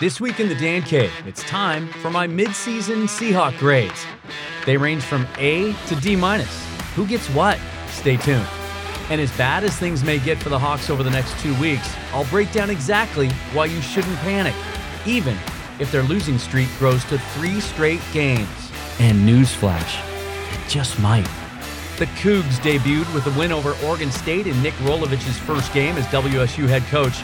This 0.00 0.20
week 0.20 0.38
in 0.38 0.48
the 0.48 0.54
Dan 0.54 0.82
Cave, 0.82 1.12
it's 1.26 1.42
time 1.42 1.88
for 1.88 2.08
my 2.08 2.24
mid-season 2.24 3.08
Seahawk 3.08 3.58
grades. 3.58 4.06
They 4.64 4.76
range 4.76 5.02
from 5.02 5.26
A 5.38 5.72
to 5.88 5.96
D 5.96 6.14
minus. 6.14 6.64
Who 6.94 7.04
gets 7.04 7.26
what? 7.30 7.58
Stay 7.88 8.16
tuned. 8.16 8.46
And 9.10 9.20
as 9.20 9.36
bad 9.36 9.64
as 9.64 9.76
things 9.76 10.04
may 10.04 10.20
get 10.20 10.40
for 10.40 10.50
the 10.50 10.58
Hawks 10.58 10.88
over 10.88 11.02
the 11.02 11.10
next 11.10 11.36
two 11.40 11.52
weeks, 11.60 11.92
I'll 12.12 12.26
break 12.26 12.52
down 12.52 12.70
exactly 12.70 13.28
why 13.52 13.64
you 13.64 13.82
shouldn't 13.82 14.16
panic, 14.18 14.54
even 15.04 15.36
if 15.80 15.90
their 15.90 16.04
losing 16.04 16.38
streak 16.38 16.68
grows 16.78 17.04
to 17.06 17.18
three 17.18 17.58
straight 17.60 18.00
games. 18.12 18.70
And 19.00 19.28
newsflash, 19.28 19.98
it 20.54 20.70
just 20.70 21.00
might. 21.00 21.26
The 21.98 22.06
Cougs 22.22 22.60
debuted 22.60 23.12
with 23.12 23.26
a 23.26 23.36
win 23.36 23.50
over 23.50 23.74
Oregon 23.84 24.12
State 24.12 24.46
in 24.46 24.62
Nick 24.62 24.74
Rolovich's 24.74 25.38
first 25.38 25.72
game 25.74 25.96
as 25.96 26.06
WSU 26.06 26.68
head 26.68 26.84
coach 26.84 27.20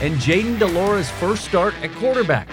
and 0.00 0.14
Jayden 0.16 0.58
de 0.58 0.66
Laura's 0.66 1.10
first 1.10 1.44
start 1.44 1.74
at 1.82 1.90
quarterback. 1.92 2.48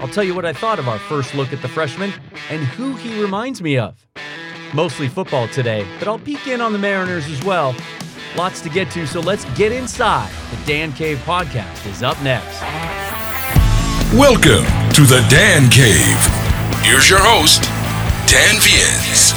I'll 0.00 0.08
tell 0.08 0.24
you 0.24 0.34
what 0.34 0.44
I 0.44 0.52
thought 0.52 0.78
of 0.78 0.88
our 0.88 0.98
first 0.98 1.34
look 1.34 1.52
at 1.52 1.62
the 1.62 1.68
freshman 1.68 2.12
and 2.50 2.62
who 2.64 2.96
he 2.96 3.20
reminds 3.20 3.62
me 3.62 3.78
of. 3.78 4.06
Mostly 4.74 5.08
football 5.08 5.48
today, 5.48 5.86
but 5.98 6.08
I'll 6.08 6.18
peek 6.18 6.46
in 6.46 6.60
on 6.60 6.72
the 6.72 6.78
Mariners 6.78 7.26
as 7.26 7.42
well. 7.44 7.74
Lots 8.36 8.60
to 8.62 8.68
get 8.68 8.90
to, 8.90 9.06
so 9.06 9.20
let's 9.20 9.44
get 9.56 9.72
inside. 9.72 10.30
The 10.50 10.66
Dan 10.66 10.92
Cave 10.92 11.18
podcast 11.18 11.86
is 11.90 12.02
up 12.02 12.20
next. 12.22 12.60
Welcome 14.12 14.64
to 14.94 15.02
the 15.02 15.24
Dan 15.28 15.70
Cave. 15.70 16.82
Here's 16.84 17.08
your 17.08 17.20
host, 17.20 17.62
Dan 18.30 18.56
Viens. 18.60 19.35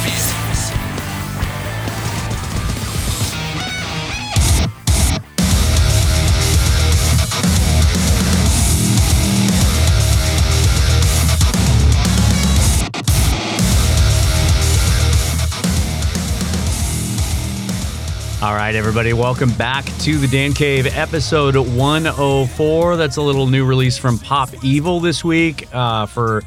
All 18.50 18.56
right, 18.56 18.74
everybody, 18.74 19.12
welcome 19.12 19.52
back 19.52 19.84
to 20.00 20.18
the 20.18 20.26
Dan 20.26 20.52
Cave 20.54 20.88
episode 20.88 21.54
104. 21.54 22.96
That's 22.96 23.16
a 23.16 23.22
little 23.22 23.46
new 23.46 23.64
release 23.64 23.96
from 23.96 24.18
Pop 24.18 24.48
Evil 24.64 24.98
this 24.98 25.22
week. 25.22 25.72
Uh, 25.72 26.06
for 26.06 26.42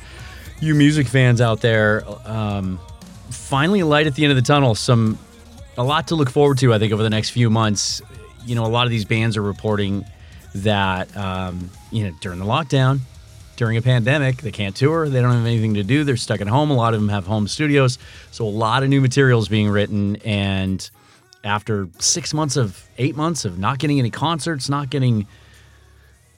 you 0.59 0.75
music 0.75 1.07
fans 1.07 1.39
out 1.39 1.61
there, 1.61 2.03
um, 2.25 2.77
finally 3.29 3.83
light 3.83 4.05
at 4.05 4.15
the 4.15 4.25
end 4.25 4.31
of 4.31 4.35
the 4.35 4.41
tunnel. 4.41 4.75
Some 4.75 5.17
a 5.77 5.83
lot 5.85 6.09
to 6.09 6.15
look 6.15 6.29
forward 6.29 6.57
to, 6.57 6.73
I 6.73 6.77
think, 6.77 6.91
over 6.91 7.03
the 7.03 7.09
next 7.09 7.29
few 7.29 7.49
months. 7.49 8.01
You 8.45 8.55
know, 8.55 8.65
a 8.65 8.67
lot 8.67 8.85
of 8.85 8.91
these 8.91 9.05
bands 9.05 9.37
are 9.37 9.41
reporting 9.41 10.03
that 10.55 11.15
um, 11.15 11.69
you 11.89 12.03
know 12.03 12.11
during 12.19 12.37
the 12.37 12.45
lockdown, 12.45 12.99
during 13.55 13.77
a 13.77 13.81
pandemic, 13.81 14.41
they 14.41 14.51
can't 14.51 14.75
tour. 14.75 15.07
They 15.07 15.21
don't 15.21 15.31
have 15.31 15.45
anything 15.45 15.75
to 15.75 15.83
do. 15.83 16.03
They're 16.03 16.17
stuck 16.17 16.41
at 16.41 16.47
home. 16.47 16.69
A 16.69 16.75
lot 16.75 16.93
of 16.93 16.99
them 16.99 17.07
have 17.07 17.25
home 17.25 17.47
studios, 17.47 17.97
so 18.31 18.43
a 18.43 18.49
lot 18.49 18.83
of 18.83 18.89
new 18.89 18.99
materials 18.99 19.47
being 19.47 19.69
written 19.69 20.17
and 20.17 20.89
after 21.43 21.89
six 21.99 22.33
months 22.33 22.55
of 22.55 22.87
eight 22.97 23.15
months 23.15 23.45
of 23.45 23.57
not 23.59 23.79
getting 23.79 23.99
any 23.99 24.09
concerts, 24.09 24.69
not 24.69 24.89
getting 24.89 25.27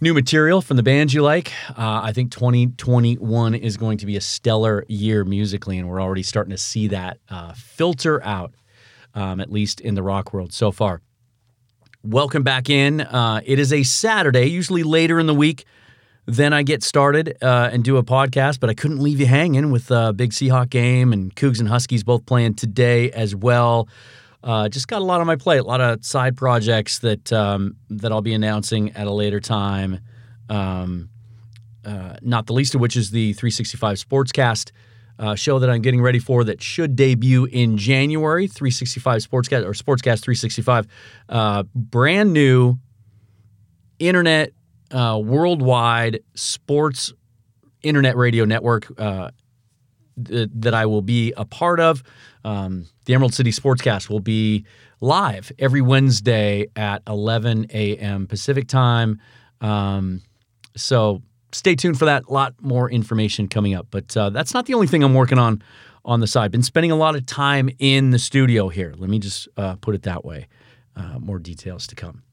new 0.02 0.14
material 0.14 0.62
from 0.62 0.78
the 0.78 0.84
bands 0.84 1.14
you 1.14 1.22
like, 1.22 1.52
uh, 1.70 2.02
I 2.04 2.12
think 2.12 2.32
2021 2.32 3.56
is 3.56 3.78
going 3.78 3.98
to 4.00 4.06
be 4.06 4.18
a 4.18 4.22
stellar 4.22 4.84
year 4.88 5.24
musically, 5.24 5.78
and 5.78 5.88
we're 5.88 6.02
already 6.02 6.24
starting 6.24 6.52
to 6.52 6.58
see 6.58 6.88
that 6.90 7.20
uh, 7.30 7.54
filter 7.54 8.24
out, 8.24 8.54
um, 9.14 9.40
at 9.40 9.52
least 9.52 9.80
in 9.82 9.96
the 9.96 10.04
rock 10.04 10.34
world 10.34 10.54
so 10.54 10.72
far. 10.72 11.02
Welcome 12.04 12.44
back 12.44 12.70
in. 12.70 13.02
Uh, 13.02 13.42
it 13.46 13.58
is 13.58 13.74
a 13.74 13.84
Saturday, 13.84 14.46
usually 14.46 14.84
later 14.84 15.20
in 15.20 15.26
the 15.28 15.34
week. 15.34 15.66
Then 16.28 16.54
I 16.54 16.64
get 16.64 16.84
started 16.84 17.38
uh, 17.42 17.70
and 17.72 17.84
do 17.84 17.98
a 17.98 18.04
podcast, 18.04 18.60
but 18.60 18.70
I 18.70 18.74
couldn't 18.74 19.00
leave 19.00 19.20
you 19.20 19.28
hanging 19.28 19.72
with 19.72 19.92
a 19.92 20.12
big 20.12 20.32
Seahawk 20.32 20.70
game 20.70 21.14
and 21.14 21.36
Cougs 21.36 21.60
and 21.60 21.70
Huskies 21.70 22.04
both 22.04 22.26
playing 22.26 22.56
today 22.56 23.12
as 23.12 23.36
well. 23.36 23.88
Uh, 24.46 24.70
just 24.70 24.88
got 24.88 25.02
a 25.02 25.04
lot 25.04 25.20
on 25.20 25.26
my 25.26 25.36
plate, 25.36 25.58
a 25.58 25.64
lot 25.64 25.82
of 25.82 26.06
side 26.06 26.38
projects 26.38 27.00
that 27.00 27.34
um, 27.34 27.78
that 27.90 28.12
I'll 28.12 28.22
be 28.22 28.36
announcing 28.36 28.92
at 28.92 29.08
a 29.08 29.12
later 29.12 29.40
time. 29.40 30.00
Um, 30.50 31.10
uh, 31.84 32.18
not 32.22 32.46
the 32.46 32.54
least 32.54 32.76
of 32.76 32.82
which 32.82 32.96
is 32.96 33.10
the 33.10 33.34
365 33.34 33.98
Sportscast 33.98 34.72
uh, 35.18 35.34
show 35.34 35.58
that 35.58 35.70
I'm 35.70 35.82
getting 35.82 36.02
ready 36.02 36.20
for 36.20 36.44
that 36.44 36.62
should 36.62 36.96
debut 36.96 37.46
in 37.46 37.78
January. 37.78 38.48
365 38.48 39.22
Sportscast 39.28 39.66
or 39.66 39.72
Sportscast 39.72 40.22
365, 40.22 40.88
uh, 41.30 41.64
brand 41.74 42.32
new 42.32 42.78
internet 43.98 44.52
uh, 44.92 45.20
worldwide 45.24 46.20
sports 46.36 47.14
internet 47.82 48.16
radio 48.16 48.46
network 48.46 48.88
uh, 49.00 49.32
th- 50.24 50.50
that 50.54 50.74
I 50.74 50.86
will 50.86 51.02
be 51.02 51.34
a 51.38 51.46
part 51.46 51.80
of. 51.80 52.04
Um, 52.44 52.86
the 53.06 53.14
Emerald 53.14 53.34
City 53.34 53.52
Sportscast 53.52 54.10
will 54.10 54.20
be 54.20 54.66
live 55.02 55.52
every 55.60 55.82
Wednesday 55.82 56.68
at 56.76 57.02
11 57.08 57.68
a.m. 57.72 58.28
Pacific 58.28 58.68
time. 58.68 59.20
Um, 59.62 60.22
so 60.76 61.22
stay 61.52 61.76
tuned 61.76 61.98
for 61.98 62.06
that. 62.06 62.26
A 62.28 62.34
lot 62.34 62.54
more 62.62 62.90
information 62.90 63.48
coming 63.48 63.74
up. 63.74 63.88
But 63.92 64.16
uh, 64.16 64.30
that's 64.30 64.54
not 64.54 64.66
the 64.66 64.74
only 64.74 64.88
thing 64.88 65.04
I'm 65.04 65.14
working 65.14 65.40
on 65.40 65.62
on 66.04 66.20
the 66.20 66.28
side. 66.28 66.52
Been 66.52 66.64
spending 66.64 66.92
a 66.92 66.96
lot 66.96 67.16
of 67.16 67.26
time 67.26 67.70
in 67.80 68.12
the 68.12 68.20
studio 68.20 68.70
here. 68.70 68.94
Let 68.98 69.10
me 69.10 69.18
just 69.20 69.48
uh, 69.58 69.76
put 69.76 69.96
it 69.96 70.04
that 70.04 70.24
way. 70.24 70.48
Uh, 70.96 71.20
more 71.20 71.40
details 71.40 71.88
to 71.88 71.96
come. 71.96 72.25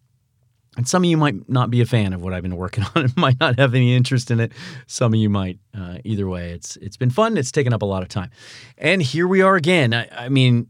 And 0.77 0.89
some 0.89 1.05
of 1.05 1.11
you 1.11 1.19
might 1.19 1.49
not 1.51 1.71
be 1.71 1.83
a 1.83 1.87
fan 1.87 2.15
of 2.15 2.23
what 2.23 2.33
I've 2.33 2.43
been 2.43 2.57
working 2.57 2.85
on 2.95 3.05
and 3.05 3.17
might 3.17 3.39
not 3.41 3.59
have 3.59 3.75
any 3.75 3.95
interest 3.95 4.31
in 4.31 4.41
it. 4.41 4.53
Some 4.87 5.13
of 5.13 5.21
you 5.21 5.29
might. 5.29 5.59
Uh, 5.75 5.99
either 6.05 6.29
way, 6.29 6.51
it's 6.51 6.77
it's 6.77 6.97
been 6.97 7.11
fun. 7.11 7.37
It's 7.37 7.53
taken 7.53 7.73
up 7.73 7.83
a 7.83 7.87
lot 7.87 8.03
of 8.03 8.09
time. 8.09 8.31
And 8.79 9.03
here 9.03 9.29
we 9.29 9.43
are 9.43 9.57
again. 9.57 9.93
I, 9.93 10.09
I 10.13 10.29
mean, 10.29 10.69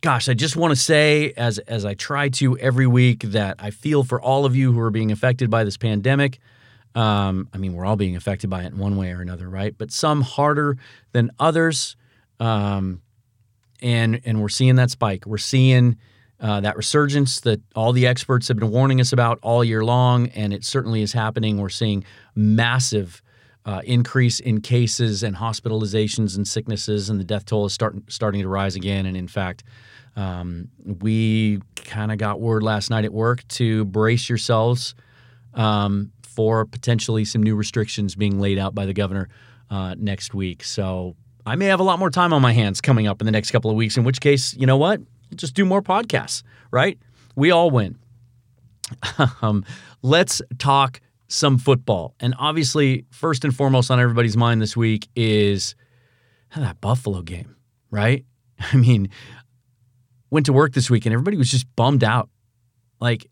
gosh, 0.00 0.28
I 0.28 0.34
just 0.34 0.56
want 0.56 0.72
to 0.72 0.76
say, 0.76 1.32
as 1.36 1.58
as 1.60 1.84
I 1.84 1.94
try 1.94 2.28
to 2.30 2.56
every 2.58 2.86
week, 2.86 3.22
that 3.24 3.56
I 3.58 3.70
feel 3.70 4.04
for 4.04 4.20
all 4.20 4.44
of 4.44 4.54
you 4.54 4.72
who 4.72 4.80
are 4.80 4.90
being 4.90 5.10
affected 5.10 5.50
by 5.50 5.64
this 5.64 5.76
pandemic. 5.76 6.38
Um, 6.94 7.48
I 7.52 7.58
mean, 7.58 7.74
we're 7.74 7.84
all 7.84 7.96
being 7.96 8.16
affected 8.16 8.50
by 8.50 8.62
it 8.62 8.72
in 8.72 8.78
one 8.78 8.96
way 8.96 9.12
or 9.12 9.20
another, 9.20 9.48
right? 9.48 9.76
But 9.76 9.92
some 9.92 10.22
harder 10.22 10.78
than 11.12 11.30
others. 11.38 11.96
Um, 12.40 13.02
and 13.80 14.20
and 14.24 14.40
we're 14.40 14.48
seeing 14.48 14.76
that 14.76 14.90
spike. 14.90 15.26
We're 15.26 15.38
seeing 15.38 15.96
uh, 16.40 16.60
that 16.60 16.76
resurgence 16.76 17.40
that 17.40 17.60
all 17.74 17.92
the 17.92 18.06
experts 18.06 18.48
have 18.48 18.56
been 18.56 18.70
warning 18.70 19.00
us 19.00 19.12
about 19.12 19.38
all 19.42 19.64
year 19.64 19.84
long, 19.84 20.28
and 20.28 20.52
it 20.52 20.64
certainly 20.64 21.02
is 21.02 21.12
happening. 21.12 21.58
We're 21.58 21.68
seeing 21.68 22.04
massive 22.34 23.22
uh, 23.64 23.82
increase 23.84 24.40
in 24.40 24.60
cases 24.60 25.22
and 25.22 25.36
hospitalizations 25.36 26.36
and 26.36 26.46
sicknesses, 26.46 27.10
and 27.10 27.18
the 27.18 27.24
death 27.24 27.44
toll 27.44 27.66
is 27.66 27.72
start, 27.72 27.96
starting 28.08 28.42
to 28.42 28.48
rise 28.48 28.76
again. 28.76 29.04
And 29.04 29.16
in 29.16 29.28
fact, 29.28 29.64
um, 30.16 30.68
we 30.84 31.60
kind 31.76 32.12
of 32.12 32.18
got 32.18 32.40
word 32.40 32.62
last 32.62 32.88
night 32.88 33.04
at 33.04 33.12
work 33.12 33.46
to 33.48 33.84
brace 33.86 34.28
yourselves 34.28 34.94
um, 35.54 36.12
for 36.22 36.64
potentially 36.64 37.24
some 37.24 37.42
new 37.42 37.56
restrictions 37.56 38.14
being 38.14 38.40
laid 38.40 38.58
out 38.58 38.74
by 38.74 38.86
the 38.86 38.94
governor 38.94 39.28
uh, 39.70 39.94
next 39.98 40.34
week. 40.34 40.64
So 40.64 41.16
I 41.44 41.56
may 41.56 41.66
have 41.66 41.80
a 41.80 41.84
lot 41.84 41.98
more 41.98 42.10
time 42.10 42.32
on 42.32 42.42
my 42.42 42.52
hands 42.52 42.80
coming 42.80 43.06
up 43.06 43.20
in 43.20 43.26
the 43.26 43.32
next 43.32 43.50
couple 43.50 43.70
of 43.70 43.76
weeks, 43.76 43.96
in 43.96 44.04
which 44.04 44.20
case, 44.20 44.54
you 44.54 44.66
know 44.66 44.76
what? 44.76 45.00
Just 45.34 45.54
do 45.54 45.64
more 45.64 45.82
podcasts, 45.82 46.42
right? 46.70 46.98
We 47.36 47.50
all 47.50 47.70
win. 47.70 47.98
um, 49.42 49.64
let's 50.02 50.42
talk 50.58 51.00
some 51.28 51.58
football. 51.58 52.14
And 52.20 52.34
obviously, 52.38 53.04
first 53.10 53.44
and 53.44 53.54
foremost 53.54 53.90
on 53.90 54.00
everybody's 54.00 54.36
mind 54.36 54.60
this 54.60 54.76
week 54.76 55.08
is 55.14 55.74
that 56.56 56.80
Buffalo 56.80 57.22
game, 57.22 57.56
right? 57.90 58.24
I 58.72 58.76
mean, 58.76 59.10
went 60.30 60.46
to 60.46 60.52
work 60.52 60.72
this 60.72 60.90
week 60.90 61.06
and 61.06 61.12
everybody 61.12 61.36
was 61.36 61.50
just 61.50 61.66
bummed 61.76 62.04
out. 62.04 62.28
Like 63.00 63.30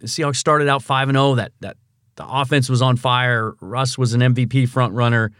the 0.00 0.06
Seahawks 0.06 0.36
started 0.36 0.68
out 0.68 0.82
5 0.82 1.08
and 1.08 1.16
0, 1.16 1.36
that 1.36 1.52
that 1.60 1.76
the 2.16 2.26
offense 2.26 2.68
was 2.68 2.82
on 2.82 2.96
fire, 2.96 3.54
Russ 3.60 3.96
was 3.96 4.12
an 4.12 4.20
MVP 4.20 4.68
front 4.68 4.92
runner. 4.92 5.30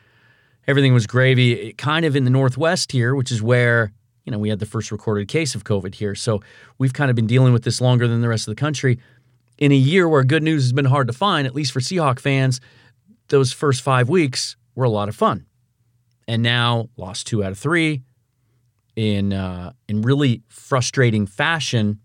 Everything 0.67 0.94
was 0.94 1.06
gravy. 1.06 1.52
It 1.52 1.78
kind 1.78 2.05
of 2.05 2.14
in 2.14 2.25
the 2.25 2.31
Northwest 2.31 2.93
here, 2.93 3.14
which 3.14 3.32
is 3.32 3.43
where 3.43 3.93
you 4.28 4.32
know, 4.32 4.38
we 4.38 4.50
had 4.50 4.58
the 4.58 4.66
first 4.66 4.92
recorded 4.92 5.26
case 5.26 5.54
of 5.54 5.64
COVID 5.64 5.94
here. 5.94 6.14
So 6.14 6.42
we've 6.76 6.92
kind 6.92 7.08
of 7.08 7.16
been 7.16 7.26
dealing 7.26 7.54
with 7.54 7.64
this 7.64 7.80
longer 7.80 8.06
than 8.06 8.20
the 8.20 8.28
rest 8.28 8.46
of 8.46 8.54
the 8.54 8.60
country. 8.60 8.98
In 9.56 9.72
a 9.72 9.75
year 9.75 10.06
where 10.06 10.22
good 10.22 10.42
news 10.42 10.64
has 10.64 10.75
been 10.75 10.84
hard 10.84 11.06
to 11.06 11.14
find, 11.14 11.46
at 11.46 11.54
least 11.54 11.72
for 11.72 11.80
Seahawk 11.80 12.20
fans, 12.20 12.60
those 13.28 13.54
first 13.54 13.80
five 13.80 14.10
weeks 14.10 14.54
were 14.75 14.84
a 14.84 14.90
lot 14.90 15.08
of 15.08 15.16
fun. 15.16 15.46
And 16.26 16.42
now 16.42 16.90
lost 16.98 17.26
two 17.26 17.42
out 17.42 17.52
of 17.52 17.58
three 17.58 18.02
in 18.96 19.32
uh, 19.32 19.72
in 19.88 20.02
really 20.02 20.42
frustrating 20.48 21.26
fashion. 21.26 21.98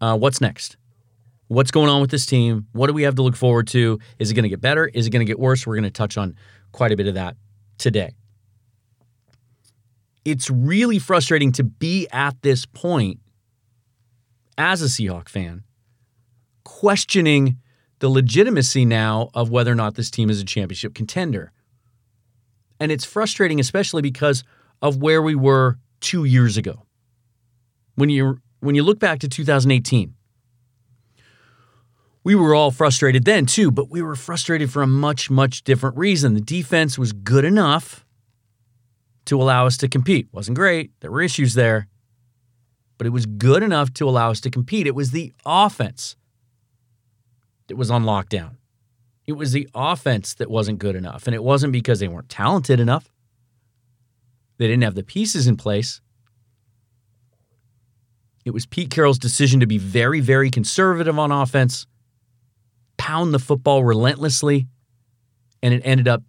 Uh, 0.00 0.16
what's 0.16 0.40
next? 0.40 0.78
What's 1.48 1.70
going 1.70 1.90
on 1.90 2.00
with 2.00 2.10
this 2.10 2.24
team? 2.24 2.66
What 2.72 2.86
do 2.86 2.94
we 2.94 3.02
have 3.02 3.16
to 3.16 3.22
look 3.22 3.36
forward 3.36 3.66
to? 3.68 3.98
Is 4.18 4.30
it 4.30 4.34
going 4.34 4.44
to 4.44 4.48
get 4.48 4.62
better? 4.62 4.86
Is 4.86 5.06
it 5.06 5.10
going 5.10 5.20
to 5.20 5.30
get 5.30 5.38
worse? 5.38 5.66
We're 5.66 5.74
going 5.74 5.84
to 5.84 5.90
touch 5.90 6.16
on 6.16 6.34
quite 6.72 6.92
a 6.92 6.96
bit 6.96 7.08
of 7.08 7.14
that 7.14 7.36
today 7.76 8.14
it's 10.26 10.50
really 10.50 10.98
frustrating 10.98 11.52
to 11.52 11.62
be 11.62 12.08
at 12.10 12.42
this 12.42 12.66
point 12.66 13.20
as 14.58 14.82
a 14.82 14.86
Seahawk 14.86 15.28
fan, 15.28 15.62
questioning 16.64 17.58
the 18.00 18.08
legitimacy 18.08 18.84
now 18.84 19.30
of 19.34 19.50
whether 19.50 19.70
or 19.70 19.76
not 19.76 19.94
this 19.94 20.10
team 20.10 20.28
is 20.28 20.40
a 20.40 20.44
championship 20.44 20.94
contender. 20.94 21.52
And 22.80 22.90
it's 22.90 23.04
frustrating, 23.04 23.60
especially 23.60 24.02
because 24.02 24.42
of 24.82 25.00
where 25.00 25.22
we 25.22 25.36
were 25.36 25.78
two 26.00 26.24
years 26.24 26.56
ago. 26.56 26.82
When 27.94 28.10
you 28.10 28.40
when 28.58 28.74
you 28.74 28.82
look 28.82 28.98
back 28.98 29.20
to 29.20 29.28
2018, 29.28 30.12
we 32.24 32.34
were 32.34 32.52
all 32.54 32.72
frustrated 32.72 33.24
then 33.24 33.46
too, 33.46 33.70
but 33.70 33.90
we 33.90 34.02
were 34.02 34.16
frustrated 34.16 34.72
for 34.72 34.82
a 34.82 34.86
much, 34.88 35.30
much 35.30 35.62
different 35.62 35.96
reason. 35.96 36.34
The 36.34 36.40
defense 36.40 36.98
was 36.98 37.12
good 37.12 37.44
enough 37.44 38.05
to 39.26 39.40
allow 39.40 39.66
us 39.66 39.76
to 39.78 39.88
compete. 39.88 40.28
Wasn't 40.32 40.56
great. 40.56 40.92
There 41.00 41.10
were 41.10 41.22
issues 41.22 41.54
there, 41.54 41.88
but 42.98 43.06
it 43.06 43.10
was 43.10 43.26
good 43.26 43.62
enough 43.62 43.92
to 43.94 44.08
allow 44.08 44.30
us 44.30 44.40
to 44.42 44.50
compete. 44.50 44.86
It 44.86 44.94
was 44.94 45.10
the 45.10 45.32
offense 45.44 46.16
that 47.68 47.76
was 47.76 47.90
on 47.90 48.04
lockdown. 48.04 48.56
It 49.26 49.32
was 49.32 49.52
the 49.52 49.68
offense 49.74 50.34
that 50.34 50.50
wasn't 50.50 50.78
good 50.78 50.94
enough. 50.94 51.26
And 51.26 51.34
it 51.34 51.42
wasn't 51.42 51.72
because 51.72 52.00
they 52.00 52.08
weren't 52.08 52.28
talented 52.28 52.80
enough, 52.80 53.10
they 54.58 54.66
didn't 54.66 54.84
have 54.84 54.94
the 54.94 55.02
pieces 55.02 55.46
in 55.46 55.56
place. 55.56 56.00
It 58.46 58.54
was 58.54 58.64
Pete 58.64 58.90
Carroll's 58.90 59.18
decision 59.18 59.60
to 59.60 59.66
be 59.66 59.76
very, 59.76 60.20
very 60.20 60.50
conservative 60.50 61.18
on 61.18 61.32
offense, 61.32 61.86
pound 62.96 63.34
the 63.34 63.40
football 63.40 63.82
relentlessly, 63.82 64.68
and 65.62 65.74
it 65.74 65.82
ended 65.84 66.06
up 66.06 66.22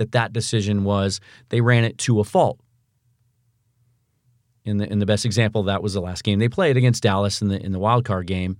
that 0.00 0.12
that 0.12 0.32
decision 0.32 0.82
was 0.82 1.20
they 1.50 1.60
ran 1.60 1.84
it 1.84 1.98
to 1.98 2.20
a 2.20 2.24
fault. 2.24 2.58
In 4.64 4.78
the 4.78 4.90
in 4.90 4.98
the 4.98 5.04
best 5.04 5.26
example 5.26 5.62
that 5.64 5.82
was 5.82 5.92
the 5.92 6.00
last 6.00 6.24
game 6.24 6.38
they 6.38 6.48
played 6.48 6.78
against 6.78 7.02
Dallas 7.02 7.42
in 7.42 7.48
the 7.48 7.62
in 7.62 7.72
the 7.72 7.78
wild 7.78 8.06
card 8.06 8.26
game, 8.26 8.56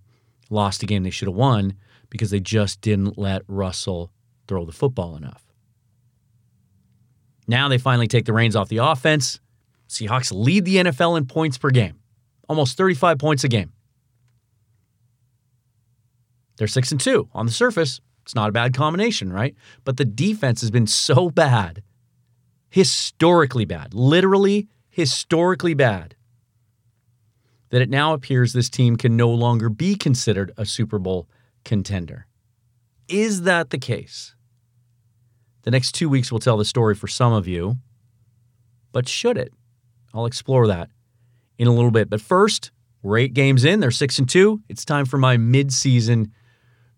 lost 0.50 0.82
a 0.82 0.86
game 0.86 1.02
they 1.02 1.10
should 1.10 1.28
have 1.28 1.34
won 1.34 1.72
because 2.10 2.30
they 2.30 2.40
just 2.40 2.82
didn't 2.82 3.16
let 3.16 3.42
Russell 3.48 4.12
throw 4.48 4.66
the 4.66 4.72
football 4.72 5.16
enough. 5.16 5.42
Now 7.48 7.68
they 7.68 7.78
finally 7.78 8.06
take 8.06 8.26
the 8.26 8.34
reins 8.34 8.54
off 8.54 8.68
the 8.68 8.78
offense. 8.78 9.40
Seahawks 9.88 10.30
lead 10.32 10.66
the 10.66 10.76
NFL 10.76 11.16
in 11.16 11.26
points 11.26 11.56
per 11.56 11.70
game, 11.70 11.96
almost 12.50 12.76
35 12.76 13.18
points 13.18 13.44
a 13.44 13.48
game. 13.48 13.72
They're 16.58 16.68
6 16.68 16.92
and 16.92 17.00
2 17.00 17.30
on 17.32 17.46
the 17.46 17.52
surface. 17.52 18.02
It's 18.22 18.34
not 18.34 18.48
a 18.48 18.52
bad 18.52 18.74
combination, 18.74 19.32
right? 19.32 19.54
But 19.84 19.96
the 19.96 20.04
defense 20.04 20.60
has 20.60 20.70
been 20.70 20.86
so 20.86 21.30
bad, 21.30 21.82
historically 22.68 23.64
bad, 23.64 23.94
literally 23.94 24.68
historically 24.88 25.74
bad, 25.74 26.14
that 27.70 27.80
it 27.80 27.88
now 27.88 28.12
appears 28.12 28.52
this 28.52 28.68
team 28.68 28.96
can 28.96 29.16
no 29.16 29.30
longer 29.30 29.68
be 29.68 29.94
considered 29.94 30.52
a 30.56 30.66
Super 30.66 30.98
Bowl 30.98 31.28
contender. 31.64 32.26
Is 33.08 33.42
that 33.42 33.70
the 33.70 33.78
case? 33.78 34.34
The 35.62 35.70
next 35.70 35.92
two 35.92 36.08
weeks 36.08 36.32
will 36.32 36.38
tell 36.38 36.56
the 36.56 36.64
story 36.64 36.94
for 36.94 37.08
some 37.08 37.32
of 37.32 37.46
you, 37.46 37.76
but 38.92 39.08
should 39.08 39.36
it? 39.36 39.52
I'll 40.12 40.26
explore 40.26 40.66
that 40.66 40.90
in 41.58 41.68
a 41.68 41.72
little 41.72 41.90
bit. 41.90 42.10
But 42.10 42.20
first, 42.20 42.70
we're 43.02 43.18
eight 43.18 43.34
games 43.34 43.64
in, 43.64 43.80
they're 43.80 43.90
six 43.90 44.18
and 44.18 44.28
two. 44.28 44.62
It's 44.68 44.84
time 44.84 45.06
for 45.06 45.18
my 45.18 45.36
midseason 45.36 46.30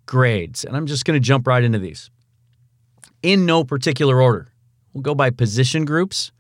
grades, 0.07 0.65
and 0.65 0.77
I'm 0.77 0.87
just 0.87 1.05
going 1.05 1.21
to 1.21 1.25
jump 1.25 1.47
right 1.47 1.63
into 1.63 1.79
these 1.79 2.11
in 3.23 3.47
no 3.47 3.65
particular 3.65 4.21
order. 4.21 4.49
We'll 4.93 5.03
go 5.03 5.15
by 5.15 5.31
position 5.31 5.85
groups, 5.85 6.33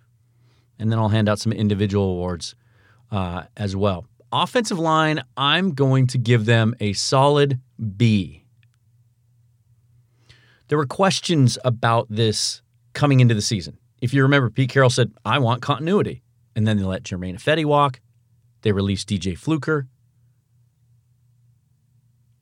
and 0.79 0.91
then 0.91 0.99
I'll 0.99 1.09
hand 1.09 1.29
out 1.29 1.39
some 1.39 1.53
individual 1.53 2.11
awards 2.11 2.55
uh, 3.11 3.45
as 3.57 3.77
well. 3.77 4.07
Offensive 4.33 4.79
line, 4.79 5.23
I'm 5.37 5.73
going 5.73 6.07
to 6.09 6.19
give 6.19 6.47
them 6.47 6.75
a 6.81 6.93
solid 6.95 7.61
B. 7.97 8.45
There 10.69 10.79
were 10.79 10.87
questions 10.87 11.59
about 11.65 12.07
this 12.09 12.63
coming 12.95 13.21
into 13.21 13.35
the 13.35 13.43
season. 13.43 13.77
If 14.01 14.15
you 14.15 14.23
remember, 14.23 14.49
Pete 14.51 14.71
Carroll 14.71 14.91
said, 14.91 15.13
I 15.25 15.39
want 15.39 15.63
continuity. 15.63 16.23
And 16.57 16.67
then 16.67 16.77
they 16.77 16.85
let 16.85 17.03
Germain 17.03 17.37
Ifedi 17.37 17.65
walk. 17.65 18.01
They 18.63 18.73
released 18.73 19.09
DJ 19.09 19.37
Fluker. 19.37 19.87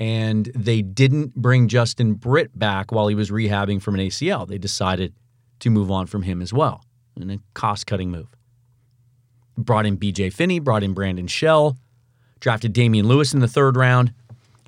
And 0.00 0.50
they 0.54 0.80
didn't 0.80 1.36
bring 1.36 1.68
Justin 1.68 2.14
Britt 2.14 2.58
back 2.58 2.90
while 2.90 3.06
he 3.06 3.14
was 3.14 3.30
rehabbing 3.30 3.80
from 3.80 3.94
an 3.94 4.00
ACL. 4.00 4.48
They 4.48 4.58
decided 4.58 5.14
to 5.60 5.70
move 5.70 5.90
on 5.90 6.06
from 6.06 6.22
him 6.22 6.42
as 6.42 6.52
well 6.52 6.82
in 7.20 7.30
a 7.30 7.38
cost 7.54 7.86
cutting 7.86 8.10
move. 8.10 8.28
Brought 9.58 9.84
in 9.84 9.98
BJ 9.98 10.32
Finney, 10.32 10.58
brought 10.58 10.82
in 10.82 10.94
Brandon 10.94 11.26
Shell, 11.26 11.76
drafted 12.40 12.72
Damien 12.72 13.06
Lewis 13.06 13.34
in 13.34 13.40
the 13.40 13.48
third 13.48 13.76
round, 13.76 14.14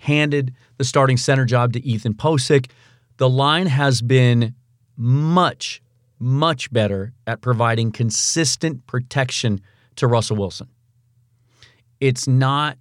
handed 0.01 0.55
the 0.77 0.85
starting 0.85 1.17
center 1.17 1.47
job 1.47 1.73
to 1.73 1.85
Ethan 1.85 2.15
Pocic. 2.15 2.71
The 3.17 3.31
line 3.31 3.67
has 3.67 4.03
been 4.03 4.55
much, 4.97 5.83
much 6.19 6.71
better 6.73 7.15
at 7.27 7.41
providing 7.41 7.91
consistent 7.91 8.87
protection 8.87 9.63
to 9.97 10.07
Russell 10.07 10.37
Wilson. 10.37 10.69
It's 12.01 12.27
not, 12.27 12.77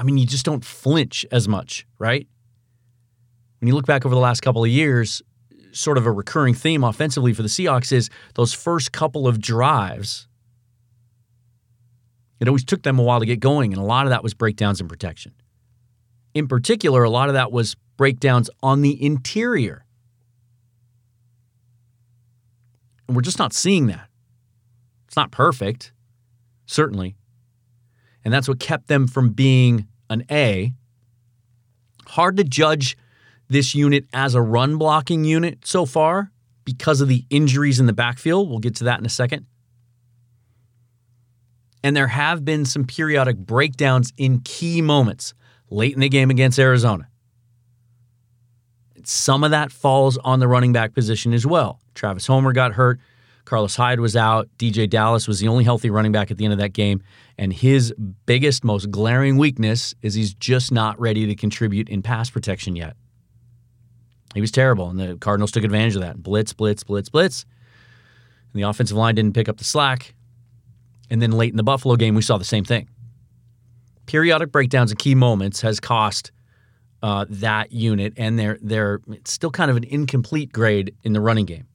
I 0.00 0.02
mean, 0.02 0.16
you 0.16 0.26
just 0.26 0.46
don't 0.46 0.64
flinch 0.64 1.26
as 1.30 1.46
much, 1.46 1.86
right? 1.98 2.26
When 3.60 3.68
you 3.68 3.74
look 3.74 3.84
back 3.86 4.06
over 4.06 4.14
the 4.14 4.20
last 4.20 4.40
couple 4.40 4.64
of 4.64 4.70
years, 4.70 5.20
sort 5.72 5.98
of 5.98 6.06
a 6.06 6.10
recurring 6.10 6.54
theme 6.54 6.82
offensively 6.82 7.34
for 7.34 7.42
the 7.42 7.48
Seahawks 7.48 7.92
is 7.92 8.08
those 8.34 8.52
first 8.52 8.92
couple 8.92 9.28
of 9.28 9.40
drives 9.40 10.26
it 12.40 12.48
always 12.48 12.64
took 12.64 12.82
them 12.82 12.98
a 12.98 13.02
while 13.02 13.20
to 13.20 13.26
get 13.26 13.38
going, 13.38 13.72
and 13.72 13.80
a 13.80 13.84
lot 13.84 14.06
of 14.06 14.10
that 14.10 14.22
was 14.22 14.32
breakdowns 14.32 14.80
in 14.80 14.88
protection. 14.88 15.34
In 16.32 16.48
particular, 16.48 17.04
a 17.04 17.10
lot 17.10 17.28
of 17.28 17.34
that 17.34 17.52
was 17.52 17.76
breakdowns 17.98 18.48
on 18.62 18.80
the 18.80 19.02
interior. 19.04 19.84
And 23.06 23.14
we're 23.14 23.22
just 23.22 23.38
not 23.38 23.52
seeing 23.52 23.88
that. 23.88 24.08
It's 25.06 25.16
not 25.16 25.30
perfect, 25.30 25.92
certainly. 26.64 27.14
And 28.24 28.32
that's 28.32 28.48
what 28.48 28.58
kept 28.58 28.88
them 28.88 29.06
from 29.06 29.30
being 29.30 29.86
an 30.10 30.24
A. 30.30 30.74
Hard 32.06 32.36
to 32.36 32.44
judge 32.44 32.98
this 33.48 33.74
unit 33.74 34.04
as 34.12 34.34
a 34.34 34.42
run 34.42 34.76
blocking 34.76 35.24
unit 35.24 35.66
so 35.66 35.86
far 35.86 36.30
because 36.64 37.00
of 37.00 37.08
the 37.08 37.24
injuries 37.30 37.80
in 37.80 37.86
the 37.86 37.92
backfield. 37.92 38.50
We'll 38.50 38.58
get 38.58 38.76
to 38.76 38.84
that 38.84 39.00
in 39.00 39.06
a 39.06 39.10
second. 39.10 39.46
And 41.82 41.96
there 41.96 42.08
have 42.08 42.44
been 42.44 42.66
some 42.66 42.84
periodic 42.84 43.38
breakdowns 43.38 44.12
in 44.18 44.40
key 44.40 44.82
moments 44.82 45.32
late 45.70 45.94
in 45.94 46.00
the 46.00 46.08
game 46.08 46.30
against 46.30 46.58
Arizona. 46.58 47.08
Some 49.04 49.44
of 49.44 49.52
that 49.52 49.72
falls 49.72 50.18
on 50.18 50.40
the 50.40 50.48
running 50.48 50.72
back 50.72 50.92
position 50.94 51.32
as 51.32 51.46
well. 51.46 51.80
Travis 51.94 52.26
Homer 52.26 52.52
got 52.52 52.72
hurt. 52.72 53.00
Carlos 53.50 53.74
Hyde 53.74 53.98
was 53.98 54.14
out. 54.14 54.48
DeeJay 54.58 54.88
Dallas 54.88 55.26
was 55.26 55.40
the 55.40 55.48
only 55.48 55.64
healthy 55.64 55.90
running 55.90 56.12
back 56.12 56.30
at 56.30 56.38
the 56.38 56.44
end 56.44 56.52
of 56.52 56.60
that 56.60 56.72
game. 56.72 57.02
And 57.36 57.52
his 57.52 57.92
biggest, 58.24 58.62
most 58.62 58.92
glaring 58.92 59.38
weakness 59.38 59.92
is 60.02 60.14
he's 60.14 60.34
just 60.34 60.70
not 60.70 60.98
ready 61.00 61.26
to 61.26 61.34
contribute 61.34 61.88
in 61.88 62.00
pass 62.00 62.30
protection 62.30 62.76
yet. 62.76 62.94
He 64.34 64.40
was 64.40 64.52
terrible, 64.52 64.88
and 64.88 65.00
the 65.00 65.16
Cardinals 65.16 65.50
took 65.50 65.64
advantage 65.64 65.96
of 65.96 66.02
that. 66.02 66.22
Blitz, 66.22 66.52
blitz, 66.52 66.84
blitz, 66.84 67.08
blitz. 67.08 67.44
And 68.52 68.62
the 68.62 68.68
offensive 68.68 68.96
line 68.96 69.16
didn't 69.16 69.34
pick 69.34 69.48
up 69.48 69.56
the 69.56 69.64
slack. 69.64 70.14
And 71.10 71.20
then 71.20 71.32
late 71.32 71.50
in 71.50 71.56
the 71.56 71.64
Buffalo 71.64 71.96
game, 71.96 72.14
we 72.14 72.22
saw 72.22 72.38
the 72.38 72.44
same 72.44 72.64
thing. 72.64 72.88
Periodic 74.06 74.52
breakdowns 74.52 74.92
and 74.92 74.98
key 75.00 75.16
moments 75.16 75.60
has 75.62 75.80
cost 75.80 76.30
uh, 77.02 77.26
that 77.28 77.72
unit, 77.72 78.12
and 78.16 78.38
they're 78.38 78.58
they're 78.62 79.00
still 79.24 79.50
kind 79.50 79.72
of 79.72 79.76
an 79.76 79.84
incomplete 79.84 80.52
grade 80.52 80.94
in 81.02 81.14
the 81.14 81.20
running 81.20 81.46
game. 81.46 81.66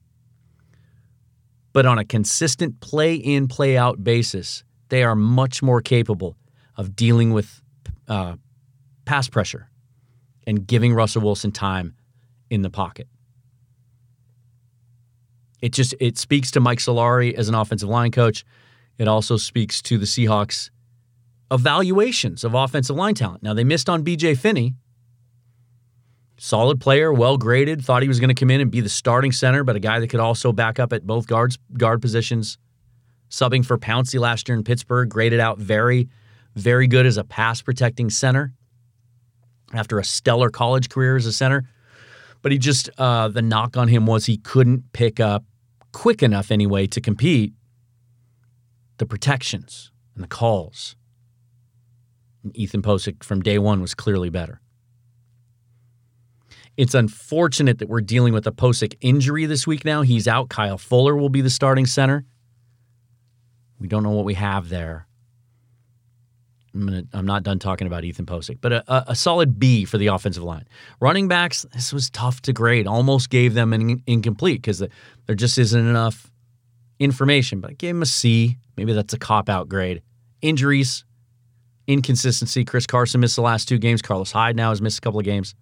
But 1.76 1.84
on 1.84 1.98
a 1.98 2.06
consistent 2.06 2.80
play 2.80 3.16
in 3.16 3.48
play 3.48 3.76
out 3.76 4.02
basis, 4.02 4.64
they 4.88 5.02
are 5.02 5.14
much 5.14 5.62
more 5.62 5.82
capable 5.82 6.34
of 6.74 6.96
dealing 6.96 7.34
with 7.34 7.60
uh, 8.08 8.36
pass 9.04 9.28
pressure 9.28 9.68
and 10.46 10.66
giving 10.66 10.94
Russell 10.94 11.20
Wilson 11.20 11.52
time 11.52 11.94
in 12.48 12.62
the 12.62 12.70
pocket. 12.70 13.08
It 15.60 15.74
just 15.74 15.94
it 16.00 16.16
speaks 16.16 16.50
to 16.52 16.60
Mike 16.60 16.78
Solari 16.78 17.34
as 17.34 17.50
an 17.50 17.54
offensive 17.54 17.90
line 17.90 18.10
coach 18.10 18.46
it 18.96 19.06
also 19.06 19.36
speaks 19.36 19.82
to 19.82 19.98
the 19.98 20.06
Seahawks' 20.06 20.70
evaluations 21.50 22.42
of 22.42 22.54
offensive 22.54 22.96
line 22.96 23.14
talent. 23.14 23.42
Now, 23.42 23.52
they 23.52 23.64
missed 23.64 23.90
on 23.90 24.02
BJ 24.02 24.38
Finney. 24.38 24.76
Solid 26.38 26.80
player, 26.80 27.12
well 27.12 27.38
graded, 27.38 27.82
thought 27.82 28.02
he 28.02 28.08
was 28.08 28.20
going 28.20 28.28
to 28.28 28.34
come 28.34 28.50
in 28.50 28.60
and 28.60 28.70
be 28.70 28.80
the 28.80 28.90
starting 28.90 29.32
center, 29.32 29.64
but 29.64 29.74
a 29.74 29.80
guy 29.80 30.00
that 30.00 30.08
could 30.08 30.20
also 30.20 30.52
back 30.52 30.78
up 30.78 30.92
at 30.92 31.06
both 31.06 31.26
guards 31.26 31.58
guard 31.78 32.02
positions. 32.02 32.58
Subbing 33.30 33.64
for 33.64 33.78
Pouncey 33.78 34.20
last 34.20 34.48
year 34.48 34.56
in 34.56 34.62
Pittsburgh, 34.62 35.08
graded 35.08 35.40
out 35.40 35.58
very, 35.58 36.08
very 36.54 36.86
good 36.86 37.06
as 37.06 37.16
a 37.16 37.24
pass 37.24 37.62
protecting 37.62 38.10
center 38.10 38.52
after 39.72 39.98
a 39.98 40.04
stellar 40.04 40.50
college 40.50 40.88
career 40.90 41.16
as 41.16 41.26
a 41.26 41.32
center. 41.32 41.64
But 42.42 42.52
he 42.52 42.58
just, 42.58 42.90
uh, 42.98 43.28
the 43.28 43.42
knock 43.42 43.76
on 43.76 43.88
him 43.88 44.06
was 44.06 44.26
he 44.26 44.36
couldn't 44.36 44.92
pick 44.92 45.18
up 45.18 45.44
quick 45.92 46.22
enough 46.22 46.50
anyway 46.50 46.86
to 46.86 47.00
compete 47.00 47.54
the 48.98 49.06
protections 49.06 49.90
and 50.14 50.22
the 50.22 50.28
calls. 50.28 50.96
And 52.44 52.56
Ethan 52.56 52.82
Pocic 52.82 53.24
from 53.24 53.40
day 53.40 53.58
one 53.58 53.80
was 53.80 53.94
clearly 53.94 54.30
better. 54.30 54.60
It's 56.76 56.94
unfortunate 56.94 57.78
that 57.78 57.88
we're 57.88 58.02
dealing 58.02 58.34
with 58.34 58.46
a 58.46 58.52
Pocic 58.52 58.96
injury 59.00 59.46
this 59.46 59.66
week 59.66 59.84
now. 59.84 60.02
He's 60.02 60.28
out. 60.28 60.50
Kyle 60.50 60.78
Fuller 60.78 61.16
will 61.16 61.30
be 61.30 61.40
the 61.40 61.50
starting 61.50 61.86
center. 61.86 62.24
We 63.78 63.88
don't 63.88 64.02
know 64.02 64.10
what 64.10 64.24
we 64.24 64.34
have 64.34 64.68
there. 64.68 65.06
I'm, 66.74 66.86
gonna, 66.86 67.04
I'm 67.14 67.26
not 67.26 67.42
done 67.42 67.58
talking 67.58 67.86
about 67.86 68.04
Ethan 68.04 68.26
Pocic, 68.26 68.58
but 68.60 68.72
a, 68.72 69.10
a, 69.10 69.14
solid 69.14 69.58
B 69.58 69.86
for 69.86 69.96
the 69.96 70.08
offensive 70.08 70.42
line. 70.42 70.66
Running 71.00 71.26
backs, 71.26 71.64
this 71.72 71.90
was 71.90 72.10
tough 72.10 72.42
to 72.42 72.52
grade. 72.52 72.86
Almost 72.86 73.30
gave 73.30 73.54
them 73.54 73.72
an 73.72 74.02
incomplete 74.06 74.60
because 74.60 74.80
the, 74.80 74.90
there 75.24 75.34
just 75.34 75.56
isn't 75.56 75.86
enough 75.86 76.30
information, 76.98 77.60
but 77.60 77.70
I 77.70 77.74
gave 77.74 77.94
him 77.94 78.02
a 78.02 78.06
C. 78.06 78.58
Maybe 78.76 78.92
that's 78.92 79.14
a 79.14 79.18
cop 79.18 79.48
out 79.48 79.70
grade. 79.70 80.02
Injuries, 80.42 81.06
inconsistency. 81.86 82.64
Chris 82.66 82.86
Carson 82.86 83.22
missed 83.22 83.36
the 83.36 83.42
last 83.42 83.68
two 83.68 83.78
games. 83.78 84.02
Carlos 84.02 84.32
Hyde 84.32 84.56
now 84.56 84.68
has 84.68 84.82
missed 84.82 84.98
a 84.98 85.00
couple 85.00 85.18
of 85.18 85.24
games. 85.24 85.54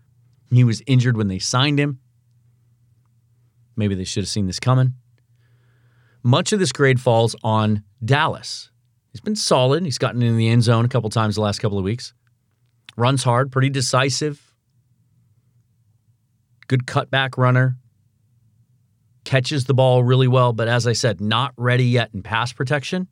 He 0.50 0.64
was 0.64 0.82
injured 0.86 1.16
when 1.16 1.28
they 1.28 1.38
signed 1.38 1.78
him. 1.78 2.00
Maybe 3.76 3.94
they 3.94 4.04
should 4.04 4.22
have 4.22 4.28
seen 4.28 4.46
this 4.46 4.60
coming. 4.60 4.94
Much 6.22 6.52
of 6.52 6.58
this 6.58 6.72
grade 6.72 7.00
falls 7.00 7.36
on 7.42 7.82
Dallas. 8.04 8.70
He's 9.12 9.20
been 9.20 9.36
solid. 9.36 9.84
He's 9.84 9.98
gotten 9.98 10.22
in 10.22 10.36
the 10.36 10.48
end 10.48 10.62
zone 10.62 10.84
a 10.84 10.88
couple 10.88 11.10
times 11.10 11.34
the 11.34 11.40
last 11.40 11.58
couple 11.60 11.78
of 11.78 11.84
weeks. 11.84 12.14
Runs 12.96 13.24
hard, 13.24 13.52
pretty 13.52 13.70
decisive. 13.70 14.54
Good 16.66 16.86
cutback 16.86 17.36
runner. 17.36 17.76
Catches 19.24 19.64
the 19.64 19.74
ball 19.74 20.02
really 20.02 20.28
well, 20.28 20.52
but 20.52 20.68
as 20.68 20.86
I 20.86 20.92
said, 20.92 21.20
not 21.20 21.52
ready 21.56 21.84
yet 21.84 22.10
in 22.14 22.22
pass 22.22 22.52
protection. 22.52 23.08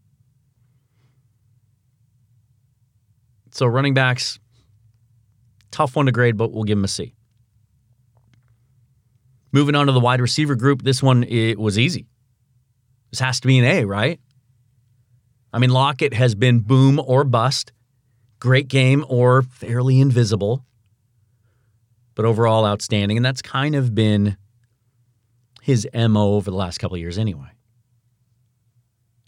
So 3.51 3.67
running 3.67 3.95
backs, 3.95 4.39
tough 5.71 5.97
one 5.97 6.07
to 6.07 6.13
grade, 6.13 6.37
but 6.37 6.53
we'll 6.53 6.65
give 6.65 6.79
him 6.79 6.85
a 6.85 6.89
C. 6.89 7.15
Moving 9.53 9.75
on 9.75 9.87
to 9.87 9.93
the 9.93 10.01
wide 10.01 10.21
receiver 10.21 10.55
group, 10.55 10.83
this 10.83 11.03
one 11.03 11.25
it 11.25 11.59
was 11.59 11.79
easy. 11.79 12.07
This 13.11 13.21
has 13.21 13.41
to 13.41 13.47
be 13.47 13.59
an 13.59 13.65
A, 13.65 13.85
right? 13.85 14.19
I 15.53 15.59
mean, 15.59 15.71
Lockett 15.71 16.15
has 16.15 16.35
been 16.35 16.61
boom 16.61 16.99
or 16.99 17.25
bust, 17.25 17.73
great 18.41 18.69
game 18.69 19.05
or 19.09 19.43
fairly 19.43 20.01
invisible, 20.01 20.65
but 22.15 22.25
overall 22.25 22.65
outstanding. 22.65 23.19
And 23.19 23.25
that's 23.25 23.43
kind 23.43 23.75
of 23.75 23.95
been 23.95 24.39
his 25.61 25.87
MO 25.95 26.35
over 26.35 26.51
the 26.51 26.57
last 26.57 26.79
couple 26.79 26.95
of 26.95 27.01
years 27.01 27.19
anyway. 27.19 27.51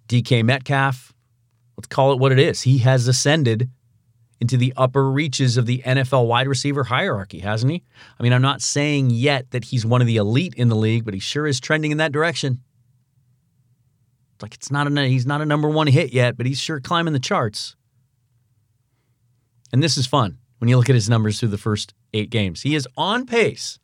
DK 0.09 0.43
Metcalf, 0.43 1.13
let's 1.77 1.89
call 1.89 2.13
it 2.13 2.19
what 2.19 2.33
it 2.33 2.39
is. 2.39 2.63
He 2.63 2.79
has 2.79 3.07
ascended 3.07 3.69
into 4.45 4.59
the 4.59 4.75
upper 4.77 5.11
reaches 5.11 5.57
of 5.57 5.65
the 5.65 5.81
NFL 5.87 6.27
wide 6.27 6.47
receiver 6.47 6.85
hierarchy, 6.85 7.39
hasn't 7.39 7.73
he? 7.73 7.83
I 8.21 8.23
mean, 8.23 8.35
I'm 8.35 8.43
not 8.43 8.61
saying 8.61 9.09
yet 9.09 9.53
that 9.53 9.65
he's 9.65 9.87
one 9.87 10.03
of 10.03 10.07
the 10.07 10.19
elite 10.19 10.53
in 10.55 10.69
the 10.69 10.77
league, 10.77 11.07
but 11.07 11.15
he 11.15 11.21
sure 11.21 11.47
is 11.47 11.61
trending 11.61 11.93
in 11.93 11.97
that 11.97 12.13
direction. 12.13 12.61
It's 14.35 14.43
like 14.43 14.53
it's 14.53 14.71
not 14.71 14.87
a 14.87 15.09
he's 15.09 15.25
not 15.25 15.41
a 15.41 15.47
number 15.47 15.67
1 15.67 15.87
hit 15.87 16.13
yet, 16.13 16.37
but 16.37 16.45
he's 16.45 16.61
sure 16.61 16.79
climbing 16.79 17.15
the 17.15 17.21
charts. 17.21 17.75
And 19.73 19.83
this 19.83 19.97
is 19.97 20.07
fun 20.07 20.37
when 20.59 20.69
you 20.69 20.77
look 20.77 20.91
at 20.91 20.95
his 20.95 21.09
numbers 21.09 21.41
through 21.41 21.49
the 21.49 21.57
first 21.57 21.95
8 22.13 22.29
games. 22.29 22.61
He 22.61 22.75
is 22.75 22.87
on 22.99 23.25
pace. 23.25 23.79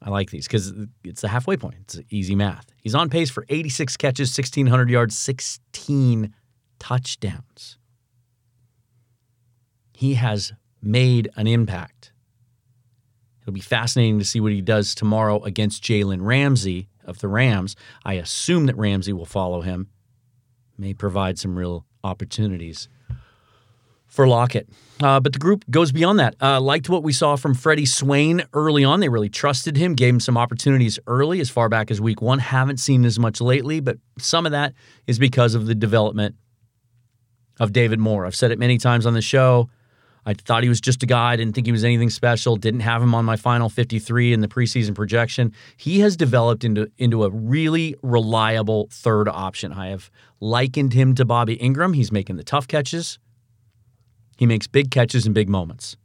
I 0.00 0.08
like 0.08 0.30
these 0.30 0.48
cuz 0.48 0.72
it's 1.04 1.20
the 1.20 1.28
halfway 1.28 1.58
point. 1.58 1.76
It's 1.82 2.00
easy 2.08 2.34
math. 2.34 2.72
He's 2.82 2.94
on 2.94 3.10
pace 3.10 3.28
for 3.28 3.44
86 3.50 3.98
catches, 3.98 4.30
1600 4.30 4.88
yards, 4.88 5.18
16 5.18 6.34
touchdowns 6.78 7.76
he 9.92 10.14
has 10.14 10.52
made 10.82 11.30
an 11.36 11.46
impact. 11.46 12.12
It'll 13.42 13.52
be 13.52 13.60
fascinating 13.60 14.18
to 14.18 14.24
see 14.24 14.40
what 14.40 14.52
he 14.52 14.60
does 14.60 14.94
tomorrow 14.94 15.42
against 15.42 15.82
Jalen 15.82 16.18
Ramsey 16.22 16.88
of 17.04 17.18
the 17.18 17.28
Rams. 17.28 17.74
I 18.04 18.14
assume 18.14 18.66
that 18.66 18.76
Ramsey 18.76 19.12
will 19.12 19.26
follow 19.26 19.62
him, 19.62 19.88
may 20.78 20.94
provide 20.94 21.38
some 21.38 21.58
real 21.58 21.84
opportunities 22.04 22.88
for 24.06 24.28
Lockett. 24.28 24.68
Uh, 25.02 25.18
but 25.20 25.32
the 25.32 25.38
group 25.38 25.64
goes 25.70 25.90
beyond 25.90 26.18
that. 26.18 26.36
Uh, 26.40 26.60
liked 26.60 26.88
what 26.88 27.02
we 27.02 27.12
saw 27.12 27.34
from 27.34 27.54
Freddie 27.54 27.86
Swain 27.86 28.44
early 28.52 28.84
on. 28.84 29.00
They 29.00 29.08
really 29.08 29.30
trusted 29.30 29.76
him, 29.76 29.94
gave 29.94 30.14
him 30.14 30.20
some 30.20 30.36
opportunities 30.36 30.98
early, 31.06 31.40
as 31.40 31.48
far 31.48 31.68
back 31.70 31.90
as 31.90 32.00
week 32.00 32.20
one. 32.20 32.38
Haven't 32.38 32.76
seen 32.76 33.04
as 33.04 33.18
much 33.18 33.40
lately, 33.40 33.80
but 33.80 33.96
some 34.18 34.44
of 34.44 34.52
that 34.52 34.74
is 35.06 35.18
because 35.18 35.54
of 35.54 35.66
the 35.66 35.74
development 35.74 36.36
of 37.58 37.72
David 37.72 37.98
Moore. 37.98 38.26
I've 38.26 38.36
said 38.36 38.50
it 38.50 38.58
many 38.58 38.76
times 38.76 39.06
on 39.06 39.14
the 39.14 39.22
show. 39.22 39.70
I 40.24 40.34
thought 40.34 40.62
he 40.62 40.68
was 40.68 40.80
just 40.80 41.02
a 41.02 41.06
guy. 41.06 41.32
I 41.32 41.36
didn't 41.36 41.54
think 41.54 41.66
he 41.66 41.72
was 41.72 41.82
anything 41.82 42.10
special. 42.10 42.56
Didn't 42.56 42.80
have 42.80 43.02
him 43.02 43.14
on 43.14 43.24
my 43.24 43.36
final 43.36 43.68
53 43.68 44.32
in 44.32 44.40
the 44.40 44.48
preseason 44.48 44.94
projection. 44.94 45.52
He 45.76 46.00
has 46.00 46.16
developed 46.16 46.62
into, 46.62 46.90
into 46.96 47.24
a 47.24 47.30
really 47.30 47.96
reliable 48.02 48.88
third 48.92 49.28
option. 49.28 49.72
I 49.72 49.88
have 49.88 50.10
likened 50.40 50.92
him 50.92 51.14
to 51.16 51.24
Bobby 51.24 51.56
Engram. 51.56 51.96
He's 51.96 52.12
making 52.12 52.36
the 52.36 52.44
tough 52.44 52.68
catches, 52.68 53.18
he 54.36 54.46
makes 54.46 54.66
big 54.66 54.90
catches 54.90 55.26
in 55.26 55.32
big 55.32 55.48
moments. 55.48 55.96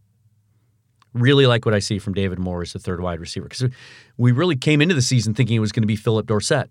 Really 1.13 1.47
like 1.47 1.65
what 1.65 1.73
I 1.73 1.79
see 1.79 1.97
from 1.97 2.13
David 2.13 2.37
Moore 2.37 2.61
as 2.61 2.73
the 2.73 2.79
third 2.79 3.01
wide 3.01 3.19
receiver 3.19 3.47
because 3.47 3.67
we 4.17 4.31
really 4.31 4.55
came 4.55 4.81
into 4.81 4.93
the 4.93 5.01
season 5.01 5.33
thinking 5.33 5.55
it 5.55 5.59
was 5.59 5.71
going 5.71 5.81
to 5.81 5.87
be 5.87 5.95
Phillip 5.95 6.27
Dorsett. 6.27 6.69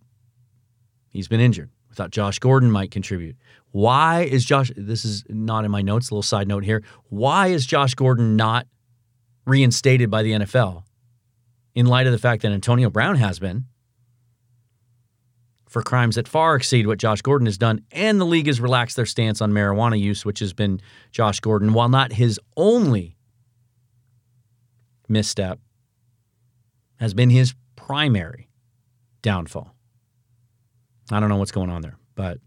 He's 1.09 1.27
been 1.27 1.41
injured 1.41 1.71
We 1.89 1.97
thought 1.97 2.11
Josh 2.11 2.39
Gordon 2.39 2.71
might 2.71 2.91
contribute. 2.91 3.37
Why 3.77 4.23
is 4.23 4.47
Josh, 4.47 4.73
this 4.75 5.05
is 5.05 5.23
not 5.29 5.67
in 5.67 5.71
my 5.71 5.83
notes, 5.83 6.09
a 6.09 6.15
little 6.15 6.23
side 6.23 6.49
note 6.49 6.65
here. 6.65 6.83
Why 7.11 7.49
is 7.49 7.67
Josh 7.67 7.95
Gordon 7.95 8.35
not 8.35 8.67
reinstated 9.45 10.11
by 10.11 10.23
the 10.23 10.33
NFL 10.33 10.85
in 11.75 11.85
light 11.85 12.07
of 12.07 12.13
the 12.13 12.19
fact 12.19 12.41
that 12.41 12.53
Antonio 12.53 12.89
Brown 12.89 13.17
has 13.17 13.39
been 13.39 13.67
for 15.69 15.83
crimes 15.83 16.15
that 16.15 16.27
far 16.27 16.57
exceed 16.57 16.87
what 16.87 16.97
Josh 16.97 17.21
Gordon 17.21 17.45
has 17.45 17.59
done? 17.59 17.83
And 17.93 18.19
the 18.19 18.25
league 18.25 18.47
has 18.47 18.63
relaxed 18.63 18.97
their 18.97 19.05
stance 19.05 19.43
on 19.43 19.53
marijuana 19.53 20.01
use, 20.01 20.25
which 20.25 20.39
has 20.39 20.55
been 20.55 20.81
Josh 21.11 21.41
Gordon, 21.41 21.75
while 21.75 21.91
not 21.91 22.15
his 22.15 22.41
only 22.57 23.19
misstep, 25.07 25.61
has 26.99 27.13
been 27.13 27.29
his 27.29 27.55
primary 27.77 28.49
downfall. 29.21 29.77
I 31.13 31.21
don't 31.21 31.29
know 31.29 31.37
what's 31.37 31.53
going 31.53 31.69
on 31.69 31.83
there, 31.83 31.99
but 32.15 32.39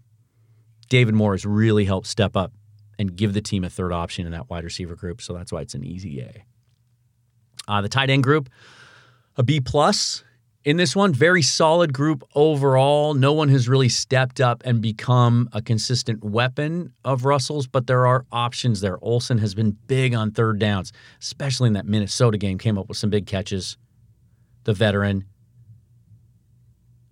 David 0.89 1.13
Moore 1.15 1.33
has 1.33 1.45
really 1.45 1.85
helped 1.85 2.07
step 2.07 2.35
up 2.35 2.51
and 2.97 3.15
give 3.15 3.33
the 3.33 3.41
team 3.41 3.63
a 3.63 3.69
third 3.69 3.93
option 3.93 4.25
in 4.25 4.33
that 4.33 4.49
wide 4.49 4.63
receiver 4.63 4.95
group. 4.95 5.21
So 5.21 5.33
that's 5.33 5.51
why 5.51 5.61
it's 5.61 5.73
an 5.73 5.85
easy 5.85 6.19
A. 6.19 6.43
Uh, 7.67 7.81
the 7.81 7.89
tight 7.89 8.09
end 8.09 8.23
group, 8.23 8.49
a 9.37 9.43
B 9.43 9.61
plus 9.61 10.23
in 10.65 10.77
this 10.77 10.95
one. 10.95 11.13
Very 11.13 11.41
solid 11.41 11.93
group 11.93 12.23
overall. 12.35 13.13
No 13.13 13.31
one 13.31 13.47
has 13.49 13.69
really 13.69 13.89
stepped 13.89 14.41
up 14.41 14.61
and 14.65 14.81
become 14.81 15.47
a 15.53 15.61
consistent 15.61 16.23
weapon 16.23 16.93
of 17.05 17.25
Russell's, 17.25 17.67
but 17.67 17.87
there 17.87 18.05
are 18.07 18.25
options 18.31 18.81
there. 18.81 18.97
Olsen 19.01 19.37
has 19.37 19.53
been 19.53 19.77
big 19.87 20.13
on 20.13 20.31
third 20.31 20.59
downs, 20.59 20.91
especially 21.21 21.67
in 21.67 21.73
that 21.73 21.85
Minnesota 21.85 22.37
game. 22.37 22.57
Came 22.57 22.77
up 22.77 22.89
with 22.89 22.97
some 22.97 23.11
big 23.11 23.27
catches. 23.27 23.77
The 24.63 24.73
veteran 24.73 25.25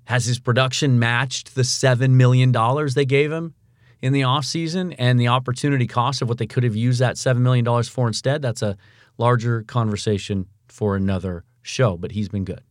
has 0.06 0.26
his 0.26 0.40
production 0.40 1.00
matched 1.00 1.56
the 1.56 1.64
$7 1.64 2.12
million 2.12 2.52
they 2.96 3.06
gave 3.06 3.32
him 3.32 3.54
in 4.02 4.14
the 4.14 4.22
offseason 4.22 4.96
and 4.98 5.20
the 5.20 5.28
opportunity 5.28 5.88
cost 5.88 6.22
of 6.22 6.30
what 6.30 6.38
they 6.38 6.48
could 6.48 6.64
have 6.64 6.76
used 6.76 7.00
that 7.00 7.16
$7 7.16 7.38
million 7.38 7.84
for 7.84 8.08
instead? 8.08 8.42
That's 8.42 8.62
a 8.62 8.78
larger 9.18 9.64
conversation 9.64 10.48
for 10.68 10.96
another 10.96 11.44
show, 11.62 11.98
but 11.98 12.12
he's 12.12 12.30
been 12.30 12.46
good. 12.46 12.62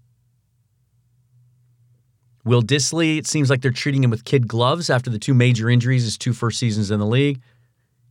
Will 2.45 2.63
Dissly, 2.63 3.19
it 3.19 3.27
seems 3.27 3.51
like 3.51 3.61
they're 3.61 3.73
treating 3.73 4.05
him 4.05 4.11
with 4.11 4.25
kid 4.25 4.47
gloves 4.47 4.89
after 4.89 5.11
the 5.11 5.19
two 5.19 5.35
major 5.35 5.69
injuries, 5.69 6.05
his 6.05 6.17
two 6.17 6.33
first 6.33 6.61
seasons 6.61 6.93
in 6.93 7.01
the 7.01 7.07
league. 7.07 7.41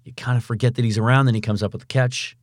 You 0.03 0.13
kind 0.13 0.38
of 0.38 0.43
forget 0.43 0.75
that 0.75 0.84
he's 0.84 0.98
around, 0.98 1.25
then 1.25 1.36
he 1.36 1.41
comes 1.41 1.63
up 1.63 1.72
with 1.72 1.84
a 1.84 1.88
catch. 1.88 2.36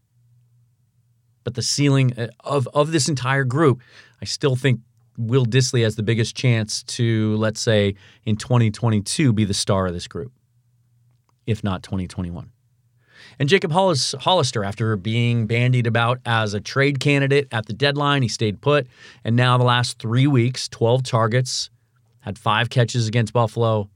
But 1.45 1.55
the 1.55 1.63
ceiling 1.63 2.19
uh, 2.19 2.29
of, 2.41 2.67
of 2.73 2.93
this 2.93 3.11
entire 3.11 3.45
group, 3.45 3.83
I 4.23 4.25
still 4.25 4.57
think 4.57 4.81
Will 5.19 5.45
Dissly 5.45 5.83
has 5.83 5.97
the 5.97 6.03
biggest 6.03 6.35
chance 6.35 6.83
to, 6.85 7.37
let's 7.37 7.61
say, 7.61 7.95
in 8.25 8.37
2022, 8.37 9.33
be 9.33 9.45
the 9.45 9.55
star 9.55 9.87
of 9.87 9.93
this 9.93 10.09
group, 10.09 10.33
if 11.47 11.63
not 11.65 11.83
2021. 11.83 12.51
And 13.39 13.49
Jacob 13.49 13.73
Hollis, 13.73 14.15
Hollister, 14.21 14.65
after 14.65 14.97
being 14.97 15.47
bandied 15.47 15.87
about 15.87 16.21
as 16.27 16.55
a 16.55 16.61
trade 16.61 17.01
candidate 17.01 17.49
at 17.53 17.67
the 17.67 17.73
deadline, 17.73 18.23
he 18.23 18.29
stayed 18.29 18.61
put. 18.61 18.87
And 19.25 19.37
now, 19.37 19.57
the 19.59 19.65
last 19.65 19.99
three 19.99 20.27
weeks, 20.27 20.69
12 20.69 21.03
targets, 21.03 21.71
had 22.21 22.39
five 22.39 22.71
catches 22.71 23.07
against 23.09 23.33
Buffalo. 23.33 23.89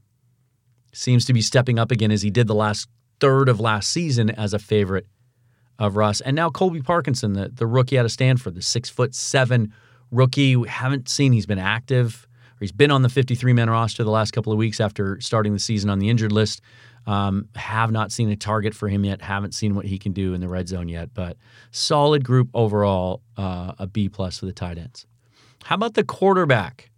Seems 0.93 1.25
to 1.27 1.33
be 1.33 1.43
stepping 1.43 1.79
up 1.79 1.91
again 1.91 2.11
as 2.11 2.23
he 2.23 2.31
did 2.31 2.47
the 2.47 2.55
last 2.55 2.89
third 3.21 3.49
of 3.49 3.61
last 3.61 3.91
season 3.91 4.31
as 4.31 4.55
a 4.55 4.59
favorite 4.59 5.07
of 5.79 5.97
Russ. 5.97 6.21
And 6.21 6.35
now 6.35 6.49
Colby 6.49 6.81
Parkinson, 6.81 7.35
the, 7.35 7.49
the 7.49 7.67
rookie 7.67 7.99
out 7.99 8.05
of 8.05 8.13
Stanford, 8.13 8.55
the 8.55 8.63
six 8.63 8.89
foot 8.89 9.15
seven 9.15 9.73
rookie. 10.11 10.57
We 10.57 10.69
haven't 10.69 11.09
seen 11.09 11.33
he's 11.33 11.47
been 11.47 11.59
active 11.59 12.27
he's 12.61 12.73
been 12.73 12.91
on 12.91 13.03
the 13.03 13.09
53 13.09 13.53
man 13.53 13.71
roster 13.71 14.05
the 14.05 14.11
last 14.11 14.33
couple 14.33 14.53
of 14.53 14.59
weeks 14.59 14.81
after 14.81 15.21
starting 15.21 15.53
the 15.53 15.59
season 15.59 15.91
on 15.91 15.99
the 15.99 16.09
injured 16.09 16.33
list. 16.33 16.61
Um, 17.07 17.49
have 17.55 17.93
not 17.93 18.11
seen 18.11 18.31
a 18.31 18.37
target 18.37 18.75
for 18.75 18.89
him 18.89 19.05
yet. 19.05 19.23
Haven't 19.23 19.55
seen 19.55 19.77
what 19.77 19.85
he 19.85 19.99
can 19.99 20.13
do 20.13 20.35
in 20.35 20.41
the 20.41 20.49
red 20.49 20.67
zone 20.69 20.89
yet. 20.89 21.15
But 21.15 21.37
solid 21.71 22.25
group 22.25 22.49
overall. 22.53 23.23
Uh, 23.37 23.73
a 23.79 23.87
B 23.87 24.09
plus 24.09 24.41
for 24.41 24.47
the 24.47 24.53
tight 24.53 24.79
ends. 24.79 25.07
How 25.63 25.77
about 25.77 25.95
the 25.95 26.05
quarterback? 26.05 26.91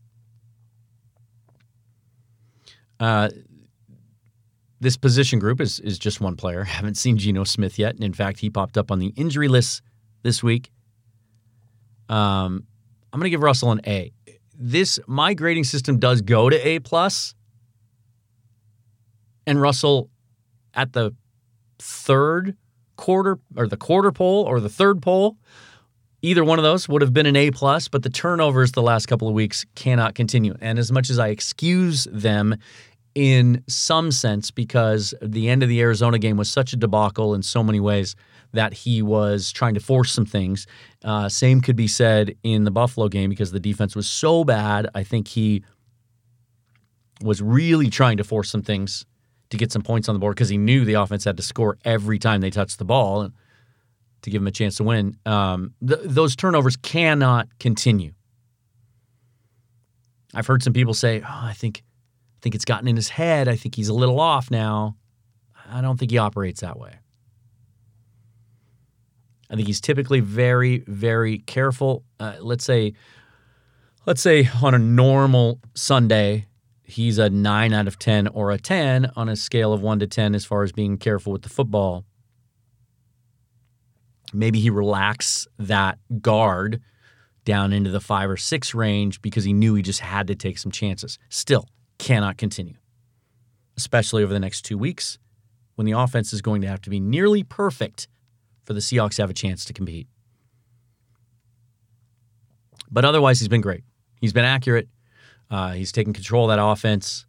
Uh, 3.00 3.28
this 4.80 4.96
position 4.96 5.38
group 5.38 5.60
is 5.60 5.80
is 5.80 5.98
just 5.98 6.20
one 6.20 6.36
player. 6.36 6.64
Haven't 6.78 6.96
seen 6.96 7.16
Geno 7.16 7.44
Smith 7.44 7.78
yet, 7.78 7.94
and 7.94 8.04
in 8.04 8.12
fact, 8.12 8.40
he 8.40 8.50
popped 8.50 8.78
up 8.78 8.90
on 8.90 8.98
the 8.98 9.12
injury 9.16 9.48
list 9.48 9.82
this 10.22 10.42
week. 10.42 10.70
Um, 12.08 12.66
I'm 13.12 13.20
going 13.20 13.24
to 13.24 13.30
give 13.30 13.42
Russell 13.42 13.72
an 13.72 13.80
A. 13.86 14.12
This 14.54 14.98
my 15.06 15.34
grading 15.34 15.64
system 15.64 15.98
does 15.98 16.20
go 16.20 16.50
to 16.50 16.56
A 16.66 16.78
plus, 16.80 17.34
and 19.48 19.60
Russell 19.60 20.10
at 20.74 20.92
the 20.92 21.14
third 21.78 22.54
quarter 22.96 23.38
or 23.56 23.66
the 23.66 23.76
quarter 23.76 24.12
pole 24.12 24.44
or 24.44 24.60
the 24.60 24.68
third 24.68 25.00
pole. 25.00 25.36
Either 26.20 26.44
one 26.44 26.58
of 26.58 26.64
those 26.64 26.88
would 26.88 27.00
have 27.00 27.12
been 27.12 27.26
an 27.26 27.36
A 27.36 27.50
plus, 27.50 27.88
but 27.88 28.02
the 28.02 28.10
turnovers 28.10 28.72
the 28.72 28.82
last 28.82 29.06
couple 29.06 29.28
of 29.28 29.34
weeks 29.34 29.64
cannot 29.74 30.14
continue. 30.14 30.54
And 30.60 30.78
as 30.78 30.92
much 30.92 31.08
as 31.10 31.18
I 31.18 31.28
excuse 31.28 32.06
them 32.10 32.56
in 33.14 33.64
some 33.68 34.12
sense 34.12 34.50
because 34.50 35.14
the 35.22 35.48
end 35.48 35.62
of 35.62 35.68
the 35.68 35.80
Arizona 35.80 36.18
game 36.18 36.36
was 36.36 36.50
such 36.50 36.72
a 36.72 36.76
debacle 36.76 37.34
in 37.34 37.42
so 37.42 37.62
many 37.62 37.80
ways 37.80 38.16
that 38.52 38.74
he 38.74 39.00
was 39.00 39.50
trying 39.50 39.74
to 39.74 39.80
force 39.80 40.12
some 40.12 40.26
things. 40.26 40.66
Uh, 41.04 41.28
same 41.28 41.60
could 41.60 41.76
be 41.76 41.88
said 41.88 42.34
in 42.42 42.64
the 42.64 42.70
Buffalo 42.70 43.08
game 43.08 43.30
because 43.30 43.52
the 43.52 43.60
defense 43.60 43.96
was 43.96 44.08
so 44.08 44.44
bad. 44.44 44.88
I 44.94 45.04
think 45.04 45.28
he 45.28 45.64
was 47.22 47.40
really 47.40 47.90
trying 47.90 48.18
to 48.18 48.24
force 48.24 48.50
some 48.50 48.62
things 48.62 49.06
to 49.50 49.56
get 49.56 49.72
some 49.72 49.82
points 49.82 50.08
on 50.08 50.14
the 50.14 50.18
board 50.18 50.34
because 50.36 50.48
he 50.48 50.58
knew 50.58 50.84
the 50.84 50.94
offense 50.94 51.24
had 51.24 51.36
to 51.36 51.42
score 51.42 51.78
every 51.84 52.18
time 52.18 52.40
they 52.40 52.50
touched 52.50 52.78
the 52.78 52.84
ball 52.84 53.30
to 54.22 54.30
give 54.30 54.42
him 54.42 54.46
a 54.46 54.52
chance 54.52 54.76
to 54.76 54.84
win. 54.84 55.16
Um, 55.24 55.74
th- 55.86 56.00
those 56.04 56.36
turnovers 56.36 56.76
cannot 56.76 57.48
continue. 57.58 58.12
I've 60.34 60.46
heard 60.46 60.62
some 60.62 60.72
people 60.72 60.94
say, 60.94 61.22
oh, 61.22 61.26
I 61.26 61.54
think 61.54 61.82
I 62.38 62.40
think 62.40 62.54
it's 62.54 62.64
gotten 62.64 62.86
in 62.86 62.96
his 62.96 63.08
head. 63.08 63.48
I 63.48 63.56
think 63.56 63.74
he's 63.74 63.88
a 63.88 63.94
little 63.94 64.20
off 64.20 64.50
now. 64.50 64.96
I 65.70 65.80
don't 65.80 65.98
think 65.98 66.12
he 66.12 66.18
operates 66.18 66.60
that 66.60 66.78
way. 66.78 66.92
I 69.50 69.56
think 69.56 69.66
he's 69.66 69.80
typically 69.80 70.20
very, 70.20 70.84
very 70.86 71.38
careful. 71.38 72.04
Uh, 72.20 72.34
let's 72.40 72.64
say, 72.64 72.92
let's 74.06 74.22
say 74.22 74.48
on 74.62 74.74
a 74.74 74.78
normal 74.78 75.58
Sunday, 75.74 76.46
he's 76.88 77.18
a 77.18 77.30
nine 77.30 77.72
out 77.72 77.86
of 77.86 77.98
ten 77.98 78.26
or 78.28 78.50
a 78.50 78.58
ten 78.58 79.10
on 79.14 79.28
a 79.28 79.36
scale 79.36 79.72
of 79.72 79.82
one 79.82 79.98
to 80.00 80.06
ten 80.06 80.34
as 80.34 80.44
far 80.44 80.62
as 80.62 80.72
being 80.72 80.96
careful 80.96 81.32
with 81.32 81.42
the 81.42 81.48
football. 81.48 82.04
Maybe 84.32 84.58
he 84.58 84.70
relaxed 84.70 85.46
that 85.58 85.98
guard 86.20 86.80
down 87.44 87.72
into 87.72 87.90
the 87.90 88.00
five 88.00 88.28
or 88.28 88.36
six 88.36 88.74
range 88.74 89.22
because 89.22 89.44
he 89.44 89.52
knew 89.52 89.74
he 89.74 89.82
just 89.82 90.00
had 90.00 90.26
to 90.26 90.34
take 90.34 90.58
some 90.58 90.72
chances. 90.72 91.18
Still, 91.28 91.68
cannot 91.98 92.36
continue, 92.36 92.74
especially 93.76 94.22
over 94.22 94.32
the 94.32 94.40
next 94.40 94.62
two 94.62 94.78
weeks 94.78 95.18
when 95.76 95.86
the 95.86 95.92
offense 95.92 96.32
is 96.32 96.42
going 96.42 96.60
to 96.62 96.68
have 96.68 96.80
to 96.82 96.90
be 96.90 97.00
nearly 97.00 97.42
perfect 97.42 98.08
for 98.64 98.72
the 98.72 98.80
Seahawks 98.80 99.14
to 99.16 99.22
have 99.22 99.30
a 99.30 99.34
chance 99.34 99.64
to 99.64 99.72
compete. 99.72 100.08
But 102.90 103.04
otherwise, 103.04 103.38
he's 103.38 103.48
been 103.48 103.60
great. 103.60 103.84
He's 104.20 104.32
been 104.32 104.44
accurate. 104.44 104.88
Uh, 105.50 105.72
he's 105.72 105.92
taken 105.92 106.12
control 106.12 106.50
of 106.50 106.56
that 106.56 106.62
offense. 106.62 107.26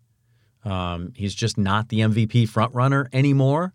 Um, 0.63 1.13
he's 1.15 1.33
just 1.33 1.57
not 1.57 1.89
the 1.89 1.99
MVP 2.01 2.49
frontrunner 2.49 3.07
anymore. 3.13 3.73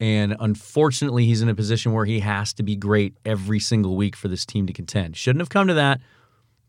And 0.00 0.36
unfortunately, 0.38 1.24
he's 1.26 1.40
in 1.42 1.48
a 1.48 1.54
position 1.54 1.92
where 1.92 2.04
he 2.04 2.20
has 2.20 2.52
to 2.54 2.62
be 2.62 2.76
great 2.76 3.16
every 3.24 3.60
single 3.60 3.96
week 3.96 4.16
for 4.16 4.28
this 4.28 4.44
team 4.44 4.66
to 4.66 4.72
contend. 4.72 5.16
Shouldn't 5.16 5.40
have 5.40 5.48
come 5.48 5.68
to 5.68 5.74
that, 5.74 6.00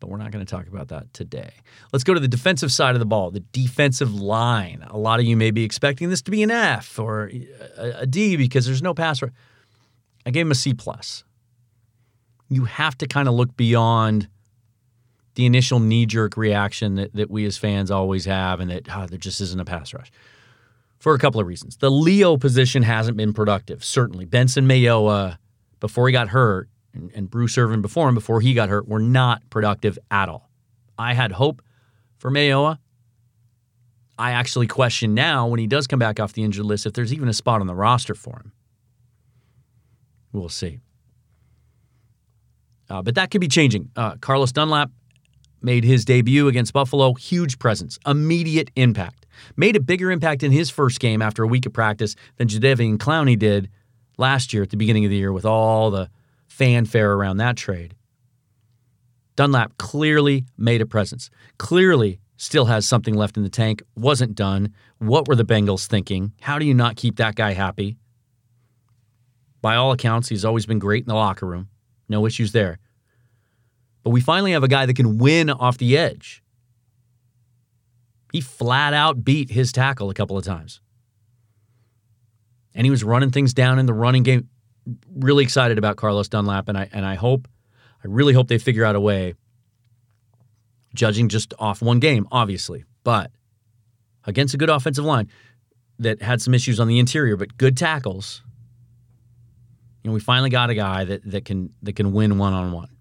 but 0.00 0.08
we're 0.08 0.16
not 0.16 0.30
going 0.30 0.44
to 0.44 0.50
talk 0.50 0.68
about 0.68 0.88
that 0.88 1.12
today. 1.12 1.50
Let's 1.92 2.04
go 2.04 2.14
to 2.14 2.20
the 2.20 2.28
defensive 2.28 2.72
side 2.72 2.94
of 2.94 3.00
the 3.00 3.06
ball, 3.06 3.30
the 3.30 3.40
defensive 3.40 4.14
line. 4.14 4.84
A 4.88 4.98
lot 4.98 5.20
of 5.20 5.26
you 5.26 5.36
may 5.36 5.50
be 5.50 5.64
expecting 5.64 6.08
this 6.08 6.22
to 6.22 6.30
be 6.30 6.42
an 6.42 6.50
F 6.50 6.98
or 6.98 7.30
a, 7.76 8.00
a 8.00 8.06
D 8.06 8.36
because 8.36 8.64
there's 8.64 8.82
no 8.82 8.94
pass. 8.94 9.22
I 10.24 10.30
gave 10.30 10.46
him 10.46 10.52
a 10.52 10.56
C 10.56 10.72
plus. 10.72 11.24
You 12.48 12.64
have 12.64 12.96
to 12.98 13.08
kind 13.08 13.26
of 13.28 13.34
look 13.34 13.56
beyond 13.56 14.28
the 15.36 15.46
initial 15.46 15.78
knee 15.78 16.06
jerk 16.06 16.36
reaction 16.36 16.96
that, 16.96 17.14
that 17.14 17.30
we 17.30 17.46
as 17.46 17.56
fans 17.56 17.90
always 17.90 18.24
have, 18.24 18.58
and 18.58 18.70
that 18.70 18.88
oh, 18.94 19.06
there 19.06 19.18
just 19.18 19.40
isn't 19.40 19.60
a 19.60 19.64
pass 19.64 19.94
rush 19.94 20.10
for 20.98 21.14
a 21.14 21.18
couple 21.18 21.40
of 21.40 21.46
reasons. 21.46 21.76
The 21.76 21.90
Leo 21.90 22.36
position 22.36 22.82
hasn't 22.82 23.16
been 23.16 23.32
productive. 23.32 23.84
Certainly, 23.84 24.24
Benson 24.24 24.66
Mayowa 24.66 25.38
before 25.78 26.08
he 26.08 26.12
got 26.12 26.28
hurt 26.28 26.68
and, 26.94 27.12
and 27.14 27.30
Bruce 27.30 27.56
Irvin 27.58 27.82
before 27.82 28.08
him, 28.08 28.14
before 28.14 28.40
he 28.40 28.54
got 28.54 28.68
hurt, 28.68 28.88
were 28.88 28.98
not 28.98 29.48
productive 29.50 29.98
at 30.10 30.28
all. 30.28 30.50
I 30.98 31.12
had 31.14 31.32
hope 31.32 31.62
for 32.16 32.30
Mayowa. 32.30 32.78
I 34.18 34.32
actually 34.32 34.66
question 34.66 35.14
now 35.14 35.46
when 35.46 35.60
he 35.60 35.66
does 35.66 35.86
come 35.86 35.98
back 35.98 36.18
off 36.18 36.32
the 36.32 36.42
injured 36.42 36.64
list 36.64 36.86
if 36.86 36.94
there's 36.94 37.12
even 37.12 37.28
a 37.28 37.34
spot 37.34 37.60
on 37.60 37.66
the 37.66 37.74
roster 37.74 38.14
for 38.14 38.38
him. 38.38 38.52
We'll 40.32 40.48
see. 40.48 40.80
Uh, 42.88 43.02
but 43.02 43.16
that 43.16 43.30
could 43.30 43.40
be 43.42 43.48
changing. 43.48 43.90
Uh, 43.94 44.16
Carlos 44.16 44.52
Dunlap 44.52 44.90
made 45.62 45.84
his 45.84 46.04
debut 46.04 46.48
against 46.48 46.72
Buffalo. 46.72 47.14
Huge 47.14 47.58
presence, 47.58 47.98
immediate 48.06 48.70
impact. 48.76 49.26
Made 49.56 49.76
a 49.76 49.80
bigger 49.80 50.10
impact 50.10 50.42
in 50.42 50.52
his 50.52 50.70
first 50.70 51.00
game 51.00 51.20
after 51.22 51.42
a 51.42 51.46
week 51.46 51.66
of 51.66 51.72
practice 51.72 52.14
than 52.36 52.48
Jadeveon 52.48 52.98
Clowney 52.98 53.38
did 53.38 53.68
last 54.18 54.52
year 54.52 54.62
at 54.62 54.70
the 54.70 54.76
beginning 54.76 55.04
of 55.04 55.10
the 55.10 55.16
year 55.16 55.32
with 55.32 55.44
all 55.44 55.90
the 55.90 56.10
fanfare 56.48 57.12
around 57.12 57.36
that 57.38 57.56
trade. 57.56 57.94
Dunlap 59.36 59.76
clearly 59.76 60.46
made 60.56 60.80
a 60.80 60.86
presence, 60.86 61.28
clearly 61.58 62.20
still 62.38 62.66
has 62.66 62.86
something 62.86 63.14
left 63.14 63.36
in 63.36 63.42
the 63.42 63.50
tank, 63.50 63.82
wasn't 63.94 64.34
done. 64.34 64.72
What 64.98 65.28
were 65.28 65.34
the 65.34 65.44
Bengals 65.44 65.86
thinking? 65.86 66.32
How 66.40 66.58
do 66.58 66.64
you 66.64 66.74
not 66.74 66.96
keep 66.96 67.16
that 67.16 67.34
guy 67.34 67.52
happy? 67.52 67.96
By 69.60 69.76
all 69.76 69.92
accounts, 69.92 70.28
he's 70.28 70.44
always 70.44 70.66
been 70.66 70.78
great 70.78 71.04
in 71.04 71.08
the 71.08 71.14
locker 71.14 71.46
room. 71.46 71.68
No 72.08 72.26
issues 72.26 72.52
there. 72.52 72.78
But 74.06 74.12
we 74.12 74.20
finally 74.20 74.52
have 74.52 74.62
a 74.62 74.68
guy 74.68 74.86
that 74.86 74.94
can 74.94 75.18
win 75.18 75.50
off 75.50 75.78
the 75.78 75.98
edge. 75.98 76.40
He 78.32 78.40
flat 78.40 78.94
out 78.94 79.24
beat 79.24 79.50
his 79.50 79.72
tackle 79.72 80.10
a 80.10 80.14
couple 80.14 80.38
of 80.38 80.44
times. 80.44 80.80
And 82.72 82.86
he 82.86 82.90
was 82.92 83.02
running 83.02 83.32
things 83.32 83.52
down 83.52 83.80
in 83.80 83.86
the 83.86 83.92
running 83.92 84.22
game 84.22 84.48
really 85.12 85.42
excited 85.42 85.76
about 85.76 85.96
Carlos 85.96 86.28
Dunlap, 86.28 86.68
and 86.68 86.78
I 86.78 86.88
and 86.92 87.04
I 87.04 87.16
hope, 87.16 87.48
I 88.04 88.06
really 88.06 88.32
hope 88.32 88.46
they 88.46 88.58
figure 88.58 88.84
out 88.84 88.94
a 88.94 89.00
way. 89.00 89.34
Judging 90.94 91.28
just 91.28 91.52
off 91.58 91.82
one 91.82 91.98
game, 91.98 92.28
obviously, 92.30 92.84
but 93.02 93.32
against 94.22 94.54
a 94.54 94.56
good 94.56 94.70
offensive 94.70 95.04
line 95.04 95.28
that 95.98 96.22
had 96.22 96.40
some 96.40 96.54
issues 96.54 96.78
on 96.78 96.86
the 96.86 97.00
interior, 97.00 97.36
but 97.36 97.58
good 97.58 97.76
tackles. 97.76 98.44
You 100.04 100.10
know, 100.10 100.14
we 100.14 100.20
finally 100.20 100.50
got 100.50 100.70
a 100.70 100.76
guy 100.76 101.04
that 101.06 101.28
that 101.28 101.44
can 101.44 101.70
that 101.82 101.96
can 101.96 102.12
win 102.12 102.38
one 102.38 102.52
on 102.52 102.70
one. 102.70 102.95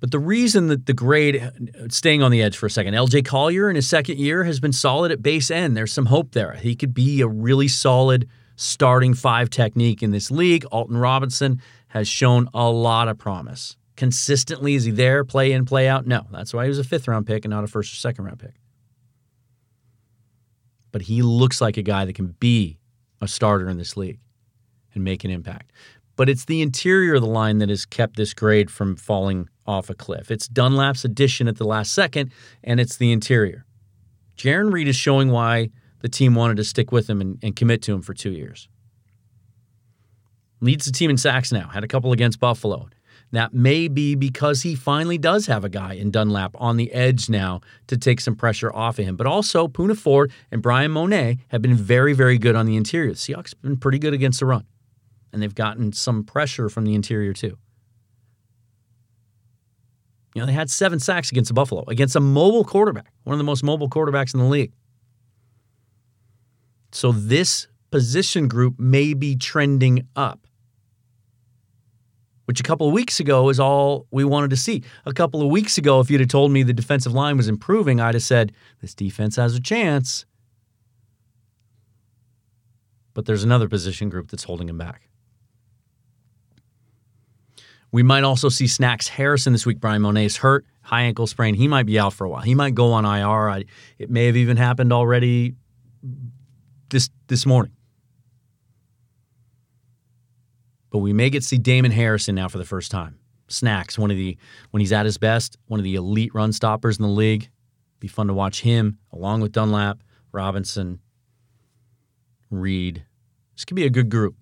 But 0.00 0.12
the 0.12 0.18
reason 0.18 0.68
that 0.68 0.86
the 0.86 0.92
grade, 0.92 1.42
uh, 1.42 1.88
staying 1.88 2.22
on 2.22 2.30
the 2.30 2.42
edge 2.42 2.56
for 2.56 2.66
a 2.66 2.70
second, 2.70 2.94
LJ 2.94 3.24
Collier 3.24 3.68
in 3.68 3.76
his 3.76 3.88
second 3.88 4.18
year 4.18 4.44
has 4.44 4.60
been 4.60 4.72
solid 4.72 5.10
at 5.10 5.22
base 5.22 5.50
end. 5.50 5.76
There's 5.76 5.92
some 5.92 6.06
hope 6.06 6.32
there. 6.32 6.52
He 6.52 6.76
could 6.76 6.94
be 6.94 7.20
a 7.20 7.26
really 7.26 7.68
solid 7.68 8.28
starting 8.56 9.14
five 9.14 9.50
technique 9.50 10.02
in 10.02 10.10
this 10.10 10.30
league. 10.30 10.64
Alton 10.66 10.96
Robinson 10.96 11.60
has 11.88 12.06
shown 12.06 12.48
a 12.54 12.70
lot 12.70 13.08
of 13.08 13.18
promise. 13.18 13.76
Consistently, 13.96 14.74
is 14.74 14.84
he 14.84 14.92
there, 14.92 15.24
play 15.24 15.50
in, 15.50 15.64
play 15.64 15.88
out? 15.88 16.06
No. 16.06 16.26
That's 16.30 16.54
why 16.54 16.64
he 16.64 16.68
was 16.68 16.78
a 16.78 16.84
fifth 16.84 17.08
round 17.08 17.26
pick 17.26 17.44
and 17.44 17.50
not 17.50 17.64
a 17.64 17.66
first 17.68 17.92
or 17.92 17.96
second 17.96 18.24
round 18.24 18.38
pick. 18.38 18.54
But 20.92 21.02
he 21.02 21.22
looks 21.22 21.60
like 21.60 21.76
a 21.76 21.82
guy 21.82 22.04
that 22.04 22.14
can 22.14 22.36
be 22.38 22.78
a 23.20 23.26
starter 23.26 23.68
in 23.68 23.78
this 23.78 23.96
league 23.96 24.20
and 24.94 25.02
make 25.02 25.24
an 25.24 25.30
impact. 25.30 25.72
But 26.16 26.28
it's 26.28 26.44
the 26.44 26.62
interior 26.62 27.14
of 27.14 27.22
the 27.22 27.28
line 27.28 27.58
that 27.58 27.68
has 27.68 27.84
kept 27.86 28.16
this 28.16 28.34
grade 28.34 28.70
from 28.70 28.96
falling 28.96 29.48
off 29.68 29.90
a 29.90 29.94
cliff. 29.94 30.30
It's 30.30 30.48
Dunlap's 30.48 31.04
addition 31.04 31.46
at 31.46 31.58
the 31.58 31.66
last 31.66 31.92
second, 31.92 32.32
and 32.64 32.80
it's 32.80 32.96
the 32.96 33.12
interior. 33.12 33.66
Jarran 34.36 34.72
Reed 34.72 34.88
is 34.88 34.96
showing 34.96 35.30
why 35.30 35.70
the 36.00 36.08
team 36.08 36.34
wanted 36.34 36.56
to 36.56 36.64
stick 36.64 36.90
with 36.90 37.08
him 37.08 37.20
and, 37.20 37.38
and 37.42 37.54
commit 37.54 37.82
to 37.82 37.92
him 37.92 38.02
for 38.02 38.14
two 38.14 38.32
years. 38.32 38.68
Leads 40.60 40.86
the 40.86 40.92
team 40.92 41.10
in 41.10 41.16
sacks 41.16 41.52
now, 41.52 41.68
had 41.68 41.84
a 41.84 41.88
couple 41.88 42.12
against 42.12 42.40
Buffalo. 42.40 42.88
That 43.32 43.52
may 43.52 43.88
be 43.88 44.14
because 44.14 44.62
he 44.62 44.74
finally 44.74 45.18
does 45.18 45.46
have 45.46 45.64
a 45.64 45.68
guy 45.68 45.92
in 45.92 46.10
Dunlap 46.10 46.54
on 46.58 46.78
the 46.78 46.90
edge 46.92 47.28
now 47.28 47.60
to 47.88 47.98
take 47.98 48.20
some 48.20 48.34
pressure 48.34 48.72
off 48.74 48.98
of 48.98 49.04
him. 49.04 49.16
But 49.16 49.26
also, 49.26 49.68
Poona 49.68 49.96
Ford 49.96 50.32
and 50.50 50.62
Bryan 50.62 50.92
Mone 50.92 51.38
have 51.48 51.60
been 51.60 51.76
very, 51.76 52.14
very 52.14 52.38
good 52.38 52.56
on 52.56 52.64
the 52.64 52.76
interior. 52.76 53.10
The 53.10 53.16
Seahawks 53.16 53.50
have 53.50 53.60
been 53.60 53.76
pretty 53.76 53.98
good 53.98 54.14
against 54.14 54.40
the 54.40 54.46
run, 54.46 54.64
and 55.32 55.42
they've 55.42 55.54
gotten 55.54 55.92
some 55.92 56.24
pressure 56.24 56.70
from 56.70 56.86
the 56.86 56.94
interior 56.94 57.34
too. 57.34 57.58
You 60.38 60.42
know, 60.42 60.46
they 60.46 60.52
had 60.52 60.70
seven 60.70 61.00
sacks 61.00 61.32
against 61.32 61.52
Buffalo, 61.52 61.82
against 61.88 62.14
a 62.14 62.20
mobile 62.20 62.64
quarterback, 62.64 63.12
one 63.24 63.34
of 63.34 63.38
the 63.38 63.44
most 63.44 63.64
mobile 63.64 63.90
quarterbacks 63.90 64.34
in 64.34 64.38
the 64.38 64.46
league. 64.46 64.72
So 66.92 67.10
this 67.10 67.66
position 67.90 68.46
group 68.46 68.78
may 68.78 69.14
be 69.14 69.34
trending 69.34 70.06
up, 70.14 70.46
which 72.44 72.60
a 72.60 72.62
couple 72.62 72.86
of 72.86 72.92
weeks 72.92 73.18
ago 73.18 73.48
is 73.48 73.58
all 73.58 74.06
we 74.12 74.22
wanted 74.22 74.50
to 74.50 74.56
see. 74.56 74.84
A 75.06 75.12
couple 75.12 75.42
of 75.42 75.50
weeks 75.50 75.76
ago, 75.76 75.98
if 75.98 76.08
you'd 76.08 76.20
have 76.20 76.28
told 76.28 76.52
me 76.52 76.62
the 76.62 76.72
defensive 76.72 77.14
line 77.14 77.36
was 77.36 77.48
improving, 77.48 78.00
I'd 78.00 78.14
have 78.14 78.22
said, 78.22 78.52
this 78.80 78.94
defense 78.94 79.34
has 79.34 79.56
a 79.56 79.60
chance. 79.60 80.24
But 83.12 83.26
there's 83.26 83.42
another 83.42 83.68
position 83.68 84.08
group 84.08 84.30
that's 84.30 84.44
holding 84.44 84.68
him 84.68 84.78
back. 84.78 85.07
We 87.90 88.02
might 88.02 88.24
also 88.24 88.48
see 88.48 88.66
Snacks 88.66 89.08
Harrison 89.08 89.52
this 89.52 89.64
week. 89.64 89.80
Bryan 89.80 90.02
Mone's 90.02 90.36
hurt, 90.36 90.66
high 90.82 91.02
ankle 91.02 91.26
sprain. 91.26 91.54
He 91.54 91.68
might 91.68 91.86
be 91.86 91.98
out 91.98 92.12
for 92.12 92.24
a 92.24 92.28
while. 92.28 92.42
He 92.42 92.54
might 92.54 92.74
go 92.74 92.92
on 92.92 93.04
IR. 93.04 93.48
I, 93.48 93.64
it 93.98 94.10
may 94.10 94.26
have 94.26 94.36
even 94.36 94.56
happened 94.56 94.92
already 94.92 95.54
this 96.90 97.08
this 97.28 97.46
morning. 97.46 97.72
But 100.90 100.98
we 100.98 101.12
may 101.12 101.30
get 101.30 101.40
to 101.40 101.46
see 101.46 101.58
Damon 101.58 101.90
Harrison 101.90 102.34
now 102.34 102.48
for 102.48 102.58
the 102.58 102.64
first 102.64 102.90
time. 102.90 103.18
Snacks, 103.48 103.98
one 103.98 104.10
of 104.10 104.16
the 104.16 104.36
when 104.70 104.80
he's 104.80 104.92
at 104.92 105.06
his 105.06 105.16
best, 105.16 105.56
one 105.66 105.80
of 105.80 105.84
the 105.84 105.94
elite 105.94 106.34
run 106.34 106.52
stoppers 106.52 106.98
in 106.98 107.02
the 107.02 107.08
league. 107.08 107.48
Be 108.00 108.08
fun 108.08 108.26
to 108.28 108.34
watch 108.34 108.60
him 108.60 108.98
along 109.12 109.40
with 109.40 109.52
Dunlap, 109.52 110.02
Robinson, 110.32 111.00
Reed. 112.50 113.04
This 113.54 113.64
could 113.64 113.74
be 113.74 113.86
a 113.86 113.90
good 113.90 114.10
group. 114.10 114.36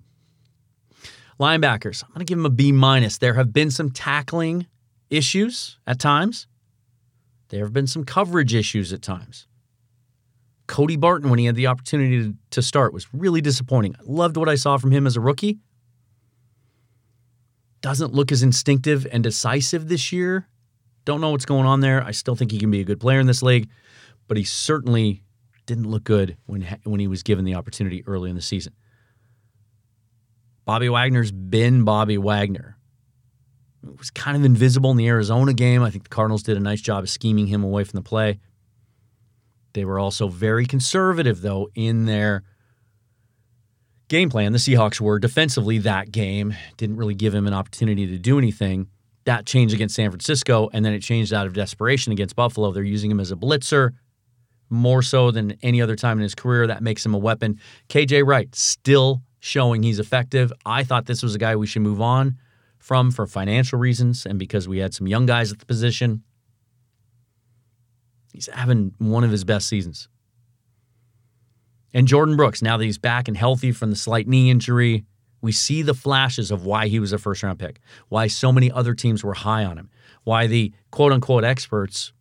Linebackers, 1.39 2.03
I'm 2.03 2.11
going 2.11 2.21
to 2.21 2.25
give 2.25 2.39
them 2.39 2.47
a 2.47 2.51
B 2.51 2.73
minus. 2.73 3.19
There 3.19 3.35
have 3.35 3.53
been 3.53 3.71
some 3.71 3.91
tackling 3.91 4.67
issues 5.11 5.79
at 5.87 5.99
times. 5.99 6.47
There 7.49 7.65
have 7.65 7.73
been 7.73 7.87
some 7.87 8.05
coverage 8.05 8.55
issues 8.55 8.93
at 8.93 9.03
times. 9.03 9.47
Cody 10.67 10.97
Barton, 10.97 11.31
when 11.31 11.39
he 11.39 11.45
had 11.45 11.55
the 11.55 11.69
opportunity 11.69 12.35
to, 12.51 12.63
start, 12.63 12.93
was 12.93 13.13
really 13.15 13.41
disappointing. 13.41 13.95
I 13.99 14.03
loved 14.05 14.37
what 14.37 14.49
I 14.49 14.57
saw 14.57 14.79
from 14.79 14.91
him 14.91 15.07
as 15.07 15.17
a 15.17 15.21
rookie. 15.21 15.59
Doesn't 17.83 18.15
look 18.15 18.33
as 18.33 18.43
instinctive 18.43 19.07
and 19.13 19.23
decisive 19.23 19.89
this 19.89 20.11
year. 20.11 20.49
Don't 21.05 21.21
know 21.21 21.31
what's 21.31 21.45
going 21.45 21.67
on 21.67 21.81
there. 21.81 22.03
I 22.03 22.11
still 22.11 22.35
think 22.35 22.51
he 22.51 22.59
can 22.59 22.71
be 22.71 22.81
a 22.81 22.85
good 22.85 22.99
player 22.99 23.21
in 23.21 23.29
this 23.29 23.43
league, 23.43 23.69
but 24.27 24.37
he 24.37 24.43
certainly 24.43 25.23
didn't 25.67 25.89
look 25.89 26.03
good 26.03 26.37
when 26.47 26.63
when 26.85 26.99
he 26.99 27.07
was 27.07 27.23
given 27.23 27.45
the 27.45 27.55
opportunity 27.55 28.03
early 28.07 28.29
in 28.29 28.37
the 28.37 28.43
season. 28.43 28.73
Bobby 30.67 30.89
Wagner's 30.89 31.31
been 31.31 31.85
Bobby 31.85 32.19
Wagner. 32.19 32.77
It 33.85 33.97
was 33.97 34.11
kind 34.11 34.37
of 34.37 34.45
invisible 34.45 34.91
in 34.91 34.97
the 34.97 35.07
Arizona 35.07 35.55
game. 35.55 35.83
I 35.83 35.91
think 35.91 36.03
the 36.03 36.11
Cardinals 36.11 36.43
did 36.43 36.57
a 36.57 36.61
nice 36.61 36.81
job 36.81 37.05
of 37.05 37.09
scheming 37.09 37.47
him 37.47 37.63
away 37.63 37.85
from 37.85 37.97
the 37.97 38.03
play. 38.03 38.41
They 39.75 39.85
were 39.85 40.01
also 40.01 40.27
very 40.27 40.67
conservative, 40.67 41.41
though, 41.41 41.69
in 41.77 42.07
their 42.07 42.43
game 44.09 44.29
plan. 44.29 44.51
The 44.51 44.59
Seahawks 44.59 45.01
were 45.01 45.21
defensively 45.21 45.79
that 45.79 46.11
game, 46.11 46.55
didn't 46.77 46.97
really 46.97 47.15
give 47.15 47.33
him 47.33 47.47
an 47.47 47.55
opportunity 47.55 48.09
to 48.09 48.19
do 48.19 48.37
anything. 48.37 48.89
That 49.25 49.47
changed 49.47 49.73
against 49.73 49.95
San 49.95 50.11
Francisco, 50.11 50.69
and 50.73 50.85
then 50.85 50.95
it 50.95 51.01
changed 51.01 51.33
out 51.33 51.47
of 51.47 51.53
desperation 51.53 52.13
against 52.13 52.35
Buffalo. 52.35 52.73
They're 52.73 52.83
using 52.83 53.11
him 53.11 53.21
as 53.21 53.31
a 53.31 53.37
blitzer 53.37 53.93
more 54.69 55.03
so 55.03 55.31
than 55.31 55.57
any 55.63 55.81
other 55.81 55.95
time 55.95 56.19
in 56.19 56.23
his 56.23 56.35
career. 56.35 56.67
That 56.67 56.83
makes 56.83 57.07
him 57.07 57.15
a 57.15 57.19
weapon. 57.19 57.61
KJ 57.89 58.27
Wright 58.27 58.53
still 58.53 59.23
showing 59.47 59.83
he's 59.83 59.99
effective. 59.99 60.53
I 60.67 60.83
thought 60.83 61.07
this 61.07 61.23
was 61.23 61.35
a 61.35 61.39
guy 61.39 61.55
we 61.57 61.67
should 61.67 61.83
move 61.83 62.01
on 62.01 62.37
from 62.79 63.11
for 63.11 63.27
financial 63.27 63.79
reasons 63.79 64.27
and 64.27 64.39
because 64.39 64.69
we 64.69 64.79
had 64.79 64.93
some 64.93 65.07
young 65.07 65.25
guys 65.25 65.53
at 65.53 65.61
the 65.61 65.67
position. 65.67 66.23
He's 68.33 68.49
having 68.53 68.93
one 68.99 69.25
of 69.25 69.31
his 69.31 69.45
best 69.45 69.69
seasons. 69.69 70.09
And 71.95 72.07
Jordyn 72.07 72.37
Brooks, 72.37 72.61
now 72.61 72.77
that 72.77 72.85
he's 72.85 72.99
back 72.99 73.29
and 73.29 73.37
healthy 73.37 73.73
from 73.73 73.91
the 73.91 73.97
slight 73.97 74.29
knee 74.29 74.51
injury, 74.51 75.05
we 75.41 75.53
see 75.53 75.81
the 75.81 75.95
flashes 75.95 76.51
of 76.51 76.67
why 76.67 76.89
he 76.89 76.99
was 76.99 77.13
a 77.13 77.19
first 77.19 77.43
round 77.43 77.59
pick, 77.59 77.81
why 78.09 78.27
so 78.27 78.53
many 78.53 78.71
other 78.71 78.95
teams 78.95 79.23
were 79.25 79.35
high 79.35 79.65
on 79.65 79.79
him, 79.79 79.91
why 80.25 80.47
the 80.47 80.73
quote 80.91 81.13
unquote 81.13 81.45
experts 81.45 82.13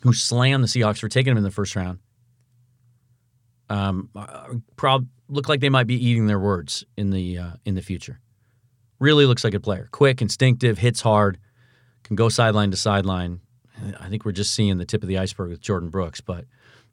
who 0.00 0.12
slammed 0.12 0.62
the 0.62 0.68
Seahawks 0.68 0.98
for 0.98 1.08
taking 1.08 1.32
him 1.32 1.36
in 1.36 1.42
the 1.42 1.50
first 1.50 1.74
round 1.74 1.98
um, 3.68 4.10
prob- 4.76 5.08
look 5.28 5.48
like 5.48 5.60
they 5.60 5.68
might 5.68 5.86
be 5.86 5.94
eating 5.94 6.26
their 6.26 6.38
words 6.38 6.84
in 6.96 7.10
the 7.10 7.38
uh, 7.38 7.50
in 7.64 7.74
the 7.74 7.82
future. 7.82 8.20
Really 8.98 9.26
looks 9.26 9.44
like 9.44 9.54
a 9.54 9.60
player. 9.60 9.88
Quick, 9.92 10.22
instinctive, 10.22 10.78
hits 10.78 11.02
hard, 11.02 11.38
can 12.02 12.16
go 12.16 12.28
sideline 12.28 12.70
to 12.70 12.76
sideline. 12.76 13.40
I 14.00 14.08
think 14.08 14.24
we're 14.24 14.32
just 14.32 14.54
seeing 14.54 14.78
the 14.78 14.86
tip 14.86 15.02
of 15.02 15.08
the 15.08 15.18
iceberg 15.18 15.50
with 15.50 15.60
Jordyn 15.60 15.90
Brooks, 15.90 16.22
but 16.22 16.46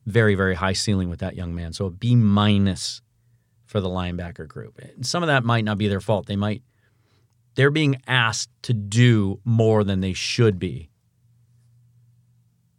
very, 0.05 0.35
very 0.35 0.55
high 0.55 0.73
ceiling 0.73 1.09
with 1.09 1.19
that 1.19 1.35
young 1.35 1.55
man. 1.55 1.71
So 1.71 1.85
a 1.85 1.89
B 1.89 2.15
minus 2.15 3.01
for 3.65 3.79
the 3.79 3.87
linebacker 3.87 4.47
group. 4.47 4.79
And 4.79 5.05
some 5.05 5.23
of 5.23 5.27
that 5.27 5.45
might 5.45 5.63
not 5.63 5.77
be 5.77 5.87
their 5.87 6.01
fault. 6.01 6.25
They 6.25 6.35
might 6.35 6.61
they're 7.55 7.71
being 7.71 8.01
asked 8.07 8.49
to 8.63 8.73
do 8.73 9.39
more 9.45 9.83
than 9.83 10.01
they 10.01 10.13
should 10.13 10.57
be. 10.59 10.89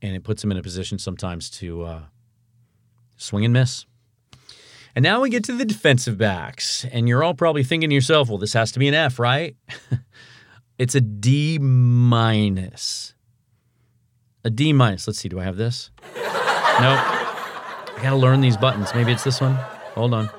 And 0.03 0.15
it 0.15 0.25
puts 0.25 0.43
them 0.43 0.51
in 0.51 0.59
a 0.59 0.63
position 0.63 0.99
sometimes 0.99 1.49
to 1.51 1.83
uh, 1.83 2.03
swing 3.17 3.45
and 3.45 3.53
miss. 3.53 3.87
And 4.97 5.03
now 5.03 5.21
we 5.21 5.29
get 5.29 5.45
to 5.45 5.53
the 5.53 5.65
defensive 5.65 6.17
backs. 6.17 6.85
And 6.93 7.09
you're 7.09 7.25
all 7.25 7.35
probably 7.35 7.65
thinking 7.65 7.91
to 7.91 7.95
yourself, 7.95 8.29
well, 8.29 8.39
this 8.39 8.53
has 8.53 8.71
to 8.73 8.79
be 8.79 8.89
an 8.89 8.95
F, 8.95 9.19
right? 9.19 9.57
it's 10.79 10.95
a 10.95 11.01
D 11.01 11.59
minus. 11.59 13.15
A 14.45 14.51
D 14.51 14.73
minus. 14.73 15.07
Let's 15.07 15.19
see, 15.19 15.29
do 15.29 15.41
I 15.41 15.45
have 15.45 15.57
this? 15.57 15.91
nope. 16.15 16.99
I 17.97 18.01
gotta 18.03 18.17
learn 18.17 18.41
these 18.41 18.57
buttons. 18.57 18.95
Maybe 18.95 19.13
it's 19.13 19.25
this 19.25 19.41
one. 19.41 19.55
Hold 19.95 20.15
on. 20.15 20.31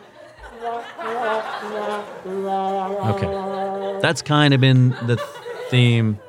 Okay. 3.08 4.00
That's 4.02 4.22
kind 4.22 4.54
of 4.54 4.62
been 4.62 4.90
the 4.90 5.18
theme. 5.70 6.20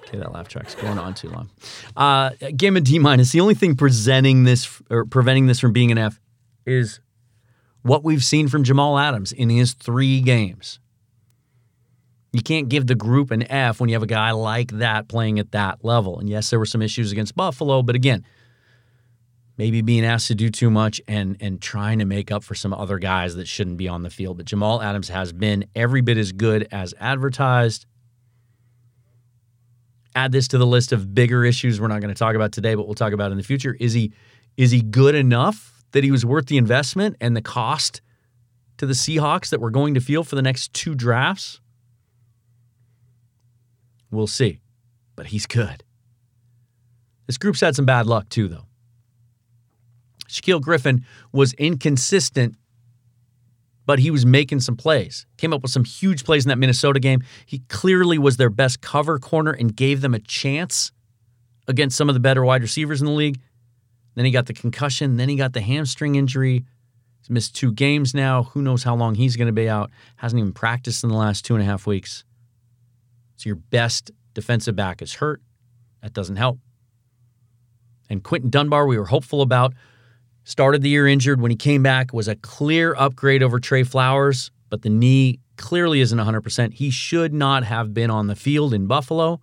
Okay, 0.00 0.18
that 0.18 0.32
laugh 0.32 0.48
track's 0.48 0.74
going 0.74 0.98
on 0.98 1.14
too 1.14 1.28
long. 1.28 1.50
Uh, 1.96 2.30
game 2.56 2.76
of 2.76 2.84
D 2.84 2.98
minus. 2.98 3.30
The 3.32 3.40
only 3.40 3.54
thing 3.54 3.76
presenting 3.76 4.44
this 4.44 4.82
or 4.90 5.04
preventing 5.04 5.46
this 5.46 5.60
from 5.60 5.72
being 5.72 5.92
an 5.92 5.98
F 5.98 6.20
is 6.66 7.00
what 7.82 8.04
we've 8.04 8.24
seen 8.24 8.48
from 8.48 8.64
Jamal 8.64 8.98
Adams 8.98 9.32
in 9.32 9.48
his 9.48 9.72
three 9.72 10.20
games. 10.20 10.78
You 12.32 12.42
can't 12.42 12.68
give 12.68 12.86
the 12.86 12.94
group 12.94 13.30
an 13.30 13.50
F 13.50 13.80
when 13.80 13.88
you 13.88 13.94
have 13.94 14.02
a 14.02 14.06
guy 14.06 14.30
like 14.30 14.70
that 14.72 15.08
playing 15.08 15.38
at 15.38 15.52
that 15.52 15.84
level. 15.84 16.18
And 16.18 16.28
yes, 16.28 16.50
there 16.50 16.58
were 16.58 16.66
some 16.66 16.82
issues 16.82 17.10
against 17.10 17.34
Buffalo, 17.34 17.82
but 17.82 17.96
again, 17.96 18.24
maybe 19.58 19.82
being 19.82 20.04
asked 20.04 20.28
to 20.28 20.34
do 20.34 20.48
too 20.48 20.70
much 20.70 21.00
and 21.08 21.36
and 21.40 21.60
trying 21.60 21.98
to 21.98 22.04
make 22.04 22.30
up 22.30 22.44
for 22.44 22.54
some 22.54 22.72
other 22.72 22.98
guys 22.98 23.34
that 23.34 23.48
shouldn't 23.48 23.78
be 23.78 23.88
on 23.88 24.02
the 24.02 24.10
field. 24.10 24.36
But 24.36 24.46
Jamal 24.46 24.80
Adams 24.80 25.08
has 25.08 25.32
been 25.32 25.64
every 25.74 26.02
bit 26.02 26.16
as 26.16 26.30
good 26.32 26.68
as 26.70 26.94
advertised. 27.00 27.86
Add 30.14 30.32
this 30.32 30.48
to 30.48 30.58
the 30.58 30.66
list 30.66 30.92
of 30.92 31.14
bigger 31.14 31.44
issues 31.44 31.80
we're 31.80 31.88
not 31.88 32.00
going 32.00 32.14
to 32.14 32.18
talk 32.18 32.36
about 32.36 32.52
today, 32.52 32.74
but 32.74 32.86
we'll 32.86 32.94
talk 32.94 33.12
about 33.12 33.32
in 33.32 33.36
the 33.36 33.42
future. 33.42 33.76
Is 33.80 33.92
he 33.92 34.12
is 34.56 34.70
he 34.70 34.82
good 34.82 35.14
enough 35.16 35.79
that 35.92 36.04
he 36.04 36.10
was 36.10 36.24
worth 36.24 36.46
the 36.46 36.58
investment 36.58 37.16
and 37.20 37.36
the 37.36 37.42
cost 37.42 38.00
to 38.78 38.86
the 38.86 38.94
Seahawks 38.94 39.50
that 39.50 39.60
we're 39.60 39.70
going 39.70 39.94
to 39.94 40.00
feel 40.00 40.24
for 40.24 40.36
the 40.36 40.42
next 40.42 40.72
two 40.72 40.94
drafts? 40.94 41.60
We'll 44.10 44.26
see. 44.26 44.60
But 45.16 45.26
he's 45.26 45.46
good. 45.46 45.84
This 47.26 47.38
group's 47.38 47.60
had 47.60 47.76
some 47.76 47.86
bad 47.86 48.06
luck 48.06 48.28
too, 48.28 48.48
though. 48.48 48.64
Shaquill 50.28 50.60
Griffin 50.60 51.04
was 51.32 51.52
inconsistent, 51.54 52.56
but 53.84 53.98
he 53.98 54.10
was 54.10 54.24
making 54.24 54.60
some 54.60 54.76
plays. 54.76 55.26
Came 55.36 55.52
up 55.52 55.62
with 55.62 55.72
some 55.72 55.84
huge 55.84 56.24
plays 56.24 56.44
in 56.44 56.48
that 56.48 56.58
Minnesota 56.58 57.00
game. 57.00 57.22
He 57.46 57.60
clearly 57.68 58.16
was 58.18 58.36
their 58.36 58.50
best 58.50 58.80
cover 58.80 59.18
corner 59.18 59.50
and 59.50 59.74
gave 59.74 60.00
them 60.00 60.14
a 60.14 60.20
chance 60.20 60.92
against 61.66 61.96
some 61.96 62.08
of 62.08 62.14
the 62.14 62.20
better 62.20 62.44
wide 62.44 62.62
receivers 62.62 63.00
in 63.00 63.06
the 63.06 63.12
league. 63.12 63.40
Then 64.20 64.26
he 64.26 64.32
got 64.32 64.44
the 64.44 64.52
concussion. 64.52 65.16
Then 65.16 65.30
he 65.30 65.36
got 65.36 65.54
the 65.54 65.62
hamstring 65.62 66.14
injury. 66.14 66.62
He's 67.20 67.30
missed 67.30 67.56
two 67.56 67.72
games 67.72 68.12
now. 68.12 68.42
Who 68.42 68.60
knows 68.60 68.82
how 68.82 68.94
long 68.94 69.14
he's 69.14 69.34
going 69.34 69.46
to 69.46 69.52
be 69.52 69.66
out? 69.66 69.90
Hasn't 70.16 70.38
even 70.38 70.52
practiced 70.52 71.02
in 71.02 71.08
the 71.08 71.16
last 71.16 71.42
two 71.42 71.54
and 71.54 71.62
a 71.62 71.64
half 71.64 71.86
weeks. 71.86 72.22
So 73.36 73.48
your 73.48 73.56
best 73.56 74.10
defensive 74.34 74.76
back 74.76 75.00
is 75.00 75.14
hurt. 75.14 75.40
That 76.02 76.12
doesn't 76.12 76.36
help. 76.36 76.58
And 78.10 78.22
Quinton 78.22 78.50
Dunbar, 78.50 78.86
we 78.86 78.98
were 78.98 79.06
hopeful 79.06 79.40
about. 79.40 79.72
Started 80.44 80.82
the 80.82 80.90
year 80.90 81.06
injured. 81.06 81.40
When 81.40 81.50
he 81.50 81.56
came 81.56 81.82
back, 81.82 82.12
was 82.12 82.28
a 82.28 82.36
clear 82.36 82.94
upgrade 82.94 83.42
over 83.42 83.58
Trey 83.58 83.84
Flowers, 83.84 84.50
but 84.68 84.82
the 84.82 84.90
knee 84.90 85.40
clearly 85.56 86.02
isn't 86.02 86.18
100%. 86.18 86.74
He 86.74 86.90
should 86.90 87.32
not 87.32 87.64
have 87.64 87.94
been 87.94 88.10
on 88.10 88.26
the 88.26 88.36
field 88.36 88.74
in 88.74 88.86
Buffalo. 88.86 89.40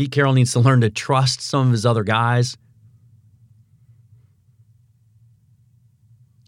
Pete 0.00 0.12
Carroll 0.12 0.32
needs 0.32 0.54
to 0.54 0.60
learn 0.60 0.80
to 0.80 0.88
trust 0.88 1.42
some 1.42 1.66
of 1.66 1.72
his 1.72 1.84
other 1.84 2.04
guys 2.04 2.56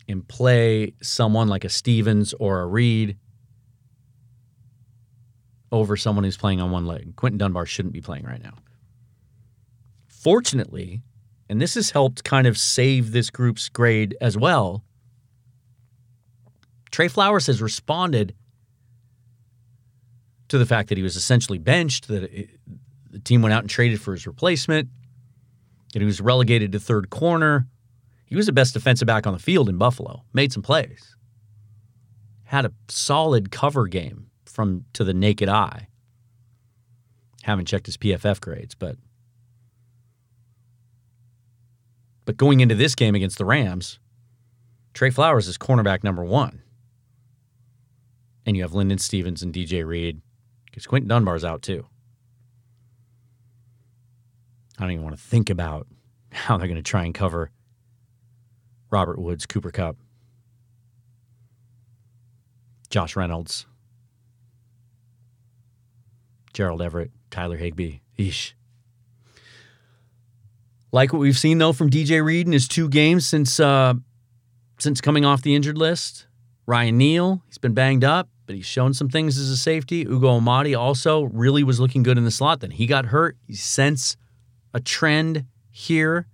and 0.08 0.26
play 0.26 0.94
someone 1.02 1.48
like 1.48 1.62
a 1.62 1.68
Stevens 1.68 2.32
or 2.40 2.62
a 2.62 2.66
Reed 2.66 3.18
over 5.70 5.98
someone 5.98 6.24
who's 6.24 6.38
playing 6.38 6.62
on 6.62 6.70
one 6.70 6.86
leg. 6.86 7.14
Quinton 7.14 7.36
Dunbar 7.36 7.66
shouldn't 7.66 7.92
be 7.92 8.00
playing 8.00 8.24
right 8.24 8.42
now. 8.42 8.54
Fortunately, 10.08 11.02
and 11.50 11.60
this 11.60 11.74
has 11.74 11.90
helped 11.90 12.24
kind 12.24 12.46
of 12.46 12.56
save 12.56 13.12
this 13.12 13.28
group's 13.28 13.68
grade 13.68 14.16
as 14.22 14.34
well, 14.34 14.82
Trey 16.90 17.08
Flowers 17.08 17.48
has 17.48 17.60
responded 17.60 18.34
to 20.48 20.56
the 20.56 20.64
fact 20.64 20.88
that 20.88 20.96
he 20.96 21.04
was 21.04 21.16
essentially 21.16 21.58
benched, 21.58 22.08
that 22.08 22.22
it, 22.22 22.48
the 23.12 23.18
team 23.18 23.42
went 23.42 23.53
out 23.53 23.62
and 23.62 23.70
traded 23.70 24.01
for 24.01 24.12
his 24.12 24.27
replacement, 24.27 24.88
and 25.94 26.03
he 26.03 26.07
was 26.07 26.20
relegated 26.20 26.72
to 26.72 26.81
third 26.81 27.11
corner. 27.11 27.68
He 28.25 28.35
was 28.35 28.46
the 28.46 28.53
best 28.53 28.75
defensive 28.75 29.07
back 29.07 29.27
on 29.27 29.35
the 29.35 29.38
field 29.38 29.68
in 29.68 29.77
Buffalo, 29.77 30.25
made 30.33 30.53
some 30.53 30.62
plays, 30.62 31.14
had 32.44 32.64
a 32.64 32.72
solid 32.88 33.51
cover 33.51 33.87
game 33.87 34.31
from 34.46 34.87
to 34.94 35.05
the 35.05 35.14
naked 35.14 35.48
eye. 35.48 35.88
Haven't 37.42 37.66
checked 37.66 37.87
his 37.87 37.96
PFF 37.96 38.40
grades, 38.40 38.75
but 38.75 38.96
but 42.25 42.37
going 42.37 42.61
into 42.61 42.75
this 42.75 42.94
game 42.94 43.14
against 43.14 43.37
the 43.37 43.44
Rams, 43.44 43.98
Trey 44.94 45.11
Flowers 45.11 45.48
is 45.48 45.59
cornerback 45.59 46.05
number 46.05 46.25
one. 46.25 46.62
And 48.46 48.57
you 48.57 48.62
have 48.62 48.75
Linden 48.75 48.98
Stevens 48.98 49.42
and 49.42 49.53
DJ 49.53 49.85
Reed 49.85 50.22
because 50.66 50.87
Quinton 50.87 51.09
Dunbar's 51.09 51.44
out 51.44 51.62
too. 51.62 51.87
I 54.78 54.82
don't 54.82 54.92
even 54.92 55.04
want 55.04 55.16
to 55.16 55.22
think 55.22 55.50
about 55.50 55.87
how 56.30 56.56
they're 56.56 56.68
going 56.68 56.76
to 56.76 56.82
try 56.82 57.04
and 57.04 57.14
cover 57.14 57.50
Robert 58.90 59.18
Woods, 59.18 59.46
Cooper 59.46 59.70
Kupp, 59.70 59.96
Josh 62.90 63.16
Reynolds, 63.16 63.66
Gerald 66.52 66.82
Everett, 66.82 67.11
Tyler 67.30 67.56
Higbee. 67.56 68.00
Eesh. 68.18 68.52
Like 70.92 71.12
what 71.12 71.20
we've 71.20 71.38
seen 71.38 71.58
though 71.58 71.72
from 71.72 71.88
DJ 71.90 72.22
Reed 72.22 72.46
in 72.46 72.52
his 72.52 72.68
two 72.68 72.88
games 72.88 73.26
since 73.26 73.58
uh, 73.58 73.94
since 74.78 75.00
coming 75.00 75.24
off 75.24 75.42
the 75.42 75.54
injured 75.54 75.78
list. 75.78 76.26
Ryan 76.66 76.98
Neal, 76.98 77.42
he's 77.46 77.58
been 77.58 77.74
banged 77.74 78.04
up, 78.04 78.28
but 78.46 78.54
he's 78.54 78.66
shown 78.66 78.94
some 78.94 79.08
things 79.08 79.37
as 79.38 79.48
a 79.48 79.56
safety. 79.56 80.02
Ugo 80.02 80.38
Amadi 80.38 80.78
also 80.78 81.22
really 81.24 81.64
was 81.64 81.80
looking 81.80 82.02
good 82.02 82.18
in 82.18 82.24
the 82.24 82.30
slot. 82.30 82.61
Then 82.61 82.70
he 82.70 82.87
got 82.87 83.06
hurt. 83.06 83.37
You 83.46 83.56
sense 83.56 84.16
a 84.74 84.80
trend 84.80 85.44
here. 85.70 86.26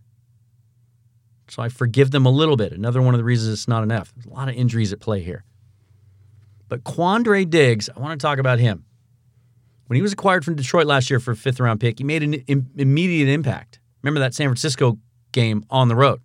So 1.48 1.62
I 1.62 1.68
forgive 1.68 2.10
them 2.10 2.26
a 2.26 2.30
little 2.30 2.56
bit. 2.56 2.72
Another 2.72 3.00
one 3.00 3.14
of 3.14 3.18
the 3.18 3.24
reasons 3.24 3.52
it's 3.54 3.68
not 3.68 3.90
F. 3.90 4.12
There's 4.14 4.26
a 4.26 4.30
lot 4.30 4.48
of 4.48 4.54
injuries 4.54 4.92
at 4.92 5.00
play 5.00 5.22
here. 5.22 5.44
But 6.68 6.84
Quandre 6.84 7.48
Diggs, 7.48 7.88
I 7.94 8.00
want 8.00 8.20
to 8.20 8.24
talk 8.24 8.38
about 8.38 8.58
him. 8.58 8.84
When 9.86 9.96
he 9.96 10.02
was 10.02 10.12
acquired 10.12 10.44
from 10.44 10.54
Detroit 10.54 10.86
last 10.86 11.08
year 11.08 11.18
for 11.18 11.30
a 11.30 11.36
fifth 11.36 11.60
round 11.60 11.80
pick, 11.80 11.98
he 11.98 12.04
made 12.04 12.22
an 12.22 12.34
Im- 12.34 12.70
immediate 12.76 13.28
impact. 13.28 13.80
Remember 14.02 14.20
that 14.20 14.34
San 14.34 14.48
Francisco 14.48 14.98
game 15.32 15.64
on 15.70 15.88
the 15.88 15.96
road? 15.96 16.20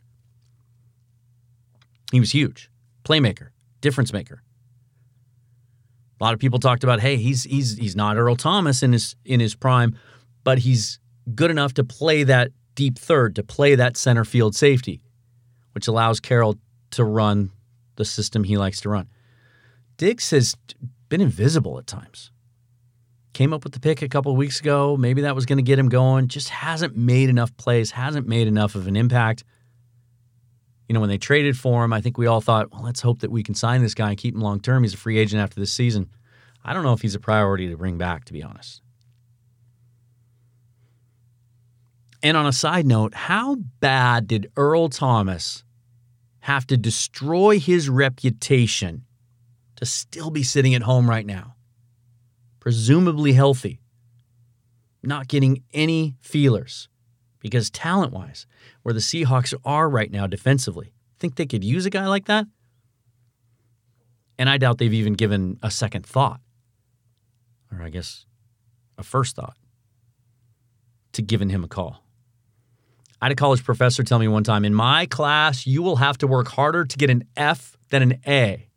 He 2.11 2.19
was 2.19 2.33
huge. 2.33 2.69
Playmaker, 3.05 3.49
difference 3.79 4.11
maker. 4.11 4.43
A 6.19 6.23
lot 6.23 6.33
of 6.33 6.39
people 6.39 6.59
talked 6.59 6.83
about, 6.83 6.99
hey, 6.99 7.15
he's 7.15 7.43
he's 7.43 7.77
he's 7.77 7.95
not 7.95 8.17
Earl 8.17 8.35
Thomas 8.35 8.83
in 8.83 8.93
his 8.93 9.15
in 9.25 9.39
his 9.39 9.55
prime, 9.55 9.97
but 10.43 10.59
he's 10.59 10.99
good 11.35 11.51
enough 11.51 11.73
to 11.75 11.83
play 11.83 12.23
that 12.23 12.51
deep 12.75 12.97
third, 12.97 13.35
to 13.35 13.43
play 13.43 13.75
that 13.75 13.97
center 13.97 14.25
field 14.25 14.55
safety, 14.55 15.01
which 15.73 15.87
allows 15.87 16.19
Carroll 16.19 16.57
to 16.91 17.03
run 17.03 17.51
the 17.95 18.05
system 18.05 18.43
he 18.43 18.57
likes 18.57 18.81
to 18.81 18.89
run. 18.89 19.07
Diggs 19.97 20.31
has 20.31 20.55
been 21.09 21.21
invisible 21.21 21.77
at 21.77 21.87
times. 21.87 22.31
Came 23.33 23.53
up 23.53 23.63
with 23.63 23.73
the 23.73 23.79
pick 23.79 24.01
a 24.01 24.09
couple 24.09 24.35
weeks 24.35 24.59
ago. 24.59 24.95
Maybe 24.97 25.21
that 25.21 25.35
was 25.35 25.45
going 25.45 25.57
to 25.57 25.63
get 25.63 25.79
him 25.79 25.89
going. 25.89 26.27
Just 26.27 26.49
hasn't 26.49 26.95
made 26.95 27.29
enough 27.29 27.55
plays, 27.57 27.91
hasn't 27.91 28.27
made 28.27 28.47
enough 28.47 28.75
of 28.75 28.87
an 28.87 28.95
impact. 28.95 29.43
You 30.87 30.93
know, 30.93 30.99
when 30.99 31.09
they 31.09 31.17
traded 31.17 31.57
for 31.57 31.83
him, 31.83 31.93
I 31.93 32.01
think 32.01 32.17
we 32.17 32.27
all 32.27 32.41
thought, 32.41 32.71
well, 32.71 32.83
let's 32.83 33.01
hope 33.01 33.19
that 33.19 33.31
we 33.31 33.41
can 33.41 33.55
sign 33.55 33.81
this 33.81 33.95
guy 33.95 34.09
and 34.09 34.17
keep 34.17 34.35
him 34.35 34.41
long 34.41 34.59
term. 34.59 34.83
He's 34.83 34.93
a 34.93 34.97
free 34.97 35.17
agent 35.17 35.41
after 35.41 35.59
this 35.59 35.71
season. 35.71 36.09
I 36.63 36.73
don't 36.73 36.83
know 36.83 36.93
if 36.93 37.01
he's 37.01 37.15
a 37.15 37.19
priority 37.19 37.69
to 37.69 37.77
bring 37.77 37.97
back, 37.97 38.25
to 38.25 38.33
be 38.33 38.43
honest. 38.43 38.81
And 42.23 42.37
on 42.37 42.45
a 42.45 42.53
side 42.53 42.87
note, 42.87 43.13
how 43.13 43.57
bad 43.81 44.27
did 44.27 44.49
Earl 44.55 44.87
Thomas 44.87 45.65
have 46.39 46.65
to 46.67 46.77
destroy 46.77 47.59
his 47.59 47.89
reputation 47.89 49.03
to 49.75 49.85
still 49.85 50.31
be 50.31 50.41
sitting 50.41 50.73
at 50.73 50.83
home 50.83 51.09
right 51.09 51.25
now? 51.25 51.55
Presumably 52.61 53.33
healthy, 53.33 53.81
not 55.03 55.27
getting 55.27 55.63
any 55.73 56.15
feelers. 56.21 56.87
Because 57.39 57.69
talent 57.69 58.13
wise, 58.13 58.47
where 58.83 58.93
the 58.93 59.01
Seahawks 59.01 59.53
are 59.65 59.89
right 59.89 60.09
now 60.09 60.25
defensively, 60.25 60.93
think 61.19 61.35
they 61.35 61.45
could 61.45 61.61
use 61.61 61.85
a 61.85 61.89
guy 61.89 62.07
like 62.07 62.25
that? 62.25 62.45
And 64.37 64.49
I 64.49 64.57
doubt 64.57 64.77
they've 64.77 64.93
even 64.93 65.13
given 65.13 65.59
a 65.61 65.69
second 65.69 66.05
thought, 66.05 66.39
or 67.69 67.81
I 67.81 67.89
guess 67.89 68.25
a 68.97 69.03
first 69.03 69.35
thought, 69.35 69.57
to 71.11 71.21
giving 71.21 71.49
him 71.49 71.65
a 71.65 71.67
call. 71.67 72.02
I 73.23 73.27
had 73.27 73.31
a 73.31 73.35
college 73.35 73.63
professor 73.63 74.03
tell 74.03 74.19
me 74.19 74.27
one 74.27 74.43
time 74.43 74.65
in 74.65 74.73
my 74.73 75.05
class, 75.05 75.65
you 75.65 75.81
will 75.81 75.95
have 75.95 76.17
to 76.17 76.27
work 76.27 76.49
harder 76.49 76.83
to 76.83 76.97
get 76.97 77.09
an 77.09 77.23
F 77.37 77.77
than 77.89 78.01
an 78.01 78.19
A. 78.27 78.67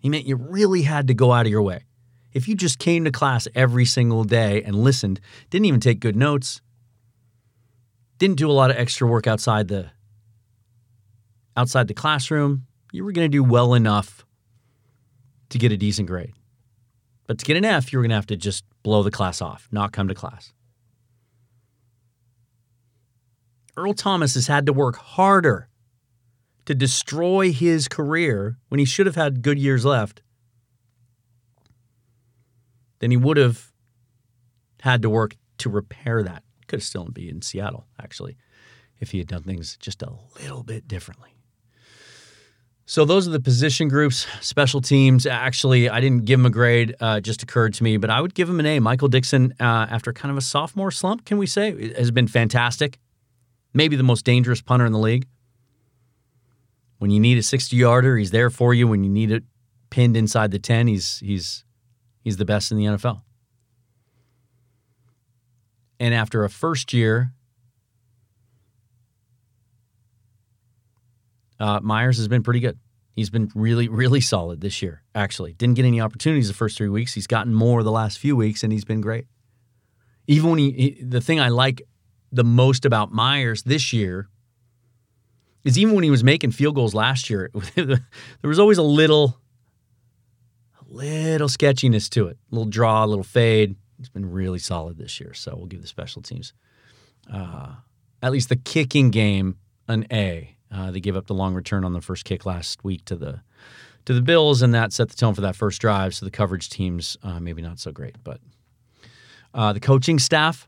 He 0.00 0.08
meant 0.08 0.26
you 0.26 0.34
really 0.34 0.82
had 0.82 1.06
to 1.06 1.14
go 1.14 1.30
out 1.30 1.46
of 1.46 1.52
your 1.52 1.62
way. 1.62 1.84
If 2.32 2.48
you 2.48 2.56
just 2.56 2.80
came 2.80 3.04
to 3.04 3.12
class 3.12 3.46
every 3.54 3.84
single 3.84 4.24
day 4.24 4.60
and 4.64 4.74
listened, 4.74 5.20
didn't 5.50 5.66
even 5.66 5.78
take 5.78 6.00
good 6.00 6.16
notes, 6.16 6.60
didn't 8.18 8.38
do 8.38 8.50
a 8.50 8.52
lot 8.52 8.72
of 8.72 8.76
extra 8.76 9.06
work 9.06 9.28
outside 9.28 9.68
the 9.68 9.92
outside 11.56 11.86
the 11.86 11.94
classroom, 11.94 12.66
you 12.90 13.04
were 13.04 13.12
going 13.12 13.30
to 13.30 13.32
do 13.32 13.44
well 13.44 13.72
enough 13.72 14.26
to 15.50 15.58
get 15.58 15.70
a 15.70 15.76
decent 15.76 16.08
grade. 16.08 16.32
But 17.28 17.38
to 17.38 17.44
get 17.44 17.56
an 17.56 17.64
F, 17.64 17.92
you 17.92 18.00
were 18.00 18.02
going 18.02 18.10
to 18.10 18.16
have 18.16 18.26
to 18.26 18.36
just 18.36 18.64
blow 18.82 19.04
the 19.04 19.12
class 19.12 19.40
off, 19.40 19.68
not 19.70 19.92
come 19.92 20.08
to 20.08 20.14
class. 20.16 20.52
Earl 23.76 23.94
Thomas 23.94 24.34
has 24.34 24.46
had 24.46 24.66
to 24.66 24.72
work 24.72 24.96
harder 24.96 25.68
to 26.66 26.74
destroy 26.74 27.52
his 27.52 27.88
career 27.88 28.58
when 28.68 28.78
he 28.78 28.84
should 28.84 29.06
have 29.06 29.16
had 29.16 29.42
good 29.42 29.58
years 29.58 29.84
left 29.84 30.22
than 33.00 33.10
he 33.10 33.16
would 33.16 33.36
have 33.36 33.72
had 34.80 35.02
to 35.02 35.10
work 35.10 35.36
to 35.58 35.70
repair 35.70 36.22
that. 36.22 36.42
Could 36.68 36.80
have 36.80 36.84
still 36.84 37.04
be 37.06 37.28
in 37.28 37.42
Seattle, 37.42 37.86
actually, 38.00 38.36
if 39.00 39.10
he 39.10 39.18
had 39.18 39.26
done 39.26 39.42
things 39.42 39.76
just 39.80 40.02
a 40.02 40.12
little 40.40 40.62
bit 40.62 40.86
differently. 40.86 41.30
So 42.84 43.04
those 43.04 43.26
are 43.26 43.30
the 43.30 43.40
position 43.40 43.88
groups, 43.88 44.26
special 44.40 44.80
teams. 44.80 45.24
Actually, 45.24 45.88
I 45.88 46.00
didn't 46.00 46.24
give 46.24 46.40
him 46.40 46.46
a 46.46 46.50
grade; 46.50 46.94
uh, 47.00 47.20
just 47.20 47.42
occurred 47.42 47.74
to 47.74 47.84
me, 47.84 47.96
but 47.96 48.10
I 48.10 48.20
would 48.20 48.34
give 48.34 48.48
him 48.48 48.60
an 48.60 48.66
A. 48.66 48.80
Michael 48.80 49.08
Dickson, 49.08 49.54
uh, 49.60 49.86
after 49.88 50.12
kind 50.12 50.30
of 50.30 50.36
a 50.36 50.42
sophomore 50.42 50.90
slump, 50.90 51.24
can 51.24 51.38
we 51.38 51.46
say, 51.46 51.94
has 51.94 52.10
been 52.10 52.26
fantastic 52.28 52.98
maybe 53.74 53.96
the 53.96 54.02
most 54.02 54.24
dangerous 54.24 54.60
punter 54.60 54.86
in 54.86 54.92
the 54.92 54.98
league. 54.98 55.26
When 56.98 57.10
you 57.10 57.20
need 57.20 57.38
a 57.38 57.42
60 57.42 57.76
yarder, 57.76 58.16
he's 58.16 58.30
there 58.30 58.50
for 58.50 58.72
you. 58.72 58.86
When 58.86 59.02
you 59.02 59.10
need 59.10 59.32
it 59.32 59.44
pinned 59.90 60.16
inside 60.16 60.50
the 60.50 60.58
10, 60.58 60.86
he's 60.86 61.18
he's 61.18 61.64
he's 62.22 62.36
the 62.36 62.44
best 62.44 62.70
in 62.70 62.78
the 62.78 62.84
NFL. 62.84 63.22
And 65.98 66.14
after 66.14 66.44
a 66.44 66.50
first 66.50 66.92
year, 66.92 67.32
uh, 71.60 71.80
Myers 71.80 72.16
has 72.16 72.28
been 72.28 72.42
pretty 72.42 72.60
good. 72.60 72.78
He's 73.14 73.30
been 73.30 73.50
really, 73.54 73.88
really 73.88 74.20
solid 74.20 74.60
this 74.60 74.80
year, 74.82 75.02
actually. 75.14 75.52
Didn't 75.52 75.76
get 75.76 75.84
any 75.84 76.00
opportunities 76.00 76.48
the 76.48 76.54
first 76.54 76.78
three 76.78 76.88
weeks. 76.88 77.12
He's 77.14 77.26
gotten 77.26 77.54
more 77.54 77.82
the 77.82 77.92
last 77.92 78.18
few 78.18 78.34
weeks, 78.34 78.64
and 78.64 78.72
he's 78.72 78.84
been 78.84 79.00
great. 79.00 79.26
Even 80.26 80.50
when 80.50 80.58
he, 80.58 80.70
he 80.72 81.04
the 81.04 81.20
thing 81.20 81.38
I 81.40 81.48
like 81.48 81.82
the 82.32 82.44
most 82.44 82.84
about 82.84 83.12
Myers 83.12 83.62
this 83.62 83.92
year 83.92 84.28
is 85.64 85.78
even 85.78 85.94
when 85.94 86.02
he 86.02 86.10
was 86.10 86.24
making 86.24 86.50
field 86.50 86.74
goals 86.74 86.94
last 86.94 87.30
year, 87.30 87.50
there 87.74 87.98
was 88.42 88.58
always 88.58 88.78
a 88.78 88.82
little, 88.82 89.38
a 90.80 90.92
little 90.92 91.48
sketchiness 91.48 92.08
to 92.08 92.26
it, 92.26 92.38
a 92.50 92.54
little 92.54 92.68
draw, 92.68 93.04
a 93.04 93.06
little 93.06 93.22
fade. 93.22 93.76
He's 93.98 94.08
been 94.08 94.32
really 94.32 94.58
solid 94.58 94.96
this 94.96 95.20
year, 95.20 95.34
so 95.34 95.54
we'll 95.54 95.66
give 95.66 95.82
the 95.82 95.86
special 95.86 96.22
teams, 96.22 96.52
uh, 97.32 97.74
at 98.22 98.32
least 98.32 98.48
the 98.48 98.56
kicking 98.56 99.10
game, 99.10 99.58
an 99.86 100.06
A. 100.10 100.56
Uh, 100.72 100.90
they 100.90 101.00
gave 101.00 101.16
up 101.16 101.26
the 101.26 101.34
long 101.34 101.54
return 101.54 101.84
on 101.84 101.92
the 101.92 102.00
first 102.00 102.24
kick 102.24 102.46
last 102.46 102.82
week 102.82 103.04
to 103.04 103.14
the 103.14 103.42
to 104.04 104.14
the 104.14 104.22
Bills, 104.22 104.62
and 104.62 104.74
that 104.74 104.92
set 104.92 105.10
the 105.10 105.14
tone 105.14 105.32
for 105.32 105.42
that 105.42 105.54
first 105.54 105.80
drive. 105.80 106.12
So 106.12 106.24
the 106.24 106.30
coverage 106.30 106.68
teams 106.68 107.16
uh, 107.22 107.38
maybe 107.38 107.62
not 107.62 107.78
so 107.78 107.92
great, 107.92 108.16
but 108.24 108.40
uh, 109.54 109.72
the 109.72 109.78
coaching 109.80 110.18
staff 110.18 110.66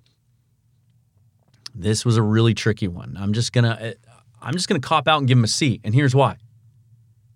this 1.74 2.04
was 2.04 2.16
a 2.16 2.22
really 2.22 2.54
tricky 2.54 2.88
one. 2.88 3.16
I'm 3.18 3.32
just 3.32 3.52
gonna 3.52 3.70
uh, 3.70 4.10
I'm 4.40 4.52
just 4.52 4.68
gonna 4.68 4.80
cop 4.80 5.08
out 5.08 5.18
and 5.18 5.28
give 5.28 5.38
him 5.38 5.44
a 5.44 5.48
C, 5.48 5.80
and 5.84 5.94
here's 5.94 6.14
why. 6.14 6.37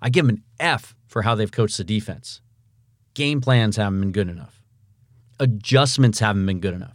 I 0.01 0.11
give 0.11 0.25
him 0.25 0.31
an 0.31 0.43
F 0.61 0.95
for 1.07 1.23
how 1.23 1.35
they've 1.35 1.51
coached 1.51 1.77
the 1.77 1.85
defense. 1.85 2.41
Game 3.15 3.41
plans 3.41 3.77
haven't 3.77 4.01
been 4.01 4.13
good 4.13 4.29
enough. 4.29 4.63
Adjustments 5.41 6.21
haven't 6.21 6.47
been 6.47 6.61
good 6.61 6.75
enough. 6.75 6.95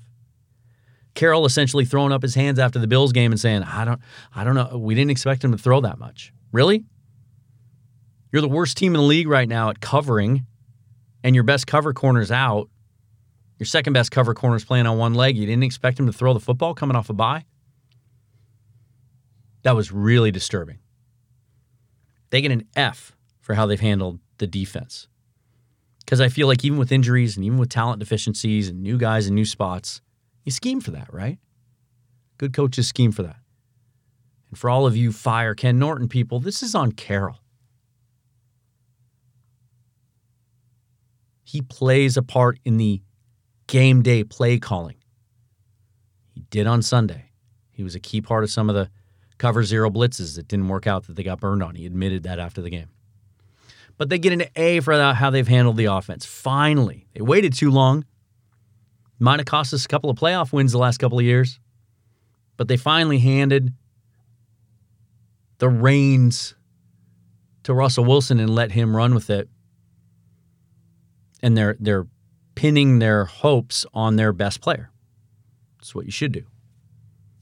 Carroll 1.16 1.46
essentially 1.46 1.86
throwing 1.86 2.12
up 2.12 2.22
his 2.22 2.36
hands 2.36 2.58
after 2.60 2.80
the 2.80 2.88
Bills 2.88 3.12
game 3.12 3.32
and 3.32 3.40
saying, 3.40 3.64
"I 3.64 3.86
don't 3.86 4.02
I 4.34 4.44
don't 4.44 4.56
know, 4.56 4.78
we 4.78 4.96
didn't 4.96 5.12
expect 5.12 5.44
him 5.44 5.52
to 5.52 5.58
throw 5.58 5.82
that 5.82 6.00
much." 6.00 6.34
Really? 6.52 6.86
You're 8.32 8.42
the 8.42 8.48
worst 8.48 8.78
team 8.78 8.96
in 8.96 9.02
the 9.02 9.08
league 9.08 9.28
right 9.28 9.48
now 9.48 9.70
at 9.70 9.80
covering 9.80 10.46
and 11.24 11.36
your 11.36 11.44
best 11.44 11.68
cover 11.68 11.94
corner's 11.94 12.32
out. 12.32 12.70
Your 13.60 13.66
second 13.66 13.94
best 13.94 14.12
cover 14.12 14.34
corner's 14.34 14.66
playing 14.66 14.88
on 14.88 14.98
one 14.98 15.14
leg. 15.14 15.38
You 15.38 15.46
didn't 15.46 15.64
expect 15.64 16.00
him 16.00 16.08
to 16.08 16.14
throw 16.14 16.34
the 16.34 16.40
football 16.40 16.74
coming 16.74 16.96
off 16.96 17.10
a 17.10 17.14
bye? 17.14 17.46
That 19.64 19.76
was 19.76 19.92
really 19.92 20.32
disturbing. 20.32 20.80
They 22.30 22.42
get 22.42 22.52
an 22.52 22.68
F 22.76 23.16
for 23.40 23.54
how 23.54 23.66
they've 23.66 23.80
handled 23.80 24.20
the 24.38 24.48
defense. 24.48 25.08
Because 26.00 26.20
I 26.20 26.30
feel 26.30 26.48
like 26.48 26.66
even 26.66 26.78
with 26.78 26.92
injuries 26.92 27.38
and 27.38 27.46
even 27.46 27.58
with 27.58 27.70
talent 27.70 28.00
deficiencies 28.00 28.68
and 28.68 28.82
new 28.82 28.98
guys 28.98 29.28
and 29.28 29.36
new 29.36 29.46
spots, 29.46 30.02
you 30.44 30.52
scheme 30.52 30.82
for 30.82 30.92
that, 30.92 31.14
right? 31.14 31.40
Good 32.38 32.54
coaches 32.54 32.88
scheme 32.88 33.12
for 33.12 33.24
that. 33.24 33.38
And 34.50 34.58
for 34.58 34.70
all 34.70 34.86
of 34.86 34.98
you 34.98 35.12
fire 35.12 35.56
Ken 35.56 35.80
Norton 35.80 36.10
people, 36.10 36.40
this 36.40 36.62
is 36.62 36.76
on 36.76 36.92
Carroll. 36.92 37.40
He 41.44 41.62
plays 41.62 42.18
a 42.18 42.24
part 42.24 42.60
in 42.66 42.78
the 42.78 43.02
game 43.74 44.04
day 44.04 44.24
play 44.24 44.60
calling. 44.60 44.98
He 46.30 46.42
did 46.52 46.68
on 46.68 46.84
Sunday. 46.84 47.32
He 47.72 47.84
was 47.84 47.96
a 47.96 48.00
key 48.00 48.22
part 48.22 48.44
of 48.44 48.52
some 48.52 48.70
of 48.70 48.76
the 48.76 48.92
cover 49.40 49.64
zero 49.64 49.90
blitzes 49.90 50.36
that 50.36 50.48
didn't 50.48 50.68
work 50.68 50.86
out 50.86 51.08
that 51.08 51.16
they 51.16 51.24
got 51.24 51.40
burned 51.40 51.64
on. 51.64 51.74
He 51.74 51.88
admitted 51.88 52.22
that 52.22 52.38
after 52.38 52.62
the 52.62 52.70
game. 52.70 52.90
But 53.98 54.10
they 54.10 54.20
get 54.20 54.32
an 54.32 54.44
A 54.56 54.80
for 54.82 54.94
how 55.14 55.32
they've 55.32 55.48
handled 55.48 55.78
the 55.78 55.86
offense. 55.86 56.24
Finally, 56.24 57.08
they 57.16 57.22
waited 57.22 57.54
too 57.54 57.72
long. 57.72 58.06
Might 59.18 59.40
have 59.40 59.48
cost 59.48 59.74
us 59.74 59.86
a 59.86 59.88
couple 59.88 60.12
of 60.12 60.20
playoff 60.20 60.54
wins 60.54 60.72
the 60.72 60.78
last 60.78 61.00
couple 61.00 61.18
of 61.18 61.26
years, 61.26 61.60
but 62.58 62.68
they 62.68 62.78
finally 62.78 63.18
handed 63.18 63.74
the 65.58 65.70
reins 65.70 66.54
to 67.64 67.74
Russell 67.74 68.06
Wilson 68.06 68.40
and 68.40 68.54
let 68.54 68.72
him 68.72 68.96
run 68.96 69.16
with 69.16 69.32
it. 69.32 69.50
And 71.42 71.58
they're 71.58 71.76
they're 71.80 72.06
pinning 72.56 73.00
their 73.00 73.26
hopes 73.26 73.86
on 73.94 74.16
their 74.16 74.34
best 74.34 74.62
player. 74.62 74.92
That's 75.80 75.94
what 75.94 76.06
you 76.06 76.12
should 76.12 76.32
do. 76.32 76.44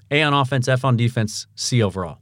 A 0.10 0.22
on 0.24 0.34
offense, 0.34 0.68
F 0.68 0.84
on 0.84 0.98
defense, 0.98 1.48
C 1.56 1.82
overall. 1.82 2.18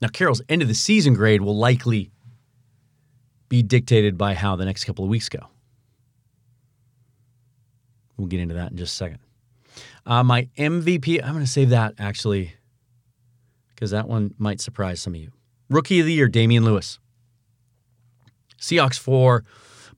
Now, 0.00 0.08
Carroll's 0.08 0.40
end 0.48 0.62
of 0.62 0.68
the 0.68 0.74
season 0.74 1.14
grade 1.14 1.42
will 1.42 1.56
likely 1.56 2.10
be 3.48 3.62
dictated 3.62 4.16
by 4.16 4.34
how 4.34 4.56
the 4.56 4.64
next 4.64 4.84
couple 4.84 5.04
of 5.04 5.10
weeks 5.10 5.28
go. 5.28 5.40
We'll 8.16 8.28
get 8.28 8.40
into 8.40 8.54
that 8.54 8.70
in 8.70 8.76
just 8.76 8.94
a 8.94 8.96
second. 8.96 9.18
Uh, 10.06 10.22
my 10.22 10.48
MVP, 10.56 11.22
I'm 11.22 11.32
going 11.32 11.44
to 11.44 11.50
save 11.50 11.70
that 11.70 11.94
actually 11.98 12.54
because 13.74 13.90
that 13.90 14.08
one 14.08 14.34
might 14.38 14.60
surprise 14.60 15.00
some 15.00 15.14
of 15.14 15.20
you. 15.20 15.32
Rookie 15.68 16.00
of 16.00 16.06
the 16.06 16.12
Year, 16.12 16.28
Damien 16.28 16.64
Lewis. 16.64 16.98
Seahawks 18.60 18.98
for 18.98 19.44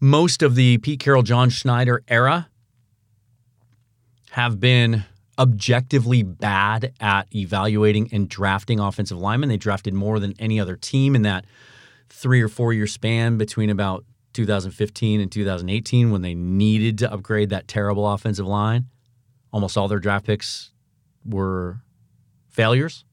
most 0.01 0.43
of 0.43 0.55
the 0.55 0.79
Pete 0.79 1.01
Carroll, 1.01 1.23
John 1.23 1.51
Schneider 1.51 2.03
era 2.09 2.49
have 4.31 4.61
been 4.61 5.05
objectively 5.39 6.23
bad 6.23 6.93
at 7.01 7.27
evaluating 7.35 8.09
and 8.13 8.29
drafting 8.29 8.79
offensive 8.79 9.19
linemen. 9.19 9.49
They 9.49 9.57
drafted 9.57 9.95
more 9.95 10.19
than 10.19 10.35
any 10.39 10.61
other 10.61 10.77
team 10.77 11.15
in 11.15 11.23
that 11.23 11.45
three 12.09 12.41
or 12.41 12.49
four 12.49 12.73
year 12.73 12.87
span 12.87 13.37
between 13.37 13.69
about 13.69 14.05
2015 14.35 15.21
and 15.21 15.31
2018 15.31 16.11
when 16.11 16.23
they 16.23 16.35
needed 16.35 16.99
to 16.99 17.13
upgrade 17.13 17.51
that 17.51 17.69
terrible 17.69 18.09
offensive 18.09 18.47
line. 18.47 18.87
Almost 19.53 19.77
all 19.77 19.89
their 19.89 19.99
draft 19.99 20.27
picks 20.27 20.71
were 21.25 21.81
failures. 22.49 23.05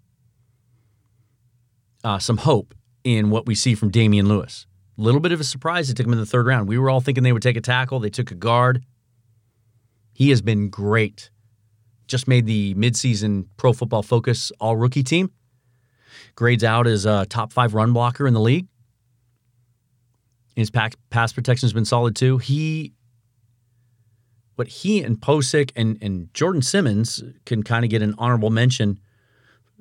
Uh, 2.03 2.19
some 2.19 2.37
hope 2.37 2.73
in 3.03 3.29
what 3.29 3.45
we 3.45 3.55
see 3.55 3.75
from 3.75 3.89
Damien 3.89 4.27
Lewis. 4.27 4.65
Little 4.99 5.21
bit 5.21 5.31
of 5.31 5.39
a 5.39 5.45
surprise 5.45 5.87
they 5.87 5.93
took 5.93 6.05
him 6.05 6.11
in 6.11 6.19
the 6.19 6.25
third 6.25 6.45
round. 6.45 6.67
We 6.67 6.77
were 6.77 6.89
all 6.89 6.99
thinking 6.99 7.23
they 7.23 7.31
would 7.31 7.41
take 7.41 7.55
a 7.55 7.61
tackle. 7.61 8.01
They 8.01 8.09
took 8.09 8.31
a 8.31 8.35
guard. 8.35 8.83
He 10.11 10.29
has 10.31 10.41
been 10.41 10.69
great. 10.69 11.29
Just 12.05 12.27
made 12.27 12.45
the 12.45 12.75
midseason 12.75 13.45
Pro 13.55 13.71
Football 13.71 14.03
Focus 14.03 14.51
All 14.59 14.75
Rookie 14.75 15.03
team. 15.03 15.31
Grades 16.35 16.65
out 16.65 16.85
as 16.85 17.05
a 17.05 17.25
top 17.27 17.53
five 17.53 17.73
run 17.73 17.93
blocker 17.93 18.27
in 18.27 18.33
the 18.33 18.41
league. 18.41 18.67
His 20.57 20.69
pass 20.69 21.31
protection 21.31 21.65
has 21.65 21.71
been 21.71 21.85
solid 21.85 22.13
too. 22.13 22.37
He, 22.37 22.91
but 24.57 24.67
he 24.67 25.01
and 25.01 25.17
Pocic 25.21 25.71
and 25.77 25.97
and 26.01 26.33
Jordan 26.33 26.61
Simmons 26.61 27.23
can 27.45 27.63
kind 27.63 27.85
of 27.85 27.89
get 27.89 28.01
an 28.01 28.15
honorable 28.17 28.49
mention, 28.49 28.99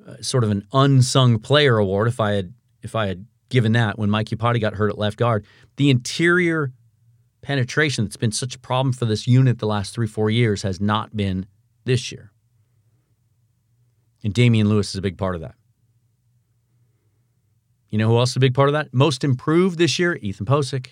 uh, 0.07 0.15
sort 0.21 0.45
of 0.45 0.53
an 0.53 0.65
unsung 0.73 1.41
player 1.41 1.77
award. 1.77 2.07
If 2.07 2.21
I 2.21 2.35
had 2.35 2.55
if 2.85 2.95
I 2.95 3.09
had 3.09 3.27
given 3.49 3.73
that 3.73 3.99
when 3.99 4.11
Mike 4.11 4.29
Iupati 4.29 4.61
got 4.61 4.75
hurt 4.75 4.91
at 4.91 4.99
left 4.99 5.17
guard, 5.17 5.47
the 5.77 5.91
interior 5.91 6.73
penetration 7.43 8.05
that's 8.05 8.17
been 8.17 8.33
such 8.33 8.55
a 8.57 8.59
problem 8.59 8.93
for 8.93 9.05
this 9.05 9.27
unit 9.27 9.59
the 9.59 9.67
last 9.67 9.95
three 9.95 10.07
four 10.07 10.31
years 10.31 10.63
has 10.63 10.81
not 10.81 11.17
been 11.17 11.47
this 11.85 12.13
year, 12.13 12.33
and 14.23 14.35
Damien 14.35 14.69
Lewis 14.69 14.91
is 14.91 14.97
a 14.97 15.03
big 15.03 15.17
part 15.17 15.35
of 15.35 15.41
that. 15.41 15.55
You 17.89 17.99
know 17.99 18.09
who 18.09 18.19
else 18.19 18.31
is 18.31 18.37
a 18.37 18.41
big 18.41 18.55
part 18.55 18.69
of 18.69 18.75
that? 18.75 18.93
Most 18.93 19.25
improved 19.25 19.79
this 19.79 19.99
year, 19.99 20.17
Ethan 20.17 20.47
Pocic. 20.47 20.89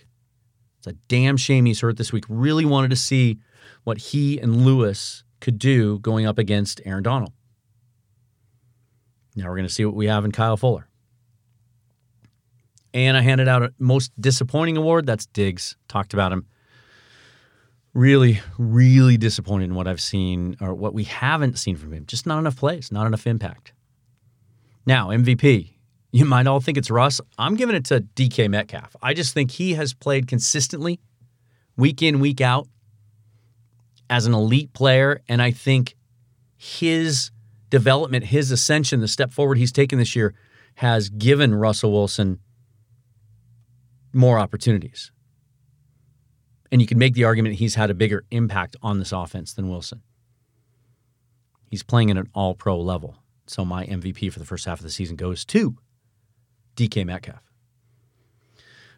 It's 0.78 0.86
a 0.86 0.94
damn 1.08 1.36
shame 1.36 1.66
he's 1.66 1.80
hurt 1.80 1.98
this 1.98 2.12
week. 2.12 2.24
Really 2.28 2.64
wanted 2.64 2.90
to 2.90 2.96
see 2.96 3.38
what 3.84 3.98
he 3.98 4.38
and 4.38 4.64
Lewis 4.64 5.24
could 5.40 5.58
do 5.58 5.98
going 5.98 6.26
up 6.26 6.38
against 6.38 6.80
Aaron 6.84 7.02
Donald. 7.02 7.32
Now 9.34 9.48
we're 9.48 9.56
going 9.56 9.68
to 9.68 9.72
see 9.72 9.84
what 9.84 9.94
we 9.94 10.06
have 10.06 10.24
in 10.24 10.32
Kyle 10.32 10.56
Fuller. 10.56 10.85
And 12.96 13.14
I 13.14 13.20
handed 13.20 13.46
out 13.46 13.62
a 13.62 13.74
most 13.78 14.10
disappointing 14.18 14.78
award. 14.78 15.04
That's 15.04 15.26
Diggs. 15.26 15.76
Talked 15.86 16.14
about 16.14 16.32
him. 16.32 16.46
Really, 17.92 18.40
really 18.56 19.18
disappointed 19.18 19.64
in 19.64 19.74
what 19.74 19.86
I've 19.86 20.00
seen 20.00 20.56
or 20.62 20.72
what 20.72 20.94
we 20.94 21.04
haven't 21.04 21.58
seen 21.58 21.76
from 21.76 21.92
him. 21.92 22.06
Just 22.06 22.26
not 22.26 22.38
enough 22.38 22.56
plays, 22.56 22.90
not 22.90 23.06
enough 23.06 23.26
impact. 23.26 23.74
Now, 24.86 25.08
MVP. 25.08 25.74
You 26.10 26.24
might 26.24 26.46
all 26.46 26.58
think 26.58 26.78
it's 26.78 26.90
Russ. 26.90 27.20
I'm 27.36 27.54
giving 27.56 27.76
it 27.76 27.84
to 27.86 28.00
DK 28.00 28.48
Metcalf. 28.48 28.96
I 29.02 29.12
just 29.12 29.34
think 29.34 29.50
he 29.50 29.74
has 29.74 29.92
played 29.92 30.26
consistently, 30.26 30.98
week 31.76 32.00
in, 32.00 32.18
week 32.18 32.40
out, 32.40 32.66
as 34.08 34.24
an 34.24 34.32
elite 34.32 34.72
player. 34.72 35.20
And 35.28 35.42
I 35.42 35.50
think 35.50 35.96
his 36.56 37.30
development, 37.68 38.24
his 38.24 38.50
ascension, 38.50 39.00
the 39.00 39.08
step 39.08 39.32
forward 39.32 39.58
he's 39.58 39.72
taken 39.72 39.98
this 39.98 40.16
year 40.16 40.32
has 40.76 41.10
given 41.10 41.54
Russell 41.54 41.92
Wilson 41.92 42.40
more 44.16 44.38
opportunities. 44.38 45.12
And 46.72 46.80
you 46.80 46.86
can 46.86 46.98
make 46.98 47.14
the 47.14 47.24
argument 47.24 47.56
he's 47.56 47.76
had 47.76 47.90
a 47.90 47.94
bigger 47.94 48.24
impact 48.30 48.76
on 48.82 48.98
this 48.98 49.12
offense 49.12 49.52
than 49.52 49.68
Wilson. 49.68 50.02
He's 51.70 51.82
playing 51.82 52.10
at 52.10 52.16
an 52.16 52.28
all 52.34 52.54
pro 52.54 52.80
level. 52.80 53.16
So 53.46 53.64
my 53.64 53.86
MVP 53.86 54.32
for 54.32 54.38
the 54.38 54.44
first 54.44 54.64
half 54.64 54.80
of 54.80 54.82
the 54.82 54.90
season 54.90 55.16
goes 55.16 55.44
to 55.46 55.76
DK 56.74 57.06
Metcalf. 57.06 57.42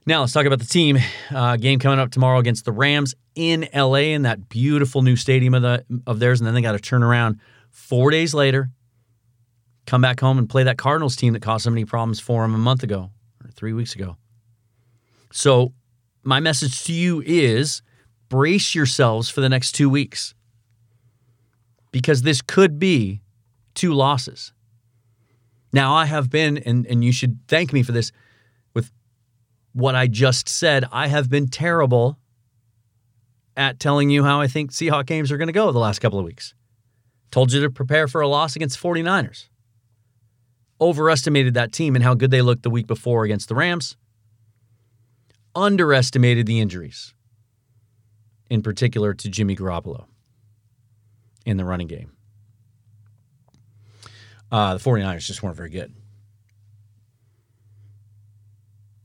Now 0.06 0.20
let's 0.20 0.32
talk 0.32 0.46
about 0.46 0.58
the 0.58 0.64
team. 0.64 0.98
Uh, 1.30 1.56
game 1.56 1.78
coming 1.78 1.98
up 1.98 2.10
tomorrow 2.10 2.38
against 2.38 2.64
the 2.64 2.72
Rams 2.72 3.14
in 3.34 3.68
LA 3.74 4.14
in 4.14 4.22
that 4.22 4.48
beautiful 4.48 5.02
new 5.02 5.16
stadium 5.16 5.52
of 5.52 5.60
the 5.60 5.84
of 6.06 6.18
theirs, 6.18 6.40
and 6.40 6.46
then 6.46 6.54
they 6.54 6.62
got 6.62 6.72
to 6.72 6.78
turn 6.78 7.02
around 7.02 7.40
four 7.70 8.10
days 8.10 8.32
later, 8.32 8.70
come 9.86 10.00
back 10.00 10.20
home 10.20 10.38
and 10.38 10.48
play 10.48 10.62
that 10.62 10.78
Cardinals 10.78 11.14
team 11.14 11.34
that 11.34 11.42
caused 11.42 11.64
so 11.64 11.70
many 11.70 11.84
problems 11.84 12.20
for 12.20 12.42
them 12.42 12.54
a 12.54 12.58
month 12.58 12.82
ago 12.82 13.10
or 13.44 13.50
three 13.50 13.74
weeks 13.74 13.94
ago. 13.94 14.16
So 15.30 15.72
my 16.22 16.40
message 16.40 16.84
to 16.84 16.92
you 16.92 17.22
is 17.24 17.82
brace 18.28 18.74
yourselves 18.74 19.30
for 19.30 19.40
the 19.40 19.48
next 19.48 19.72
two 19.72 19.88
weeks 19.88 20.34
because 21.90 22.22
this 22.22 22.42
could 22.42 22.78
be 22.78 23.22
two 23.74 23.94
losses. 23.94 24.52
Now, 25.72 25.94
I 25.94 26.06
have 26.06 26.30
been, 26.30 26.58
and, 26.58 26.86
and 26.86 27.04
you 27.04 27.12
should 27.12 27.38
thank 27.46 27.72
me 27.72 27.82
for 27.82 27.92
this, 27.92 28.10
with 28.74 28.90
what 29.72 29.94
I 29.94 30.06
just 30.06 30.48
said, 30.48 30.84
I 30.90 31.08
have 31.08 31.28
been 31.28 31.48
terrible 31.48 32.18
at 33.56 33.78
telling 33.78 34.08
you 34.08 34.24
how 34.24 34.40
I 34.40 34.46
think 34.46 34.70
Seahawk 34.70 35.06
games 35.06 35.30
are 35.30 35.36
going 35.36 35.48
to 35.48 35.52
go 35.52 35.72
the 35.72 35.78
last 35.78 35.98
couple 35.98 36.18
of 36.18 36.24
weeks. 36.24 36.54
Told 37.30 37.52
you 37.52 37.60
to 37.60 37.70
prepare 37.70 38.08
for 38.08 38.20
a 38.20 38.28
loss 38.28 38.56
against 38.56 38.80
49ers. 38.80 39.48
Overestimated 40.80 41.54
that 41.54 41.72
team 41.72 41.94
and 41.94 42.04
how 42.04 42.14
good 42.14 42.30
they 42.30 42.40
looked 42.40 42.62
the 42.62 42.70
week 42.70 42.86
before 42.86 43.24
against 43.24 43.48
the 43.48 43.54
Rams. 43.54 43.96
Underestimated 45.54 46.46
the 46.46 46.60
injuries, 46.60 47.14
in 48.50 48.62
particular 48.62 49.14
to 49.14 49.28
Jimmy 49.28 49.56
Garoppolo 49.56 50.06
in 51.44 51.56
the 51.56 51.64
running 51.64 51.86
game. 51.86 52.12
Uh, 54.50 54.74
the 54.74 54.80
49ers 54.80 55.26
just 55.26 55.42
weren't 55.42 55.56
very 55.56 55.70
good. 55.70 55.92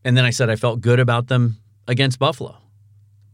And 0.04 0.18
then 0.18 0.26
I 0.26 0.30
said 0.32 0.50
I 0.50 0.56
felt 0.56 0.82
good 0.82 1.00
about 1.00 1.28
them 1.28 1.58
against 1.88 2.20
Buffalo. 2.20 2.58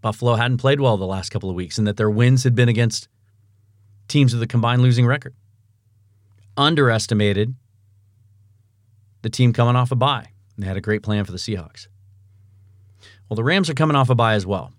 Buffalo 0.02 0.36
hadn't 0.36 0.58
played 0.58 0.80
well 0.80 0.98
the 0.98 1.06
last 1.06 1.30
couple 1.30 1.50
of 1.50 1.56
weeks 1.56 1.78
and 1.78 1.88
that 1.88 1.98
their 1.98 2.10
wins 2.10 2.44
had 2.44 2.56
been 2.56 2.70
against 2.70 3.08
teams 4.08 4.34
with 4.34 4.42
a 4.42 4.48
combined 4.48 4.82
losing 4.82 5.06
record. 5.06 5.36
Underestimated 6.56 7.56
the 9.22 9.30
team 9.30 9.54
coming 9.54 9.76
off 9.76 9.92
a 9.92 9.96
bye. 9.96 10.28
They 10.58 10.68
had 10.68 10.78
a 10.78 10.82
great 10.82 11.04
plan 11.04 11.26
for 11.26 11.32
the 11.32 11.38
Seahawks. 11.38 11.88
Well, 13.30 13.36
the 13.36 13.44
Rams 13.44 13.70
are 13.70 13.76
coming 13.76 13.96
off 13.96 14.10
a 14.10 14.16
bye 14.16 14.34
as 14.34 14.46
well. 14.46 14.74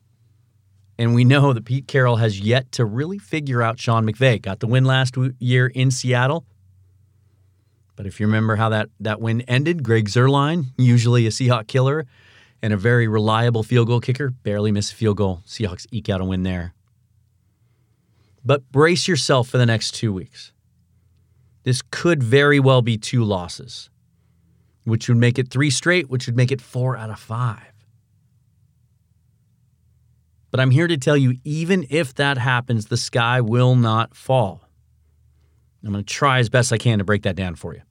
And 0.99 1.15
we 1.15 1.25
know 1.25 1.53
that 1.53 1.65
Pete 1.65 1.87
Carroll 1.87 2.17
has 2.17 2.41
yet 2.41 2.73
to 2.73 2.85
really 2.85 3.19
figure 3.19 3.63
out 3.63 3.79
Sean 3.79 4.05
McVay. 4.05 4.43
Got 4.43 4.61
the 4.61 4.67
win 4.67 4.85
last 4.85 5.17
year 5.39 5.69
in 5.69 5.91
Seattle. 5.91 6.45
But 7.97 8.07
if 8.07 8.19
you 8.19 8.27
remember 8.27 8.57
how 8.57 8.71
that, 8.71 8.91
that 9.01 9.21
win 9.21 9.43
ended, 9.43 9.83
Greg 9.83 10.09
Zuerlein, 10.09 10.67
usually 10.77 11.27
a 11.27 11.31
Seahawk 11.31 11.69
killer 11.69 12.07
and 12.63 12.73
a 12.73 12.77
very 12.77 13.09
reliable 13.09 13.63
field 13.63 13.87
goal 13.87 14.01
kicker, 14.01 14.31
barely 14.31 14.73
missed 14.73 14.93
a 14.93 14.97
field 14.97 15.17
goal. 15.17 15.43
Seahawks 15.47 15.87
eke 15.91 16.11
out 16.11 16.21
a 16.21 16.25
win 16.25 16.43
there. 16.43 16.75
But 18.45 18.71
brace 18.73 19.07
yourself 19.07 19.49
for 19.49 19.59
the 19.59 19.67
next 19.67 19.95
two 19.95 20.13
weeks. 20.13 20.53
This 21.63 21.83
could 21.91 22.23
very 22.23 22.59
well 22.59 22.83
be 22.83 22.97
two 22.99 23.23
losses, 23.23 23.91
which 24.85 25.09
would 25.09 25.19
make 25.19 25.39
it 25.39 25.51
three 25.51 25.71
straight, 25.71 26.09
which 26.09 26.27
would 26.27 26.37
make 26.37 26.51
it 26.51 26.61
four 26.61 26.97
out 26.97 27.11
of 27.11 27.19
five. 27.19 27.73
But 30.51 30.61
I'm 30.61 30.71
here 30.71 30.89
to 30.89 30.97
tell 30.97 31.17
you, 31.17 31.37
even 31.45 31.87
if 31.91 32.15
that 32.15 32.39
happens, 32.39 32.87
the 32.87 32.97
sky 32.97 33.41
will 33.41 33.77
not 33.77 34.15
fall. 34.15 34.69
I'm 35.85 35.93
going 35.93 36.05
to 36.05 36.15
try 36.15 36.39
as 36.41 36.49
best 36.49 36.73
I 36.73 36.79
can 36.79 36.99
to 36.99 37.05
break 37.05 37.23
that 37.23 37.37
down 37.37 37.55
for 37.55 37.75
you. 37.75 37.83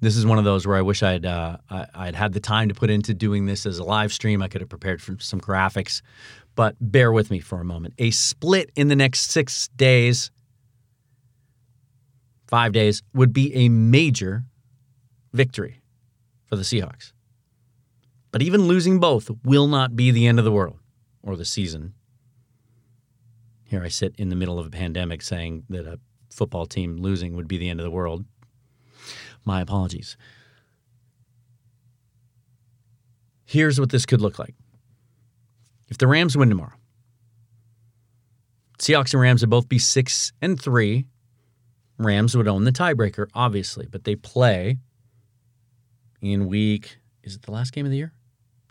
This 0.00 0.16
is 0.16 0.26
one 0.26 0.38
of 0.38 0.44
those 0.44 0.66
where 0.66 0.76
I 0.76 0.82
wish 0.82 1.02
I'd 1.04 1.24
uh, 1.24 1.58
I'd 1.70 2.16
had 2.16 2.32
the 2.32 2.40
time 2.40 2.68
to 2.68 2.74
put 2.74 2.90
into 2.90 3.14
doing 3.14 3.46
this 3.46 3.64
as 3.66 3.78
a 3.78 3.84
live 3.84 4.12
stream. 4.12 4.42
I 4.42 4.48
could 4.48 4.60
have 4.60 4.68
prepared 4.68 5.00
for 5.00 5.16
some 5.20 5.40
graphics, 5.40 6.02
but 6.56 6.74
bear 6.80 7.12
with 7.12 7.30
me 7.30 7.38
for 7.38 7.60
a 7.60 7.64
moment. 7.64 7.94
A 7.98 8.10
split 8.10 8.72
in 8.74 8.88
the 8.88 8.96
next 8.96 9.30
six 9.30 9.68
days, 9.68 10.32
five 12.48 12.72
days, 12.72 13.04
would 13.14 13.32
be 13.32 13.54
a 13.54 13.68
major 13.68 14.42
victory 15.32 15.80
for 16.46 16.56
the 16.56 16.62
Seahawks. 16.62 17.12
But 18.32 18.42
even 18.42 18.62
losing 18.62 18.98
both 18.98 19.30
will 19.44 19.68
not 19.68 19.94
be 19.94 20.10
the 20.10 20.26
end 20.26 20.38
of 20.38 20.44
the 20.44 20.52
world 20.52 20.78
or 21.22 21.36
the 21.36 21.44
season. 21.44 21.94
Here 23.64 23.84
I 23.84 23.88
sit 23.88 24.14
in 24.18 24.30
the 24.30 24.36
middle 24.36 24.58
of 24.58 24.66
a 24.66 24.70
pandemic 24.70 25.22
saying 25.22 25.64
that 25.68 25.86
a 25.86 26.00
football 26.30 26.66
team 26.66 26.96
losing 26.96 27.36
would 27.36 27.46
be 27.46 27.58
the 27.58 27.68
end 27.68 27.78
of 27.78 27.84
the 27.84 27.90
world. 27.90 28.24
My 29.44 29.60
apologies. 29.60 30.16
Here's 33.44 33.78
what 33.78 33.90
this 33.90 34.06
could 34.06 34.22
look 34.22 34.38
like. 34.38 34.54
If 35.88 35.98
the 35.98 36.06
Rams 36.06 36.36
win 36.36 36.48
tomorrow, 36.48 36.72
Seahawks 38.78 39.12
and 39.12 39.20
Rams 39.20 39.42
would 39.42 39.50
both 39.50 39.68
be 39.68 39.78
six 39.78 40.32
and 40.40 40.60
three. 40.60 41.06
Rams 41.98 42.34
would 42.34 42.48
own 42.48 42.64
the 42.64 42.72
tiebreaker, 42.72 43.28
obviously, 43.34 43.86
but 43.86 44.04
they 44.04 44.16
play 44.16 44.78
in 46.22 46.46
week. 46.46 46.98
Is 47.22 47.34
it 47.36 47.42
the 47.42 47.52
last 47.52 47.72
game 47.72 47.84
of 47.84 47.90
the 47.90 47.98
year? 47.98 48.12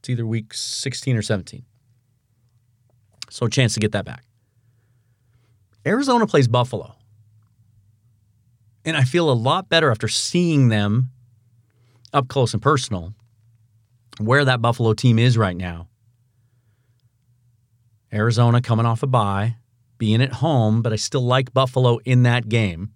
It's 0.01 0.09
either 0.09 0.25
week 0.25 0.55
16 0.55 1.15
or 1.15 1.21
17. 1.21 1.63
So 3.29 3.45
a 3.45 3.49
chance 3.51 3.75
to 3.75 3.79
get 3.79 3.91
that 3.91 4.03
back. 4.03 4.23
Arizona 5.85 6.25
plays 6.25 6.47
Buffalo. 6.47 6.95
And 8.83 8.97
I 8.97 9.03
feel 9.03 9.29
a 9.29 9.33
lot 9.33 9.69
better 9.69 9.91
after 9.91 10.07
seeing 10.07 10.69
them 10.69 11.11
up 12.13 12.27
close 12.29 12.53
and 12.53 12.63
personal 12.63 13.13
where 14.19 14.43
that 14.43 14.59
Buffalo 14.59 14.93
team 14.93 15.19
is 15.19 15.37
right 15.37 15.55
now. 15.55 15.87
Arizona 18.11 18.59
coming 18.59 18.87
off 18.87 19.03
a 19.03 19.07
bye, 19.07 19.57
being 19.99 20.19
at 20.19 20.33
home, 20.33 20.81
but 20.81 20.91
I 20.91 20.95
still 20.95 21.21
like 21.21 21.53
Buffalo 21.53 21.99
in 22.05 22.23
that 22.23 22.49
game. 22.49 22.91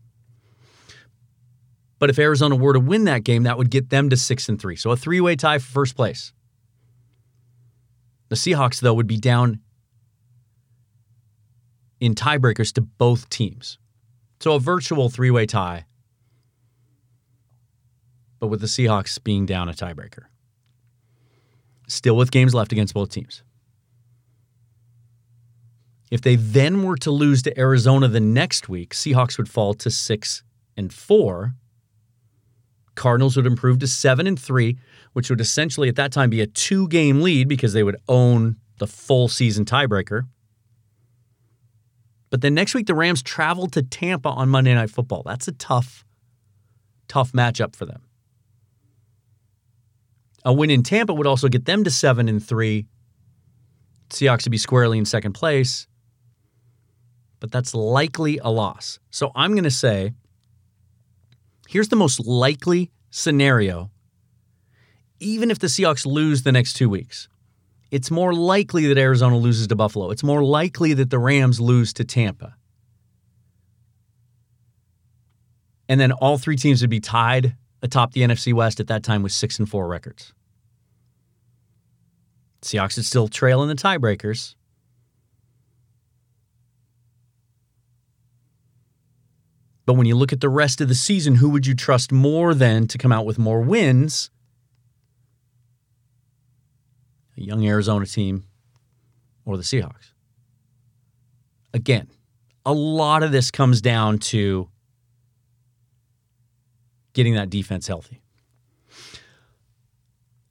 But 2.00 2.10
if 2.10 2.18
Arizona 2.18 2.56
were 2.56 2.74
to 2.74 2.80
win 2.80 3.04
that 3.04 3.24
game, 3.24 3.44
that 3.44 3.60
would 3.60 3.70
get 3.70 3.92
them 3.92 4.10
to 4.10 4.18
6 4.18 4.50
and 4.50 4.60
3. 4.60 4.76
So 4.76 4.90
a 4.90 4.98
three-way 4.98 5.36
tie 5.36 5.60
for 5.60 5.72
first 5.72 5.96
place. 5.96 6.34
The 8.30 8.36
Seahawks, 8.36 8.80
though, 8.80 8.94
would 8.94 9.08
be 9.08 9.18
down 9.18 9.60
in 12.00 12.16
tiebreakers 12.16 12.74
to 12.74 12.82
both 12.82 13.30
teams. 13.30 13.78
So 14.40 14.54
a 14.54 14.60
virtual 14.60 15.10
three 15.10 15.32
way 15.32 15.46
tie, 15.46 15.86
but 18.40 18.48
with 18.48 18.62
the 18.62 18.68
Seahawks 18.68 19.24
being 19.24 19.46
down 19.46 19.70
a 19.70 19.74
tiebreaker. 19.74 20.26
Still 21.88 22.18
with 22.18 22.32
games 22.32 22.54
left 22.54 22.72
against 22.72 22.94
both 22.94 23.10
teams. 23.10 23.44
If 26.12 26.22
they 26.22 26.36
then 26.36 26.84
were 26.84 26.98
to 26.98 27.12
lose 27.12 27.42
to 27.44 27.60
Arizona 27.60 28.08
the 28.08 28.20
next 28.20 28.70
week, 28.70 28.94
Seahawks 28.94 29.38
would 29.38 29.50
fall 29.50 29.74
to 29.76 29.90
six 29.90 30.44
and 30.78 30.94
four. 30.94 31.56
Cardinals 32.96 33.36
would 33.36 33.48
improve 33.48 33.80
to 33.80 33.88
seven 33.88 34.28
and 34.28 34.40
three, 34.40 34.78
which 35.16 35.30
would 35.30 35.40
essentially 35.40 35.88
at 35.88 35.96
that 35.96 36.12
time 36.12 36.30
be 36.30 36.42
a 36.42 36.46
two 36.46 36.90
game 36.90 37.22
lead 37.22 37.48
because 37.48 37.72
they 37.72 37.84
would 37.84 37.96
own 38.10 38.58
the 38.80 38.86
full 38.86 39.30
season 39.30 39.64
tiebreaker. 39.64 40.24
But 42.30 42.42
then 42.42 42.54
next 42.54 42.76
week, 42.76 42.86
the 42.86 42.96
Rams 42.96 43.24
travel 43.24 43.68
to 43.68 43.82
Tampa 43.82 44.28
on 44.28 44.50
Monday 44.50 44.74
Night 44.74 44.90
Football. 44.90 45.24
That's 45.26 45.48
a 45.48 45.54
tough, 45.54 46.04
tough 47.08 47.32
matchup 47.32 47.78
for 47.78 47.86
them. 47.86 48.02
A 50.44 50.52
win 50.52 50.70
in 50.70 50.84
Tampa 50.84 51.14
would 51.14 51.28
also 51.28 51.48
get 51.48 51.64
them 51.64 51.86
to 51.86 51.90
seven 51.90 52.28
and 52.28 52.46
three. 52.46 52.86
Seahawks 54.10 54.44
would 54.44 54.52
be 54.52 54.58
squarely 54.58 54.98
in 54.98 55.06
second 55.06 55.32
place, 55.32 55.88
but 57.40 57.54
that's 57.54 57.74
likely 57.74 58.38
a 58.40 58.50
loss. 58.52 59.00
So 59.12 59.32
I'm 59.34 59.54
going 59.54 59.64
to 59.64 59.72
say 59.72 60.12
here's 61.70 61.88
the 61.88 61.96
most 61.96 62.20
likely 62.20 62.92
scenario 63.12 63.92
even 65.20 65.52
if 65.52 65.60
the 65.60 65.68
Seahawks 65.68 66.06
lose 66.06 66.44
the 66.44 66.52
next 66.52 66.74
two 66.74 66.90
weeks, 66.90 67.28
it's 67.92 68.12
more 68.12 68.34
likely 68.34 68.88
that 68.88 68.98
Arizona 68.98 69.38
loses 69.38 69.68
to 69.68 69.76
Buffalo. 69.76 70.12
It's 70.12 70.24
more 70.24 70.44
likely 70.44 70.94
that 70.94 71.10
the 71.10 71.20
Rams 71.20 71.60
lose 71.60 71.94
to 71.94 72.04
Tampa. 72.04 72.56
And 75.88 76.00
then 76.00 76.12
all 76.12 76.38
three 76.38 76.56
teams 76.56 76.82
would 76.82 76.90
be 76.90 77.00
tied 77.00 77.56
atop 77.82 78.14
the 78.14 78.22
NFC 78.22 78.54
West 78.54 78.80
at 78.80 78.88
that 78.88 79.04
time 79.04 79.22
with 79.22 79.32
six 79.32 79.60
and 79.60 79.70
four 79.70 79.88
records. 79.88 80.34
Seahawks 82.62 82.98
would 82.98 83.06
still 83.06 83.28
trail 83.28 83.62
in 83.62 83.70
the 83.70 83.76
tiebreakers. 83.76 84.56
But 89.86 89.94
when 89.94 90.08
you 90.08 90.16
look 90.16 90.34
at 90.34 90.42
the 90.42 90.50
rest 90.50 90.82
of 90.82 90.88
the 90.88 90.96
season, 90.96 91.36
who 91.36 91.50
would 91.50 91.68
you 91.68 91.76
trust 91.76 92.12
more 92.12 92.56
than 92.56 92.88
to 92.88 92.98
come 92.98 93.12
out 93.12 93.26
with 93.26 93.38
more 93.38 93.62
wins? 93.62 94.32
A 97.38 97.42
young 97.42 97.66
Arizona 97.66 98.06
team, 98.06 98.46
or 99.46 99.58
the 99.58 99.64
Seahawks. 99.64 100.12
Again, 101.74 102.08
a 102.66 102.74
lot 102.74 103.24
of 103.24 103.32
this 103.32 103.52
comes 103.52 103.82
down 103.82 104.20
to 104.20 104.70
getting 107.14 107.36
that 107.36 107.50
defense 107.50 107.88
healthy. 107.88 108.22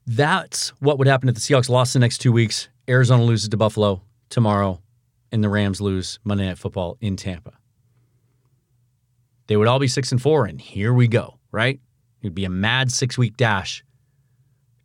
That's 0.06 0.70
what 0.80 0.98
would 0.98 1.06
happen 1.08 1.28
if 1.28 1.34
the 1.34 1.40
Seahawks 1.40 1.68
lost 1.68 1.94
the 1.94 1.98
next 1.98 2.18
two 2.18 2.32
weeks. 2.32 2.68
Arizona 2.88 3.24
loses 3.24 3.48
to 3.48 3.56
Buffalo 3.56 4.02
tomorrow, 4.28 4.82
and 5.32 5.42
the 5.42 5.48
Rams 5.48 5.80
lose 5.80 6.18
Monday 6.24 6.46
Night 6.46 6.58
Football 6.58 6.98
in 7.00 7.16
Tampa. 7.16 7.52
They 9.46 9.56
would 9.56 9.68
all 9.68 9.78
be 9.78 9.88
six 9.88 10.12
and 10.12 10.20
four, 10.20 10.46
and 10.46 10.60
here 10.60 10.92
we 10.92 11.08
go, 11.08 11.38
right? 11.50 11.80
It'd 12.22 12.34
be 12.34 12.44
a 12.44 12.50
mad 12.50 12.92
six 12.92 13.16
week 13.18 13.36
dash 13.36 13.84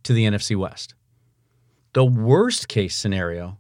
to 0.04 0.14
the 0.14 0.26
NFC 0.26 0.56
West. 0.56 0.95
The 2.00 2.06
worst 2.06 2.70
case 2.70 2.95
scenario, 2.95 3.58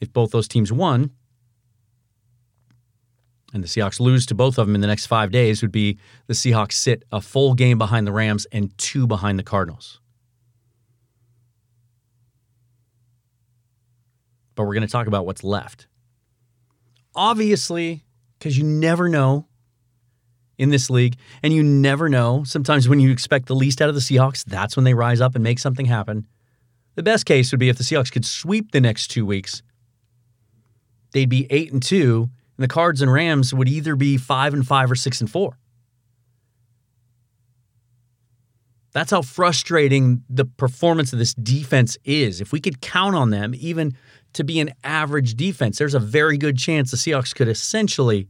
if 0.00 0.12
both 0.12 0.32
those 0.32 0.48
teams 0.48 0.72
won 0.72 1.12
and 3.54 3.62
the 3.62 3.68
Seahawks 3.68 4.00
lose 4.00 4.26
to 4.26 4.34
both 4.34 4.58
of 4.58 4.66
them 4.66 4.74
in 4.74 4.80
the 4.80 4.88
next 4.88 5.06
five 5.06 5.30
days, 5.30 5.62
would 5.62 5.70
be 5.70 6.00
the 6.26 6.34
Seahawks 6.34 6.72
sit 6.72 7.04
a 7.12 7.20
full 7.20 7.54
game 7.54 7.78
behind 7.78 8.08
the 8.08 8.12
Rams 8.12 8.44
and 8.50 8.76
two 8.76 9.06
behind 9.06 9.38
the 9.38 9.44
Cardinals. 9.44 10.00
But 14.56 14.64
we're 14.64 14.74
going 14.74 14.82
to 14.82 14.90
talk 14.90 15.06
about 15.06 15.26
what's 15.26 15.44
left. 15.44 15.86
Obviously, 17.14 18.04
because 18.36 18.58
you 18.58 18.64
never 18.64 19.08
know 19.08 19.46
in 20.58 20.70
this 20.70 20.88
league, 20.90 21.16
and 21.42 21.52
you 21.52 21.62
never 21.62 22.08
know. 22.08 22.44
Sometimes 22.44 22.88
when 22.88 23.00
you 23.00 23.10
expect 23.10 23.46
the 23.46 23.54
least 23.54 23.82
out 23.82 23.88
of 23.88 23.94
the 23.94 24.00
Seahawks, 24.00 24.44
that's 24.44 24.76
when 24.76 24.84
they 24.84 24.94
rise 24.94 25.20
up 25.20 25.34
and 25.34 25.44
make 25.44 25.58
something 25.58 25.86
happen. 25.86 26.26
The 26.94 27.02
best 27.02 27.26
case 27.26 27.50
would 27.52 27.60
be 27.60 27.68
if 27.68 27.76
the 27.76 27.84
Seahawks 27.84 28.10
could 28.10 28.24
sweep 28.24 28.72
the 28.72 28.80
next 28.80 29.08
two 29.08 29.26
weeks. 29.26 29.62
They'd 31.12 31.28
be 31.28 31.46
eight 31.50 31.72
and 31.72 31.82
two, 31.82 32.30
and 32.56 32.64
the 32.64 32.68
Cards 32.68 33.02
and 33.02 33.12
Rams 33.12 33.52
would 33.52 33.68
either 33.68 33.96
be 33.96 34.16
five 34.16 34.54
and 34.54 34.66
five 34.66 34.90
or 34.90 34.96
six 34.96 35.20
and 35.20 35.30
four. 35.30 35.58
That's 38.92 39.10
how 39.10 39.20
frustrating 39.20 40.22
the 40.30 40.46
performance 40.46 41.12
of 41.12 41.18
this 41.18 41.34
defense 41.34 41.98
is. 42.04 42.40
If 42.40 42.50
we 42.50 42.60
could 42.60 42.80
count 42.80 43.14
on 43.14 43.28
them 43.28 43.54
even 43.54 43.94
to 44.32 44.42
be 44.42 44.58
an 44.58 44.70
average 44.84 45.34
defense, 45.34 45.76
there's 45.76 45.92
a 45.92 45.98
very 45.98 46.38
good 46.38 46.56
chance 46.56 46.90
the 46.90 46.96
Seahawks 46.96 47.34
could 47.34 47.48
essentially 47.48 48.28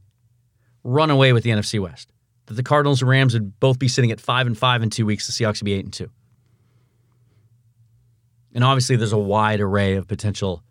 run 0.83 1.09
away 1.09 1.33
with 1.33 1.45
the 1.45 1.51
NFC 1.51 1.79
West. 1.81 2.13
That 2.47 2.55
the 2.55 2.63
Cardinals 2.63 3.03
and 3.03 3.09
Rams 3.09 3.35
would 3.35 3.59
both 3.61 3.79
be 3.79 3.89
sitting 3.89 4.11
at 4.11 4.21
5 4.21 4.47
and 4.47 4.59
5 4.59 4.83
in 4.83 4.91
2 4.91 5.05
weeks, 5.07 5.27
the 5.27 5.33
Seahawks 5.33 5.61
would 5.61 5.67
be 5.67 5.75
8 5.75 5.85
and 5.85 5.93
2. 5.93 6.11
And 8.55 8.65
obviously 8.65 8.97
there's 8.97 9.13
a 9.13 9.19
wide 9.19 9.61
array 9.61 9.95
of 9.95 10.09
potential 10.09 10.63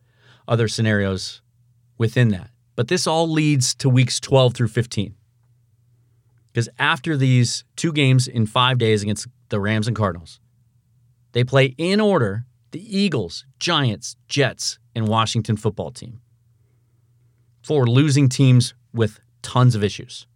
other 0.47 0.67
scenarios 0.67 1.41
within 1.97 2.29
that. 2.29 2.49
But 2.75 2.87
this 2.87 3.07
all 3.07 3.29
leads 3.29 3.75
to 3.75 3.89
weeks 3.89 4.19
12 4.19 4.53
through 4.53 4.67
15. 4.69 5.15
Because 6.47 6.69
after 6.79 7.17
these 7.17 7.63
two 7.75 7.91
games 7.91 8.27
in 8.27 8.45
5 8.45 8.77
days 8.77 9.03
against 9.03 9.27
the 9.49 9.59
Rams 9.59 9.87
and 9.87 9.95
Cardinals. 9.95 10.39
They 11.31 11.43
play 11.43 11.75
in 11.77 11.99
order 11.99 12.45
the 12.71 12.97
Eagles, 12.97 13.45
Giants, 13.59 14.15
Jets, 14.27 14.79
and 14.95 15.07
Washington 15.07 15.57
football 15.57 15.91
team. 15.91 16.21
Four 17.61 17.87
losing 17.87 18.29
teams 18.29 18.73
with 18.93 19.19
tons 19.41 19.75
of 19.75 19.83
issues. 19.83 20.27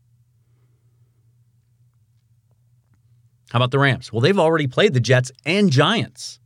How 3.52 3.58
about 3.58 3.72
the 3.72 3.80
Rams? 3.80 4.12
Well, 4.14 4.22
they've 4.22 4.38
already 4.38 4.68
played 4.68 4.94
the 4.94 5.00
Jets 5.00 5.32
and 5.46 5.72
Giants, 5.72 6.40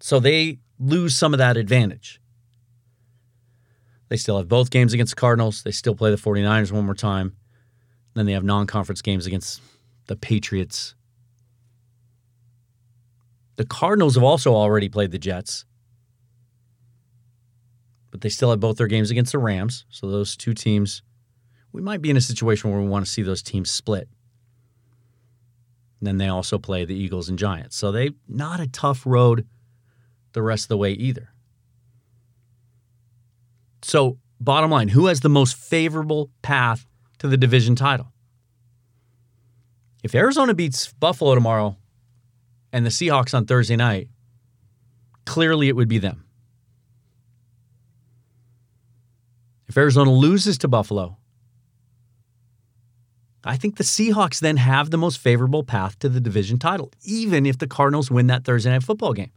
so 0.00 0.18
they 0.18 0.58
lose 0.78 1.14
some 1.14 1.32
of 1.32 1.38
that 1.38 1.56
advantage. 1.56 2.20
They 4.08 4.16
still 4.16 4.38
have 4.38 4.48
both 4.48 4.70
games 4.70 4.92
against 4.92 5.14
the 5.14 5.20
Cardinals. 5.20 5.62
They 5.62 5.70
still 5.70 5.94
play 5.94 6.10
the 6.10 6.16
49ers 6.16 6.72
one 6.72 6.84
more 6.84 6.94
time. 6.94 7.36
Then 8.14 8.26
they 8.26 8.32
have 8.32 8.44
non 8.44 8.66
conference 8.66 9.02
games 9.02 9.26
against 9.26 9.60
the 10.06 10.16
Patriots 10.16 10.94
the 13.58 13.66
Cardinals 13.66 14.14
have 14.14 14.22
also 14.22 14.54
already 14.54 14.88
played 14.88 15.10
the 15.10 15.18
Jets, 15.18 15.64
but 18.12 18.20
they 18.20 18.28
still 18.28 18.50
have 18.50 18.60
both 18.60 18.76
their 18.76 18.86
games 18.86 19.10
against 19.10 19.32
the 19.32 19.38
Rams. 19.38 19.84
So 19.90 20.08
those 20.08 20.36
two 20.36 20.54
teams, 20.54 21.02
we 21.72 21.82
might 21.82 22.00
be 22.00 22.08
in 22.08 22.16
a 22.16 22.20
situation 22.20 22.70
where 22.70 22.80
we 22.80 22.86
want 22.86 23.04
to 23.04 23.10
see 23.10 23.22
those 23.22 23.42
teams 23.42 23.68
split. 23.68 24.08
And 26.00 26.06
then 26.06 26.18
they 26.18 26.28
also 26.28 26.58
play 26.58 26.84
the 26.84 26.94
Eagles 26.94 27.28
and 27.28 27.38
Giants. 27.38 27.76
So 27.76 27.90
they 27.90 28.10
not 28.28 28.60
a 28.60 28.68
tough 28.68 29.04
road 29.04 29.46
the 30.32 30.42
rest 30.42 30.64
of 30.64 30.68
the 30.68 30.76
way 30.76 30.92
either. 30.92 31.32
So, 33.82 34.18
bottom 34.40 34.70
line, 34.70 34.88
who 34.88 35.06
has 35.06 35.20
the 35.20 35.28
most 35.28 35.56
favorable 35.56 36.30
path 36.42 36.86
to 37.18 37.28
the 37.28 37.36
division 37.36 37.74
title? 37.74 38.12
If 40.02 40.14
Arizona 40.14 40.54
beats 40.54 40.92
Buffalo 40.92 41.34
tomorrow, 41.34 41.76
and 42.72 42.84
the 42.84 42.90
Seahawks 42.90 43.34
on 43.34 43.46
Thursday 43.46 43.76
night, 43.76 44.08
clearly 45.24 45.68
it 45.68 45.76
would 45.76 45.88
be 45.88 45.98
them. 45.98 46.24
If 49.66 49.76
Arizona 49.76 50.10
loses 50.10 50.58
to 50.58 50.68
Buffalo, 50.68 51.18
I 53.44 53.56
think 53.56 53.76
the 53.76 53.84
Seahawks 53.84 54.40
then 54.40 54.56
have 54.56 54.90
the 54.90 54.98
most 54.98 55.18
favorable 55.18 55.62
path 55.62 55.98
to 56.00 56.08
the 56.08 56.20
division 56.20 56.58
title, 56.58 56.92
even 57.04 57.46
if 57.46 57.58
the 57.58 57.66
Cardinals 57.66 58.10
win 58.10 58.26
that 58.26 58.44
Thursday 58.44 58.70
night 58.70 58.82
football 58.82 59.12
game. 59.12 59.30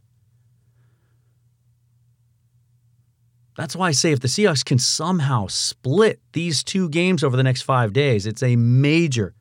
That's 3.56 3.76
why 3.76 3.88
I 3.88 3.92
say 3.92 4.12
if 4.12 4.20
the 4.20 4.28
Seahawks 4.28 4.64
can 4.64 4.78
somehow 4.78 5.46
split 5.46 6.20
these 6.32 6.64
two 6.64 6.88
games 6.88 7.22
over 7.22 7.36
the 7.36 7.42
next 7.42 7.62
five 7.62 7.92
days, 7.92 8.26
it's 8.26 8.42
a 8.42 8.56
major, 8.56 9.34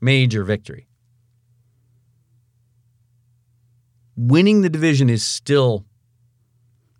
major 0.00 0.44
victory. 0.44 0.86
winning 4.28 4.60
the 4.60 4.68
division 4.68 5.08
is 5.08 5.24
still 5.24 5.86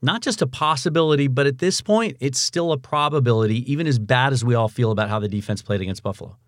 not 0.02 0.22
just 0.22 0.40
a 0.40 0.46
possibility, 0.46 1.28
but 1.28 1.46
at 1.46 1.58
this 1.58 1.82
point, 1.82 2.16
it's 2.20 2.40
still 2.40 2.72
a 2.72 2.78
probability, 2.78 3.70
even 3.70 3.86
as 3.86 3.98
bad 3.98 4.32
as 4.32 4.42
we 4.42 4.54
all 4.54 4.68
feel 4.68 4.90
about 4.90 5.10
how 5.10 5.18
the 5.18 5.28
defense 5.28 5.60
played 5.60 5.82
against 5.82 6.02
Buffalo. 6.02 6.38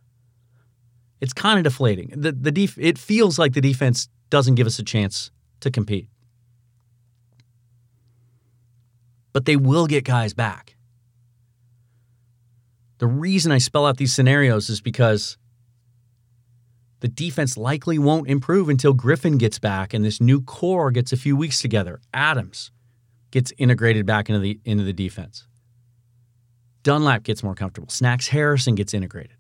It's 1.23 1.33
kind 1.33 1.57
of 1.57 1.63
deflating. 1.63 2.13
The, 2.17 2.33
the 2.33 2.51
def- 2.51 2.77
it 2.79 2.99
feels 2.99 3.39
like 3.39 3.53
the 3.53 3.61
defense 3.61 4.09
doesn't 4.29 4.57
give 4.57 4.67
us 4.67 4.81
a 4.81 4.83
chance 4.83 5.31
to 5.61 5.71
compete. 5.71 6.09
But 9.33 9.45
they 9.45 9.55
will 9.55 9.87
get 9.87 10.05
guys 10.05 10.35
back. 10.35 10.75
The 12.99 13.07
reason 13.07 13.53
I 13.53 13.59
spell 13.59 13.87
out 13.87 13.99
these 13.99 14.13
scenarios 14.13 14.69
is 14.69 14.81
because 14.81 15.39
the 16.99 17.09
defense 17.09 17.57
likely 17.57 18.01
won't 18.01 18.29
improve 18.29 18.69
until 18.69 18.93
Griffin 18.93 19.39
gets 19.39 19.61
back 19.61 19.95
and 19.95 20.05
this 20.05 20.21
new 20.21 20.41
core 20.41 20.91
gets 20.91 21.13
a 21.13 21.17
few 21.17 21.37
weeks 21.37 21.61
together. 21.61 22.01
Adams 22.13 22.73
gets 23.31 23.53
integrated 23.59 24.07
back 24.07 24.29
into 24.29 24.41
the 24.41 24.59
into 24.65 24.83
the 24.83 24.93
defense. 24.93 25.47
Dunlap 26.83 27.23
gets 27.23 27.45
more 27.45 27.55
comfortable. 27.55 27.89
Snacks 27.91 28.27
Harrison 28.27 28.75
gets 28.75 28.93
integrated. 28.93 29.37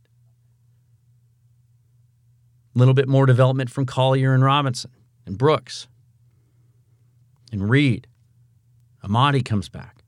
A 2.74 2.78
little 2.78 2.94
bit 2.94 3.08
more 3.08 3.26
development 3.26 3.70
from 3.70 3.86
Collier 3.86 4.34
and 4.34 4.42
Robinson 4.42 4.90
and 5.26 5.36
Brooks 5.36 5.88
and 7.50 7.68
Reed. 7.68 8.06
Amadi 9.04 9.42
comes 9.42 9.68
back. 9.68 10.04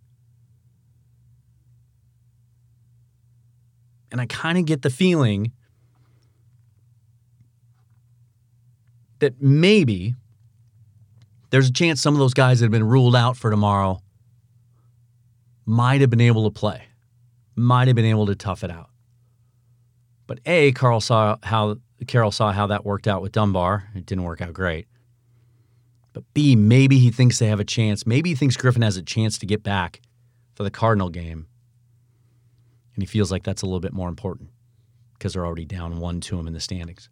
And 4.11 4.21
I 4.21 4.27
kind 4.27 4.57
of 4.57 4.65
get 4.65 4.83
the 4.83 4.91
feeling 4.91 5.53
that 9.19 9.41
maybe 9.43 10.15
there's 11.51 11.69
a 11.69 11.73
chance 11.73 12.01
some 12.01 12.15
of 12.15 12.19
those 12.19 12.35
guys 12.35 12.61
that 12.61 12.67
have 12.67 12.73
been 12.73 12.87
ruled 12.87 13.17
out 13.17 13.37
for 13.37 13.51
tomorrow 13.51 14.01
might 15.67 16.01
have 16.01 16.11
been 16.11 16.21
able 16.21 16.45
to 16.45 16.51
play, 16.51 16.83
might 17.57 17.89
have 17.89 17.97
been 17.97 18.05
able 18.05 18.27
to 18.27 18.35
tough 18.35 18.62
it 18.62 18.71
out. 18.71 18.91
But 20.27 20.41
A, 20.47 20.73
Carl 20.73 21.01
saw 21.01 21.37
how 21.43 21.79
Carroll 22.07 22.30
saw 22.30 22.52
how 22.52 22.66
that 22.68 22.84
worked 22.84 23.07
out 23.07 23.22
with 23.22 23.32
Dunbar. 23.32 23.90
It 23.94 24.07
didn't 24.07 24.24
work 24.24 24.40
out 24.40 24.52
great. 24.52 24.86
But 26.12 26.24
B, 26.32 26.55
maybe 26.55 26.98
he 26.98 27.11
thinks 27.11 27.38
they 27.38 27.48
have 27.48 27.61
a 27.61 27.64
chance. 27.64 28.07
Maybe 28.07 28.30
he 28.30 28.36
thinks 28.36 28.57
Griffin 28.57 28.82
has 28.82 28.96
a 28.96 29.02
chance 29.02 29.36
to 29.38 29.46
get 29.46 29.62
back 29.62 30.00
for 30.55 30.62
the 30.62 30.70
Cardinal 30.70 31.11
game. 31.11 31.46
And 32.94 33.02
he 33.02 33.07
feels 33.07 33.32
like 33.32 33.42
that's 33.42 33.62
a 33.62 33.66
little 33.66 33.80
bit 33.80 33.92
more 33.92 34.09
important 34.09 34.50
because 35.14 35.32
they're 35.32 35.44
already 35.44 35.64
down 35.64 35.98
one 35.98 36.20
to 36.20 36.38
him 36.38 36.46
in 36.46 36.52
the 36.52 36.61
standings. 36.61 37.09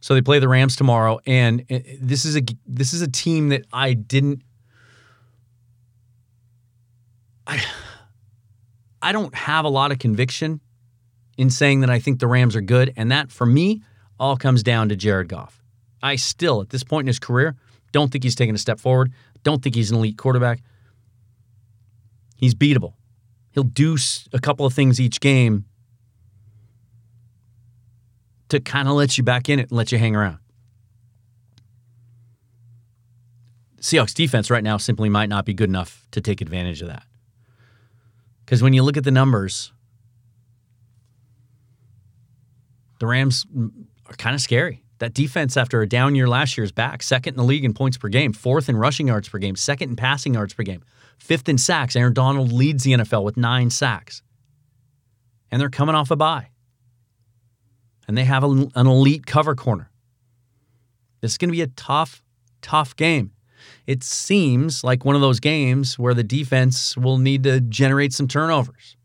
So 0.00 0.14
they 0.14 0.22
play 0.22 0.38
the 0.38 0.48
Rams 0.48 0.76
tomorrow, 0.76 1.18
and 1.26 1.64
uh, 1.70 1.80
this 2.00 2.24
is 2.24 2.36
a 2.36 2.42
this 2.66 2.92
is 2.94 3.02
a 3.02 3.08
team 3.08 3.48
that 3.48 3.64
I 3.72 3.94
didn't. 3.94 4.42
I 7.46 7.62
I 9.02 9.12
don't 9.12 9.34
have 9.34 9.64
a 9.64 9.68
lot 9.68 9.90
of 9.90 9.98
conviction 9.98 10.60
in 11.38 11.48
saying 11.48 11.80
that 11.80 11.88
I 11.88 12.00
think 12.00 12.18
the 12.18 12.26
Rams 12.26 12.54
are 12.56 12.60
good, 12.60 12.92
and 12.96 13.10
that 13.10 13.30
for 13.30 13.46
me 13.46 13.82
all 14.20 14.36
comes 14.36 14.62
down 14.62 14.88
to 14.90 14.96
Jared 14.96 15.28
Goff. 15.28 15.62
I 16.02 16.16
still, 16.16 16.60
at 16.60 16.70
this 16.70 16.84
point 16.84 17.04
in 17.04 17.06
his 17.06 17.20
career, 17.20 17.56
don't 17.92 18.12
think 18.12 18.24
he's 18.24 18.34
taken 18.34 18.54
a 18.54 18.58
step 18.58 18.78
forward. 18.78 19.12
Don't 19.44 19.62
think 19.62 19.74
he's 19.74 19.90
an 19.90 19.96
elite 19.96 20.18
quarterback. 20.18 20.60
He's 22.36 22.54
beatable. 22.54 22.94
He'll 23.52 23.64
do 23.64 23.96
a 24.32 24.38
couple 24.38 24.66
of 24.66 24.74
things 24.74 25.00
each 25.00 25.20
game 25.20 25.64
to 28.48 28.60
kind 28.60 28.88
of 28.88 28.94
let 28.94 29.16
you 29.16 29.24
back 29.24 29.48
in 29.48 29.58
it 29.58 29.70
and 29.70 29.72
let 29.72 29.92
you 29.92 29.98
hang 29.98 30.16
around. 30.16 30.38
Seahawks 33.80 34.14
defense 34.14 34.50
right 34.50 34.64
now 34.64 34.76
simply 34.76 35.08
might 35.08 35.28
not 35.28 35.44
be 35.44 35.54
good 35.54 35.68
enough 35.68 36.06
to 36.10 36.20
take 36.20 36.40
advantage 36.40 36.82
of 36.82 36.88
that. 36.88 37.04
Because 38.44 38.62
when 38.62 38.72
you 38.72 38.82
look 38.82 38.96
at 38.96 39.04
the 39.04 39.10
numbers, 39.10 39.72
the 42.98 43.06
Rams 43.06 43.46
are 44.06 44.14
kind 44.16 44.34
of 44.34 44.40
scary. 44.40 44.82
That 44.98 45.14
defense, 45.14 45.56
after 45.56 45.80
a 45.80 45.88
down 45.88 46.14
year 46.14 46.28
last 46.28 46.56
year, 46.56 46.64
is 46.64 46.72
back. 46.72 47.02
Second 47.02 47.34
in 47.34 47.36
the 47.36 47.44
league 47.44 47.64
in 47.64 47.72
points 47.72 47.96
per 47.96 48.08
game, 48.08 48.32
fourth 48.32 48.68
in 48.68 48.76
rushing 48.76 49.06
yards 49.08 49.28
per 49.28 49.38
game, 49.38 49.54
second 49.54 49.90
in 49.90 49.96
passing 49.96 50.34
yards 50.34 50.54
per 50.54 50.64
game, 50.64 50.82
fifth 51.18 51.48
in 51.48 51.56
sacks. 51.56 51.94
Aaron 51.94 52.14
Donald 52.14 52.50
leads 52.50 52.82
the 52.82 52.92
NFL 52.92 53.22
with 53.22 53.36
nine 53.36 53.70
sacks. 53.70 54.22
And 55.50 55.60
they're 55.60 55.70
coming 55.70 55.94
off 55.94 56.10
a 56.10 56.16
bye 56.16 56.48
and 58.08 58.16
they 58.16 58.24
have 58.24 58.42
an 58.42 58.70
elite 58.74 59.26
cover 59.26 59.54
corner. 59.54 59.90
This 61.20 61.32
is 61.32 61.38
going 61.38 61.50
to 61.50 61.52
be 61.52 61.62
a 61.62 61.68
tough, 61.68 62.22
tough 62.62 62.96
game. 62.96 63.32
It 63.86 64.02
seems 64.02 64.82
like 64.82 65.04
one 65.04 65.14
of 65.14 65.20
those 65.20 65.40
games 65.40 65.98
where 65.98 66.14
the 66.14 66.24
defense 66.24 66.96
will 66.96 67.18
need 67.18 67.42
to 67.42 67.60
generate 67.60 68.14
some 68.14 68.26
turnovers 68.26 68.96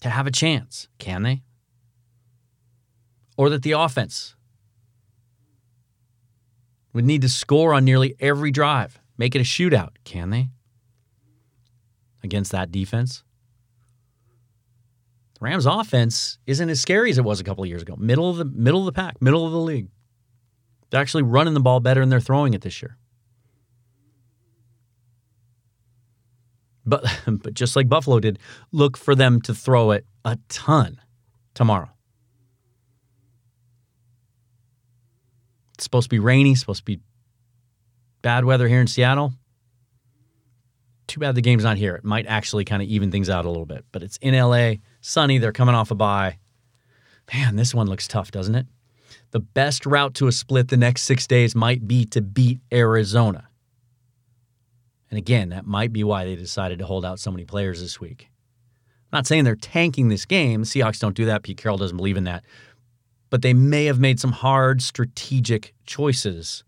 to 0.00 0.08
have 0.08 0.26
a 0.26 0.30
chance. 0.30 0.88
Can 0.98 1.22
they? 1.22 1.42
Or 3.36 3.48
that 3.50 3.62
the 3.62 3.72
offense 3.72 4.34
would 6.92 7.04
need 7.04 7.22
to 7.22 7.28
score 7.28 7.72
on 7.72 7.84
nearly 7.84 8.14
every 8.20 8.50
drive, 8.50 9.00
make 9.16 9.34
it 9.34 9.40
a 9.40 9.44
shootout. 9.44 9.90
Can 10.04 10.30
they? 10.30 10.50
Against 12.22 12.52
that 12.52 12.70
defense? 12.70 13.24
The 15.34 15.46
Rams 15.46 15.66
offense 15.66 16.38
isn't 16.46 16.68
as 16.68 16.80
scary 16.80 17.10
as 17.10 17.18
it 17.18 17.24
was 17.24 17.40
a 17.40 17.44
couple 17.44 17.64
of 17.64 17.68
years 17.68 17.82
ago. 17.82 17.96
Middle 17.96 18.30
of 18.30 18.36
the 18.36 18.44
middle 18.44 18.80
of 18.80 18.86
the 18.86 18.92
pack, 18.92 19.20
middle 19.20 19.46
of 19.46 19.52
the 19.52 19.58
league. 19.58 19.88
They're 20.90 21.00
actually 21.00 21.22
running 21.22 21.54
the 21.54 21.60
ball 21.60 21.80
better 21.80 22.00
than 22.00 22.10
they're 22.10 22.20
throwing 22.20 22.54
it 22.54 22.60
this 22.60 22.82
year. 22.82 22.98
But 26.84 27.04
but 27.26 27.54
just 27.54 27.76
like 27.76 27.88
Buffalo 27.88 28.20
did, 28.20 28.38
look 28.70 28.96
for 28.96 29.14
them 29.14 29.40
to 29.42 29.54
throw 29.54 29.90
it 29.92 30.06
a 30.24 30.38
ton 30.48 31.00
tomorrow. 31.54 31.91
It's 35.82 35.86
supposed 35.86 36.04
to 36.04 36.10
be 36.10 36.20
rainy, 36.20 36.54
supposed 36.54 36.82
to 36.82 36.84
be 36.84 37.00
bad 38.22 38.44
weather 38.44 38.68
here 38.68 38.80
in 38.80 38.86
Seattle. 38.86 39.32
Too 41.08 41.18
bad 41.18 41.34
the 41.34 41.40
game's 41.40 41.64
not 41.64 41.76
here. 41.76 41.96
It 41.96 42.04
might 42.04 42.24
actually 42.28 42.64
kind 42.64 42.80
of 42.80 42.88
even 42.88 43.10
things 43.10 43.28
out 43.28 43.46
a 43.46 43.48
little 43.48 43.66
bit. 43.66 43.84
But 43.90 44.04
it's 44.04 44.16
in 44.18 44.32
LA, 44.32 44.74
sunny, 45.00 45.38
they're 45.38 45.50
coming 45.50 45.74
off 45.74 45.90
a 45.90 45.96
bye. 45.96 46.38
Man, 47.34 47.56
this 47.56 47.74
one 47.74 47.88
looks 47.88 48.06
tough, 48.06 48.30
doesn't 48.30 48.54
it? 48.54 48.66
The 49.32 49.40
best 49.40 49.84
route 49.84 50.14
to 50.14 50.28
a 50.28 50.32
split 50.32 50.68
the 50.68 50.76
next 50.76 51.02
six 51.02 51.26
days 51.26 51.56
might 51.56 51.88
be 51.88 52.04
to 52.06 52.22
beat 52.22 52.60
Arizona. 52.72 53.48
And 55.10 55.18
again, 55.18 55.48
that 55.48 55.66
might 55.66 55.92
be 55.92 56.04
why 56.04 56.24
they 56.24 56.36
decided 56.36 56.78
to 56.78 56.86
hold 56.86 57.04
out 57.04 57.18
so 57.18 57.32
many 57.32 57.44
players 57.44 57.80
this 57.80 57.98
week. 57.98 58.28
I'm 59.10 59.18
not 59.18 59.26
saying 59.26 59.42
they're 59.42 59.56
tanking 59.56 60.10
this 60.10 60.26
game. 60.26 60.60
The 60.60 60.66
Seahawks 60.66 61.00
don't 61.00 61.16
do 61.16 61.24
that. 61.24 61.42
Pete 61.42 61.58
Carroll 61.58 61.76
doesn't 61.76 61.96
believe 61.96 62.16
in 62.16 62.24
that. 62.24 62.44
But 63.32 63.40
they 63.40 63.54
may 63.54 63.86
have 63.86 63.98
made 63.98 64.20
some 64.20 64.32
hard 64.32 64.82
strategic 64.82 65.72
choices. 65.86 66.64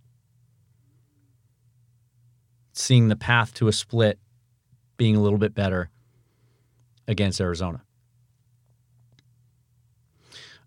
Seeing 2.73 3.09
the 3.09 3.17
path 3.17 3.53
to 3.57 3.69
a 3.69 3.73
split 3.73 4.19
being 4.97 5.15
a 5.15 5.21
little 5.21 5.39
bit 5.39 5.55
better 5.55 5.91
against 7.07 7.39
Arizona. 7.39 7.83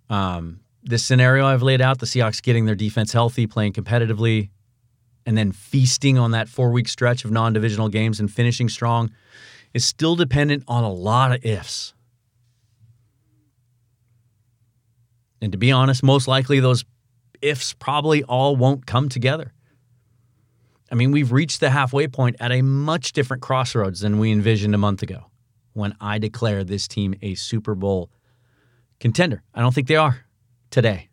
Um, 0.08 0.60
this 0.84 1.04
scenario 1.04 1.48
I've 1.48 1.64
laid 1.64 1.82
out, 1.82 1.98
the 1.98 2.06
Seahawks 2.06 2.44
getting 2.44 2.66
their 2.66 2.76
defense 2.76 3.12
healthy, 3.12 3.48
playing 3.48 3.74
competitively, 3.74 4.52
and 5.26 5.36
then 5.36 5.52
feasting 5.52 6.20
on 6.20 6.30
that 6.30 6.48
four 6.48 6.70
week 6.70 6.90
stretch 6.90 7.26
of 7.26 7.32
non 7.32 7.54
divisional 7.54 7.90
games 7.90 8.20
and 8.20 8.32
finishing 8.32 8.70
strong 8.70 9.10
is 9.74 9.84
still 9.84 10.16
dependent 10.16 10.64
on 10.68 10.84
a 10.84 10.92
lot 10.92 11.32
of 11.32 11.44
ifs. 11.44 11.96
And 15.42 15.52
to 15.52 15.58
be 15.58 15.72
honest, 15.72 16.04
most 16.04 16.28
likely 16.28 16.60
those 16.60 16.84
ifs 17.42 17.74
probably 17.74 18.24
all 18.24 18.56
won't 18.56 18.86
come 18.86 19.10
together. 19.10 19.54
I 20.92 20.96
mean, 20.96 21.12
we've 21.12 21.32
reached 21.32 21.60
the 21.60 21.70
halfway 21.70 22.08
point 22.08 22.38
at 22.40 22.52
a 22.52 22.62
much 22.62 23.12
different 23.12 23.44
crossroads 23.44 24.00
than 24.00 24.20
we 24.20 24.32
envisioned 24.32 24.74
a 24.74 24.78
month 24.78 25.04
ago 25.04 25.26
when 25.74 25.96
I 26.00 26.18
declared 26.18 26.68
this 26.68 26.88
team 26.88 27.16
a 27.22 27.36
Super 27.36 27.76
Bowl 27.76 28.10
contender. 29.00 29.44
I 29.54 29.62
don't 29.62 29.76
think 29.76 29.88
they 29.88 29.96
are 29.96 30.26
today. 30.72 31.10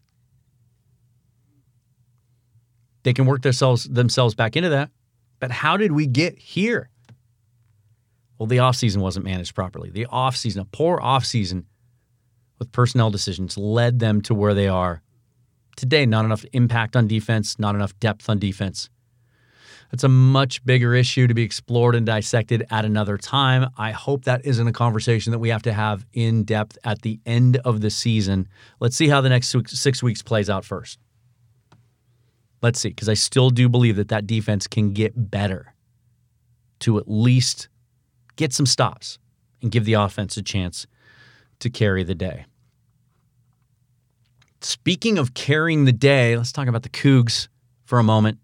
They 3.03 3.13
can 3.13 3.27
work 3.27 3.43
themselves 3.43 3.85
themselves 3.85 4.35
back 4.35 4.57
into 4.57 4.71
that. 4.71 4.91
But 5.41 5.51
how 5.51 5.77
did 5.77 5.93
we 5.93 6.07
get 6.07 6.39
here? 6.39 6.89
Well, 8.39 8.47
the 8.47 8.57
offseason 8.57 8.99
wasn't 8.99 9.27
managed 9.27 9.55
properly. 9.55 9.91
The 9.91 10.07
offseason, 10.07 10.61
a 10.61 10.65
poor 10.65 10.99
offseason 10.99 11.65
with 12.59 12.73
personnel 12.73 13.11
decisions 13.11 13.57
led 13.59 13.99
them 13.99 14.21
to 14.23 14.35
where 14.35 14.55
they 14.55 14.69
are 14.69 15.03
today. 15.77 16.07
Not 16.07 16.25
enough 16.25 16.45
impact 16.53 16.97
on 16.97 17.09
defense, 17.09 17.59
not 17.59 17.75
enough 17.75 17.99
depth 18.01 18.29
on 18.29 18.39
defense. 18.39 18.91
That's 19.91 20.03
a 20.05 20.09
much 20.09 20.65
bigger 20.65 20.95
issue 20.95 21.29
to 21.29 21.35
be 21.35 21.43
explored 21.43 21.95
and 21.95 22.05
dissected 22.05 22.67
at 22.71 22.85
another 22.85 23.17
time. 23.17 23.71
I 23.77 23.93
hope 23.93 24.25
that 24.25 24.45
isn't 24.45 24.67
a 24.67 24.73
conversation 24.73 25.31
that 25.31 25.39
we 25.39 25.51
have 25.51 25.63
to 25.63 25.73
have 25.73 26.05
in 26.13 26.43
depth 26.43 26.79
at 26.83 27.03
the 27.03 27.21
end 27.27 27.59
of 27.59 27.81
the 27.81 27.91
season. 27.91 28.49
Let's 28.81 28.97
see 28.97 29.09
how 29.09 29.21
the 29.21 29.29
next 29.29 29.55
six 29.69 30.03
weeks 30.03 30.21
plays 30.21 30.51
out 30.51 30.65
first. 30.65 30.99
Let's 32.61 32.81
see, 32.81 32.89
because 32.89 33.09
I 33.09 33.15
still 33.15 33.51
do 33.51 33.69
believe 33.69 33.97
that 33.97 34.09
that 34.09 34.27
defense 34.27 34.67
can 34.67 34.95
get 34.95 35.31
better 35.31 35.75
to 36.81 36.99
at 36.99 37.05
least 37.07 37.69
get 38.37 38.53
some 38.53 38.67
stops 38.67 39.19
and 39.63 39.71
give 39.71 39.85
the 39.85 39.93
offense 39.93 40.37
a 40.37 40.43
chance 40.43 40.87
to 41.65 41.71
carry 41.71 42.05
the 42.05 42.15
day. 42.15 42.47
Speaking 44.61 45.19
of 45.19 45.35
carrying 45.35 45.85
the 45.85 45.93
day, 45.93 46.37
let's 46.37 46.53
talk 46.53 46.69
about 46.69 46.85
the 46.85 46.89
Cougs 46.89 47.49
for 47.85 47.99
a 47.99 48.03
moment. 48.03 48.39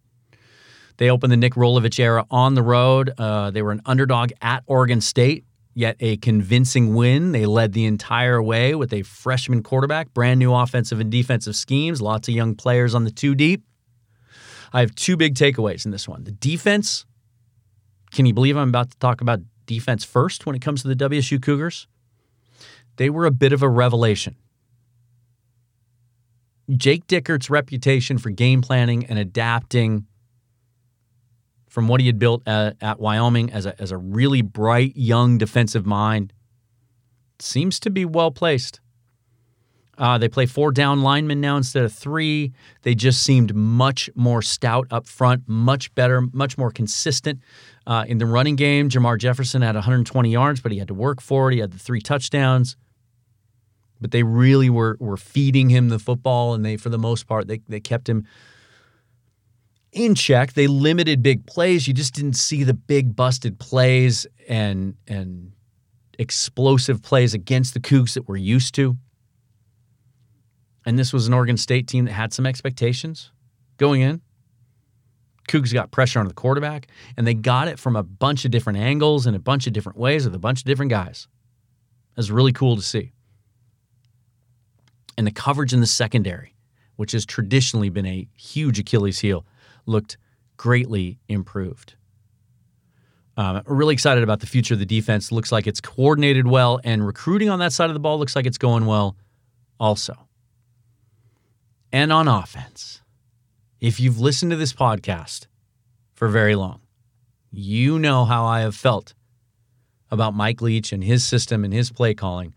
They 0.99 1.09
opened 1.09 1.33
the 1.33 1.39
Nick 1.39 1.55
Rolovich 1.55 1.99
era 1.99 2.27
on 2.31 2.55
the 2.55 2.63
road. 2.63 3.13
Uh, 3.17 3.51
they 3.51 3.63
were 3.63 3.73
an 3.73 3.81
underdog 3.87 4.33
at 4.43 4.63
Oregon 4.67 5.01
State, 5.01 5.45
yet 5.73 5.97
a 6.01 6.19
convincing 6.19 6.95
win. 6.95 7.33
They 7.33 7.47
led 7.47 7.73
the 7.73 7.87
entire 7.87 8.43
way 8.43 8.75
with 8.75 8.93
a 8.93 9.03
freshman 9.03 9.63
quarterback, 9.63 10.13
brand 10.13 10.39
new 10.39 10.53
offensive 10.53 11.01
and 11.01 11.11
defensive 11.11 11.57
schemes, 11.57 12.03
lots 12.03 12.29
of 12.29 12.35
young 12.35 12.55
players 12.55 12.95
on 12.95 13.05
the 13.05 13.11
two 13.11 13.35
deep. 13.35 13.63
I 14.75 14.81
have 14.81 14.95
two 14.95 15.17
big 15.17 15.37
takeaways 15.37 15.87
in 15.87 15.91
this 15.91 16.07
one. 16.07 16.25
The 16.25 16.33
defense. 16.33 17.07
Can 18.13 18.27
you 18.27 18.35
believe 18.35 18.57
I'm 18.57 18.69
about 18.69 18.91
to 18.91 18.99
talk 18.99 19.21
about 19.21 19.41
defense 19.65 20.05
first 20.05 20.45
when 20.45 20.55
it 20.55 20.61
comes 20.61 20.83
to 20.83 20.89
the 20.89 20.97
WSU 20.97 21.41
Cougars? 21.41 21.87
They 23.01 23.09
were 23.09 23.25
a 23.25 23.31
bit 23.31 23.55
of 23.55 23.63
a 23.63 23.69
revelation. 23.71 24.37
Jake 26.77 27.07
Dickert's 27.07 27.49
reputation 27.49 28.19
for 28.19 28.29
game 28.29 28.61
planning 28.61 29.07
and 29.07 29.19
adapting 29.19 30.05
from 31.67 31.89
what 31.89 32.03
he 32.03 32.07
had 32.09 32.19
built 32.19 32.47
at, 32.47 32.77
at 32.83 33.01
Wyoming 33.01 33.51
as 33.53 33.65
a, 33.65 33.81
as 33.81 33.91
a 33.91 33.97
really 33.97 34.43
bright, 34.43 34.93
young 34.97 35.39
defensive 35.39 35.87
mind 35.87 36.35
seems 37.39 37.81
to 37.81 37.91
be 37.91 38.05
well 38.05 38.31
placed. 38.31 38.81
Uh, 39.97 40.19
they 40.19 40.29
play 40.29 40.45
four 40.45 40.71
down 40.71 41.01
linemen 41.01 41.41
now 41.41 41.57
instead 41.57 41.85
of 41.85 41.95
three. 41.95 42.53
They 42.83 42.95
just 42.95 43.23
seemed 43.23 43.55
much 43.55 44.11
more 44.15 44.43
stout 44.43 44.87
up 44.91 45.07
front, 45.07 45.45
much 45.47 45.95
better, 45.95 46.21
much 46.35 46.59
more 46.59 46.71
consistent 46.71 47.41
uh, 47.87 48.05
in 48.07 48.19
the 48.19 48.27
running 48.27 48.57
game. 48.57 48.91
Jermar 48.91 49.17
Jefferson 49.17 49.63
had 49.63 49.75
120 49.75 50.31
yards, 50.31 50.61
but 50.61 50.71
he 50.71 50.77
had 50.77 50.89
to 50.89 50.95
work 50.95 51.23
for 51.23 51.51
it. 51.51 51.55
He 51.55 51.61
had 51.61 51.73
the 51.73 51.79
three 51.79 52.03
touchdowns. 52.03 52.77
But 54.01 54.13
they 54.13 54.23
really 54.23 54.71
were 54.71 54.97
were 55.01 55.17
feeding 55.17 55.69
him 55.69 55.89
the 55.89 55.99
football, 55.99 56.55
and 56.55 56.65
they, 56.65 56.77
for 56.77 56.89
the 56.89 56.99
most 56.99 57.27
part, 57.27 57.49
they 57.49 57.61
they 57.69 57.81
kept 57.81 58.09
him 58.09 58.27
in 59.93 60.15
check. 60.15 60.55
They 60.55 60.67
limited 60.67 61.23
big 61.23 61.47
plays. 61.47 61.87
You 61.87 61.95
just 61.95 62.15
didn't 62.15 62.35
see 62.35 62.65
the 62.65 62.75
big 62.75 63.15
busted 63.15 63.59
plays 63.59 64.27
and 64.49 64.95
and 65.07 65.53
explosive 66.19 67.03
plays 67.03 67.35
against 67.35 67.75
the 67.75 67.81
Cougs 67.81 68.15
that 68.15 68.29
we're 68.29 68.37
used 68.37 68.75
to. 68.75 68.97
And 70.87 70.99
this 70.99 71.13
was 71.13 71.27
an 71.27 71.35
Oregon 71.35 71.57
State 71.57 71.89
team 71.89 72.05
that 72.07 72.13
had 72.13 72.33
some 72.33 72.47
expectations 72.47 73.33
going 73.77 74.03
in. 74.03 74.21
Cougs 75.49 75.73
got 75.73 75.91
pressure 75.91 76.21
on 76.21 76.29
the 76.29 76.35
quarterback, 76.35 76.87
and 77.17 77.27
they 77.27 77.35
got 77.35 77.69
it 77.69 77.79
from 77.79 77.97
a 77.97 78.03
bunch 78.03 78.45
of 78.45 78.51
different 78.51 78.79
angles 78.79 79.27
and 79.27 79.35
a 79.35 79.41
bunch 79.41 79.67
of 79.67 79.73
different 79.73 79.99
ways 79.99 80.25
with 80.25 80.35
a 80.35 80.39
bunch 80.39 80.61
of 80.61 80.65
different 80.65 80.91
guys. 80.91 81.27
It 82.13 82.17
was 82.17 82.31
really 82.31 82.53
cool 82.53 82.77
to 82.77 82.83
see. 82.83 83.13
And 85.21 85.27
the 85.27 85.33
coverage 85.33 85.75
in 85.75 85.81
the 85.81 85.87
secondary, 85.87 86.55
which 86.97 87.13
has 87.13 87.27
traditionally 87.27 87.91
been 87.91 88.07
a 88.07 88.27
huge 88.35 88.79
Achilles 88.79 89.19
heel, 89.19 89.45
looked 89.85 90.17
greatly 90.57 91.19
improved. 91.29 91.95
Um, 93.37 93.61
really 93.67 93.93
excited 93.93 94.25
about 94.25 94.41
the 94.41 94.47
future 94.47 94.73
of 94.73 94.81
the 94.81 94.87
defense. 94.87 95.31
Looks 95.31 95.53
like 95.53 95.67
it's 95.67 95.83
coordinated 95.83 96.47
well, 96.47 96.81
and 96.85 97.07
recruiting 97.07 97.51
on 97.51 97.59
that 97.59 97.75
side 97.75 97.91
of 97.91 97.95
the 97.95 98.01
ball 98.01 98.19
looks 98.19 98.35
like 98.35 98.47
it's 98.47 98.57
going 98.57 98.87
well 98.87 99.15
also 99.79 100.27
and 101.93 102.13
on 102.13 102.29
offense, 102.29 103.03
if 103.81 103.99
you've 103.99 104.21
listened 104.21 104.51
to 104.51 104.57
this 104.57 104.73
podcast 104.73 105.47
for 106.13 106.29
very 106.29 106.55
long, 106.55 106.81
you 107.51 107.99
know 107.99 108.25
how 108.25 108.45
I 108.47 108.61
have 108.61 108.77
felt 108.77 109.15
about 110.11 110.35
Mike 110.35 110.61
Leach 110.61 110.93
and 110.93 111.03
his 111.03 111.25
system 111.25 111.65
and 111.65 111.73
his 111.73 111.91
play 111.91 112.15
calling. 112.15 112.55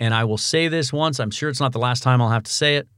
And 0.00 0.14
I 0.14 0.24
will 0.24 0.38
say 0.38 0.68
this 0.68 0.92
once, 0.92 1.18
I'm 1.18 1.30
sure 1.30 1.48
it's 1.48 1.60
not 1.60 1.72
the 1.72 1.78
last 1.78 2.02
time 2.02 2.22
I'll 2.22 2.30
have 2.30 2.44
to 2.44 2.52
say 2.52 2.76
it. 2.76 2.88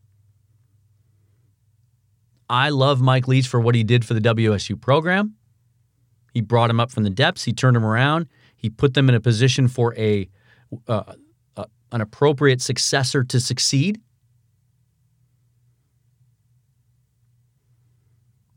I 2.48 2.68
love 2.68 3.00
Mike 3.00 3.28
Leach 3.28 3.46
for 3.46 3.60
what 3.60 3.74
he 3.74 3.84
did 3.84 4.04
for 4.04 4.12
the 4.12 4.20
WSU 4.20 4.80
program. 4.80 5.36
He 6.34 6.40
brought 6.40 6.68
him 6.68 6.80
up 6.80 6.90
from 6.90 7.04
the 7.04 7.10
depths, 7.10 7.44
he 7.44 7.52
turned 7.52 7.76
him 7.76 7.84
around, 7.84 8.26
he 8.56 8.68
put 8.68 8.94
them 8.94 9.08
in 9.08 9.14
a 9.14 9.20
position 9.20 9.68
for 9.68 9.94
a 9.96 10.28
uh, 10.86 11.14
uh, 11.56 11.64
an 11.90 12.00
appropriate 12.00 12.60
successor 12.60 13.24
to 13.24 13.40
succeed. 13.40 14.00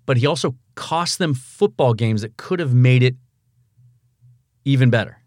but 0.06 0.18
he 0.18 0.26
also 0.26 0.56
cost 0.76 1.20
them 1.20 1.34
football 1.34 1.94
games 1.94 2.22
that 2.22 2.38
could 2.38 2.60
have 2.60 2.74
made 2.74 3.04
it 3.04 3.16
even 4.66 4.90
better. 4.90 5.20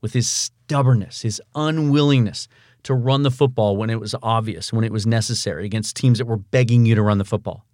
With 0.00 0.12
his 0.12 0.50
stubbornness, 0.70 1.22
his 1.22 1.42
unwillingness 1.54 2.46
to 2.84 2.94
run 2.94 3.24
the 3.24 3.30
football 3.30 3.76
when 3.76 3.90
it 3.90 3.98
was 3.98 4.14
obvious, 4.22 4.72
when 4.72 4.84
it 4.84 4.92
was 4.92 5.06
necessary 5.06 5.66
against 5.66 5.96
teams 5.96 6.18
that 6.18 6.26
were 6.26 6.36
begging 6.36 6.86
you 6.86 6.94
to 6.94 7.02
run 7.02 7.18
the 7.18 7.24
football. 7.24 7.66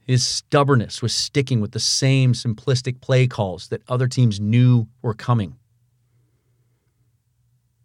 His 0.00 0.26
stubbornness 0.26 1.02
was 1.02 1.12
sticking 1.14 1.60
with 1.60 1.72
the 1.72 1.80
same 1.80 2.32
simplistic 2.32 3.02
play 3.02 3.26
calls 3.26 3.68
that 3.68 3.82
other 3.88 4.08
teams 4.08 4.40
knew 4.40 4.88
were 5.02 5.12
coming. 5.12 5.56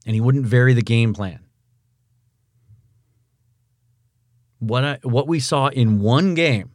And 0.06 0.16
he 0.16 0.22
wouldn't 0.22 0.46
vary 0.46 0.74
the 0.74 0.82
game 0.82 1.14
plan. 1.14 1.44
what 4.68 4.84
I, 4.86 5.00
what 5.04 5.28
we 5.28 5.40
saw 5.40 5.68
in 5.68 6.00
one 6.00 6.34
game 6.36 6.72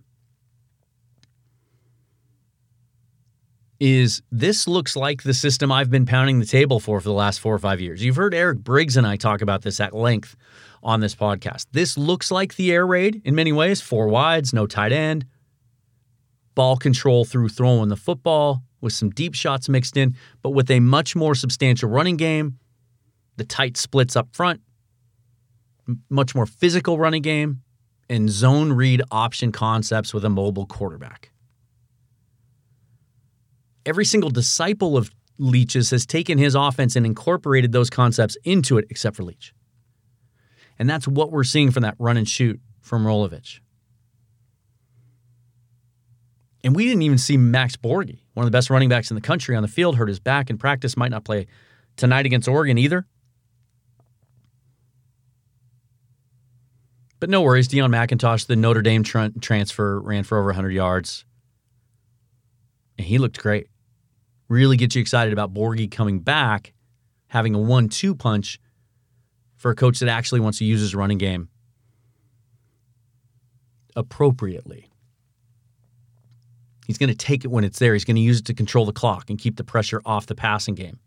is 3.80 4.22
this 4.32 4.66
looks 4.66 4.96
like 4.96 5.22
the 5.22 5.34
system 5.34 5.70
I've 5.70 5.90
been 5.90 6.06
pounding 6.06 6.40
the 6.40 6.46
table 6.46 6.80
for 6.80 7.00
for 7.00 7.08
the 7.08 7.14
last 7.14 7.38
four 7.40 7.54
or 7.54 7.58
five 7.58 7.80
years. 7.80 8.02
You've 8.02 8.16
heard 8.16 8.34
Eric 8.34 8.58
Briggs 8.58 8.96
and 8.96 9.06
I 9.06 9.16
talk 9.16 9.40
about 9.40 9.62
this 9.62 9.78
at 9.80 9.94
length 9.94 10.36
on 10.82 11.00
this 11.00 11.14
podcast. 11.14 11.66
This 11.72 11.96
looks 11.96 12.30
like 12.30 12.56
the 12.56 12.72
air 12.72 12.86
raid 12.86 13.22
in 13.24 13.34
many 13.34 13.52
ways 13.52 13.80
four 13.80 14.08
wides, 14.08 14.52
no 14.52 14.66
tight 14.66 14.92
end, 14.92 15.26
ball 16.54 16.76
control 16.76 17.24
through 17.24 17.48
throwing 17.48 17.88
the 17.88 17.96
football 17.96 18.62
with 18.80 18.92
some 18.92 19.10
deep 19.10 19.34
shots 19.34 19.68
mixed 19.68 19.96
in, 19.96 20.16
but 20.42 20.50
with 20.50 20.70
a 20.70 20.80
much 20.80 21.14
more 21.14 21.34
substantial 21.34 21.88
running 21.88 22.16
game, 22.16 22.58
the 23.36 23.44
tight 23.44 23.76
splits 23.76 24.16
up 24.16 24.28
front, 24.32 24.60
much 26.08 26.34
more 26.34 26.46
physical 26.46 26.98
running 26.98 27.22
game, 27.22 27.62
and 28.08 28.30
zone 28.30 28.72
read 28.72 29.02
option 29.10 29.52
concepts 29.52 30.14
with 30.14 30.24
a 30.24 30.30
mobile 30.30 30.66
quarterback 30.66 31.30
every 33.88 34.04
single 34.04 34.28
disciple 34.28 34.98
of 34.98 35.10
Leach's 35.38 35.90
has 35.90 36.04
taken 36.04 36.36
his 36.36 36.54
offense 36.54 36.94
and 36.94 37.06
incorporated 37.06 37.72
those 37.72 37.88
concepts 37.88 38.36
into 38.44 38.76
it, 38.76 38.84
except 38.90 39.16
for 39.16 39.22
Leach. 39.22 39.54
And 40.78 40.90
that's 40.90 41.08
what 41.08 41.32
we're 41.32 41.44
seeing 41.44 41.70
from 41.70 41.82
that 41.84 41.94
run 41.98 42.18
and 42.18 42.28
shoot 42.28 42.60
from 42.82 43.04
Rolovich. 43.04 43.60
And 46.62 46.76
we 46.76 46.84
didn't 46.84 47.02
even 47.02 47.18
see 47.18 47.36
Max 47.38 47.76
Borghi, 47.76 48.18
one 48.34 48.44
of 48.44 48.52
the 48.52 48.56
best 48.56 48.68
running 48.68 48.90
backs 48.90 49.10
in 49.10 49.14
the 49.14 49.20
country, 49.22 49.56
on 49.56 49.62
the 49.62 49.68
field, 49.68 49.96
hurt 49.96 50.08
his 50.08 50.20
back 50.20 50.50
in 50.50 50.58
practice, 50.58 50.96
might 50.96 51.10
not 51.10 51.24
play 51.24 51.46
tonight 51.96 52.26
against 52.26 52.46
Oregon 52.46 52.76
either. 52.76 53.06
But 57.20 57.30
no 57.30 57.40
worries. 57.40 57.68
Deon 57.68 57.90
McIntosh, 57.90 58.46
the 58.46 58.54
Notre 58.54 58.82
Dame 58.82 59.02
tra- 59.02 59.32
transfer, 59.40 60.00
ran 60.00 60.24
for 60.24 60.36
over 60.38 60.48
100 60.48 60.70
yards. 60.70 61.24
And 62.98 63.06
he 63.06 63.18
looked 63.18 63.38
great 63.38 63.68
really 64.48 64.76
gets 64.76 64.94
you 64.94 65.00
excited 65.00 65.32
about 65.32 65.52
Borghi 65.52 65.90
coming 65.90 66.20
back, 66.20 66.72
having 67.28 67.54
a 67.54 67.58
one 67.58 67.88
two 67.88 68.14
punch 68.14 68.58
for 69.56 69.70
a 69.70 69.74
coach 69.74 70.00
that 70.00 70.08
actually 70.08 70.40
wants 70.40 70.58
to 70.58 70.64
use 70.64 70.80
his 70.80 70.94
running 70.94 71.18
game 71.18 71.48
appropriately. 73.96 74.88
He's 76.86 76.96
going 76.96 77.10
to 77.10 77.16
take 77.16 77.44
it 77.44 77.48
when 77.48 77.64
it's 77.64 77.78
there. 77.78 77.92
He's 77.92 78.04
going 78.04 78.16
to 78.16 78.22
use 78.22 78.38
it 78.38 78.46
to 78.46 78.54
control 78.54 78.86
the 78.86 78.92
clock 78.92 79.28
and 79.28 79.38
keep 79.38 79.56
the 79.56 79.64
pressure 79.64 80.00
off 80.06 80.26
the 80.26 80.34
passing 80.34 80.74
game. 80.74 80.98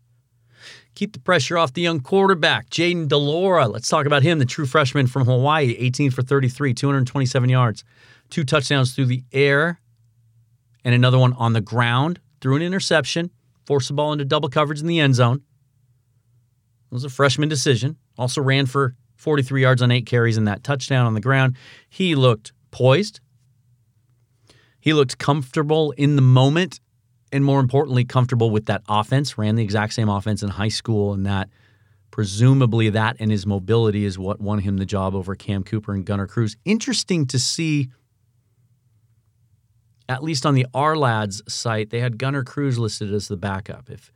Keep 0.94 1.14
the 1.14 1.18
pressure 1.18 1.58
off 1.58 1.72
the 1.72 1.82
young 1.82 1.98
quarterback, 1.98 2.70
Jayden 2.70 3.08
de 3.08 3.16
Laura. 3.16 3.66
Let's 3.66 3.88
talk 3.88 4.06
about 4.06 4.22
him, 4.22 4.38
the 4.38 4.44
true 4.44 4.66
freshman 4.66 5.08
from 5.08 5.24
Hawaii, 5.24 5.74
18 5.76 6.12
for 6.12 6.22
33, 6.22 6.72
227 6.74 7.50
yards, 7.50 7.82
two 8.30 8.44
touchdowns 8.44 8.94
through 8.94 9.06
the 9.06 9.24
air, 9.32 9.80
and 10.84 10.94
another 10.94 11.18
one 11.18 11.32
on 11.32 11.52
the 11.52 11.60
ground 11.60 12.20
threw 12.42 12.56
an 12.56 12.62
interception, 12.62 13.30
forced 13.64 13.88
the 13.88 13.94
ball 13.94 14.12
into 14.12 14.26
double 14.26 14.50
coverage 14.50 14.80
in 14.80 14.86
the 14.86 15.00
end 15.00 15.14
zone. 15.14 15.36
It 16.90 16.94
was 16.94 17.04
a 17.04 17.08
freshman 17.08 17.48
decision. 17.48 17.96
Also 18.18 18.42
ran 18.42 18.66
for 18.66 18.94
43 19.16 19.62
yards 19.62 19.80
on 19.80 19.90
eight 19.90 20.04
carries 20.04 20.36
and 20.36 20.46
that 20.46 20.62
touchdown 20.62 21.06
on 21.06 21.14
the 21.14 21.20
ground. 21.20 21.56
He 21.88 22.14
looked 22.14 22.52
poised. 22.70 23.20
He 24.80 24.92
looked 24.92 25.16
comfortable 25.16 25.92
in 25.92 26.16
the 26.16 26.22
moment, 26.22 26.80
and 27.30 27.44
more 27.44 27.60
importantly, 27.60 28.04
comfortable 28.04 28.50
with 28.50 28.66
that 28.66 28.82
offense. 28.88 29.38
Ran 29.38 29.54
the 29.54 29.62
exact 29.62 29.94
same 29.94 30.08
offense 30.08 30.42
in 30.42 30.48
high 30.48 30.68
school, 30.68 31.12
and 31.12 31.24
that 31.24 31.48
presumably 32.10 32.90
that 32.90 33.16
and 33.20 33.30
his 33.30 33.46
mobility 33.46 34.04
is 34.04 34.18
what 34.18 34.40
won 34.40 34.58
him 34.58 34.78
the 34.78 34.84
job 34.84 35.14
over 35.14 35.36
Cam 35.36 35.62
Cooper 35.62 35.94
and 35.94 36.04
Gunnar 36.04 36.26
Cruz. 36.26 36.56
Interesting 36.64 37.26
to 37.28 37.38
see 37.38 37.90
at 40.12 40.22
least 40.22 40.44
on 40.44 40.54
the 40.54 40.66
Ourlads 40.74 41.48
site, 41.50 41.90
they 41.90 42.00
had 42.00 42.18
Gunnar 42.18 42.44
Cruz 42.44 42.78
listed 42.78 43.12
as 43.12 43.28
the 43.28 43.36
backup. 43.36 43.90
If 43.90 44.12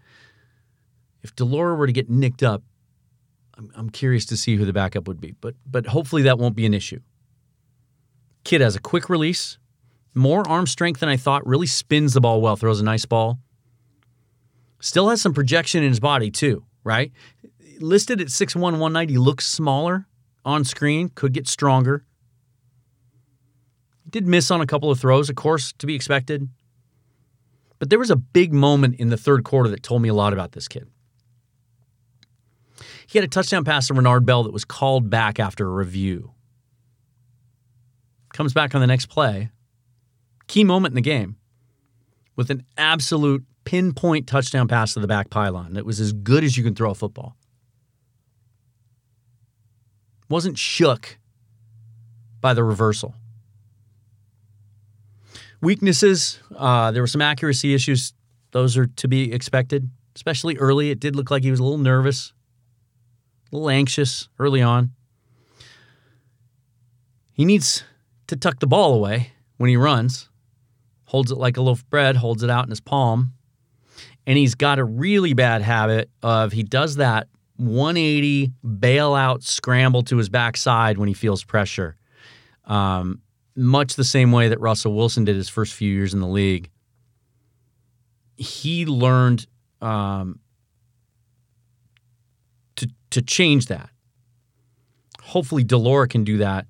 if 1.23 1.35
de 1.35 1.45
Laura 1.45 1.75
were 1.75 1.87
to 1.87 1.93
get 1.93 2.09
nicked 2.09 2.43
up, 2.43 2.63
I'm, 3.57 3.73
I'm 3.75 3.91
curious 3.91 4.27
to 4.27 4.37
see 4.37 4.57
who 4.57 4.65
the 4.65 4.73
backup 4.73 5.09
would 5.09 5.21
be. 5.21 5.33
But 5.41 5.55
but 5.67 5.87
hopefully 5.87 6.23
that 6.23 6.39
won't 6.39 6.55
be 6.55 6.67
an 6.67 6.75
issue. 6.75 7.01
Kid 8.45 8.61
has 8.61 8.77
a 8.77 8.81
quick 8.81 9.09
release, 9.09 9.59
more 10.15 10.47
arm 10.49 10.67
strength 10.67 11.01
than 11.01 11.09
I 11.09 11.17
thought. 11.17 11.47
Really 11.47 11.67
spins 11.67 12.13
the 12.13 12.21
ball 12.21 12.41
well, 12.41 12.57
throws 12.57 12.81
a 12.81 12.85
nice 12.85 13.07
ball. 13.07 13.39
Still 14.79 15.09
has 15.09 15.23
some 15.23 15.33
projection 15.33 15.83
in 15.83 15.89
his 15.89 16.01
body 16.01 16.31
too, 16.31 16.65
right? 16.85 17.11
Listed 17.81 18.21
at 18.21 18.29
6'1", 18.29 18.57
190, 18.57 19.19
looks 19.19 19.47
smaller 19.47 20.07
on 20.45 20.65
screen, 20.65 21.09
could 21.09 21.33
get 21.33 21.49
stronger. 21.49 22.05
Did 24.09 24.27
miss 24.27 24.51
on 24.51 24.61
a 24.61 24.67
couple 24.67 24.91
of 24.91 25.01
throws, 25.01 25.29
of 25.29 25.37
course, 25.37 25.73
to 25.79 25.87
be 25.87 25.95
expected. 25.95 26.49
But 27.79 27.91
there 27.91 27.99
was 27.99 28.11
a 28.11 28.17
big 28.17 28.53
moment 28.53 28.97
in 28.97 29.09
the 29.09 29.17
third 29.17 29.45
quarter 29.45 29.69
that 29.71 29.83
told 29.83 30.03
me 30.03 30.09
a 30.09 30.15
lot 30.15 30.33
about 30.33 30.53
this 30.53 30.69
kid. 30.69 30.89
He 33.07 33.19
had 33.19 33.25
a 33.25 33.29
touchdown 33.29 33.65
pass 33.65 33.89
to 33.89 33.95
Renard 33.95 34.27
Bell 34.27 34.45
that 34.45 34.53
was 34.53 34.65
called 34.65 35.11
back 35.11 35.39
after 35.39 35.67
a 35.67 35.71
review. 35.71 36.33
Comes 38.33 38.53
back 38.53 38.75
on 38.75 38.81
the 38.81 38.87
next 38.87 39.07
play. 39.07 39.51
Key 40.47 40.65
moment 40.65 40.93
in 40.93 40.97
the 40.97 41.01
game 41.01 41.37
with 42.37 42.51
an 42.51 42.65
absolute 42.77 43.45
pinpoint 43.65 44.27
touchdown 44.27 44.69
pass 44.69 44.95
to 44.95 45.01
the 45.01 45.07
back 45.07 45.31
pylon 45.31 45.75
that 45.75 45.85
was 45.85 46.01
as 46.01 46.13
good 46.13 46.45
as 46.45 46.57
you 46.57 46.63
can 46.63 46.75
throw 46.75 46.91
a 46.91 46.95
football. 46.95 47.37
Wasn't 50.29 50.59
shook 50.59 51.19
by 52.41 52.53
the 52.55 52.65
reversal. 52.65 53.15
Weaknesses, 55.61 56.39
uh, 56.57 56.91
there 56.91 57.03
were 57.03 57.07
some 57.07 57.23
accuracy 57.23 57.75
issues. 57.75 58.13
Those 58.53 58.77
are 58.77 58.87
to 58.87 59.09
be 59.09 59.33
expected, 59.33 59.91
especially 60.15 60.57
early. 60.57 60.91
It 60.91 61.01
did 61.01 61.17
look 61.17 61.31
like 61.31 61.43
he 61.43 61.51
was 61.51 61.61
a 61.61 61.63
little 61.63 61.79
nervous, 61.79 62.33
a 63.53 63.57
little 63.57 63.71
anxious 63.71 64.29
early 64.39 64.63
on. 64.63 64.93
He 67.33 67.45
needs 67.45 67.85
to 68.29 68.37
tuck 68.37 68.61
the 68.61 68.67
ball 68.67 68.95
away 68.95 69.33
when 69.57 69.69
he 69.69 69.77
runs, 69.77 70.29
holds 71.05 71.31
it 71.31 71.39
like 71.39 71.57
a 71.57 71.63
loaf 71.63 71.81
of 71.81 71.91
bread, 71.91 72.17
holds 72.17 72.43
it 72.43 72.51
out 72.51 72.65
in 72.65 72.71
his 72.71 72.81
palm. 72.81 73.33
And 74.27 74.37
he's 74.37 74.55
got 74.55 74.79
a 74.79 74.85
really 74.85 75.35
bad 75.35 75.63
habit 75.63 76.11
of 76.23 76.53
he 76.53 76.63
does 76.63 76.97
that 76.97 77.29
180 77.57 78.53
bailout 78.65 79.43
scramble 79.43 80.03
to 80.05 80.17
his 80.17 80.29
backside 80.29 80.99
when 80.99 81.09
he 81.09 81.15
feels 81.15 81.45
pressure. 81.45 81.97
Um, 82.65 83.23
much 83.57 83.95
the 83.95 84.05
same 84.05 84.33
way 84.33 84.49
that 84.49 84.61
Russell 84.61 84.95
Wilson 84.95 85.25
did 85.25 85.35
his 85.35 85.49
first 85.49 85.73
few 85.73 85.93
years 85.93 86.13
in 86.13 86.21
the 86.21 86.27
league. 86.27 86.71
He 88.37 88.85
learned 88.85 89.47
um, 89.81 90.41
to 92.77 92.89
to 93.11 93.23
change 93.23 93.67
that. 93.67 93.89
Hopefully, 95.23 95.65
de 95.65 95.77
Laura 95.77 96.07
can 96.07 96.23
do 96.23 96.39
that 96.39 96.67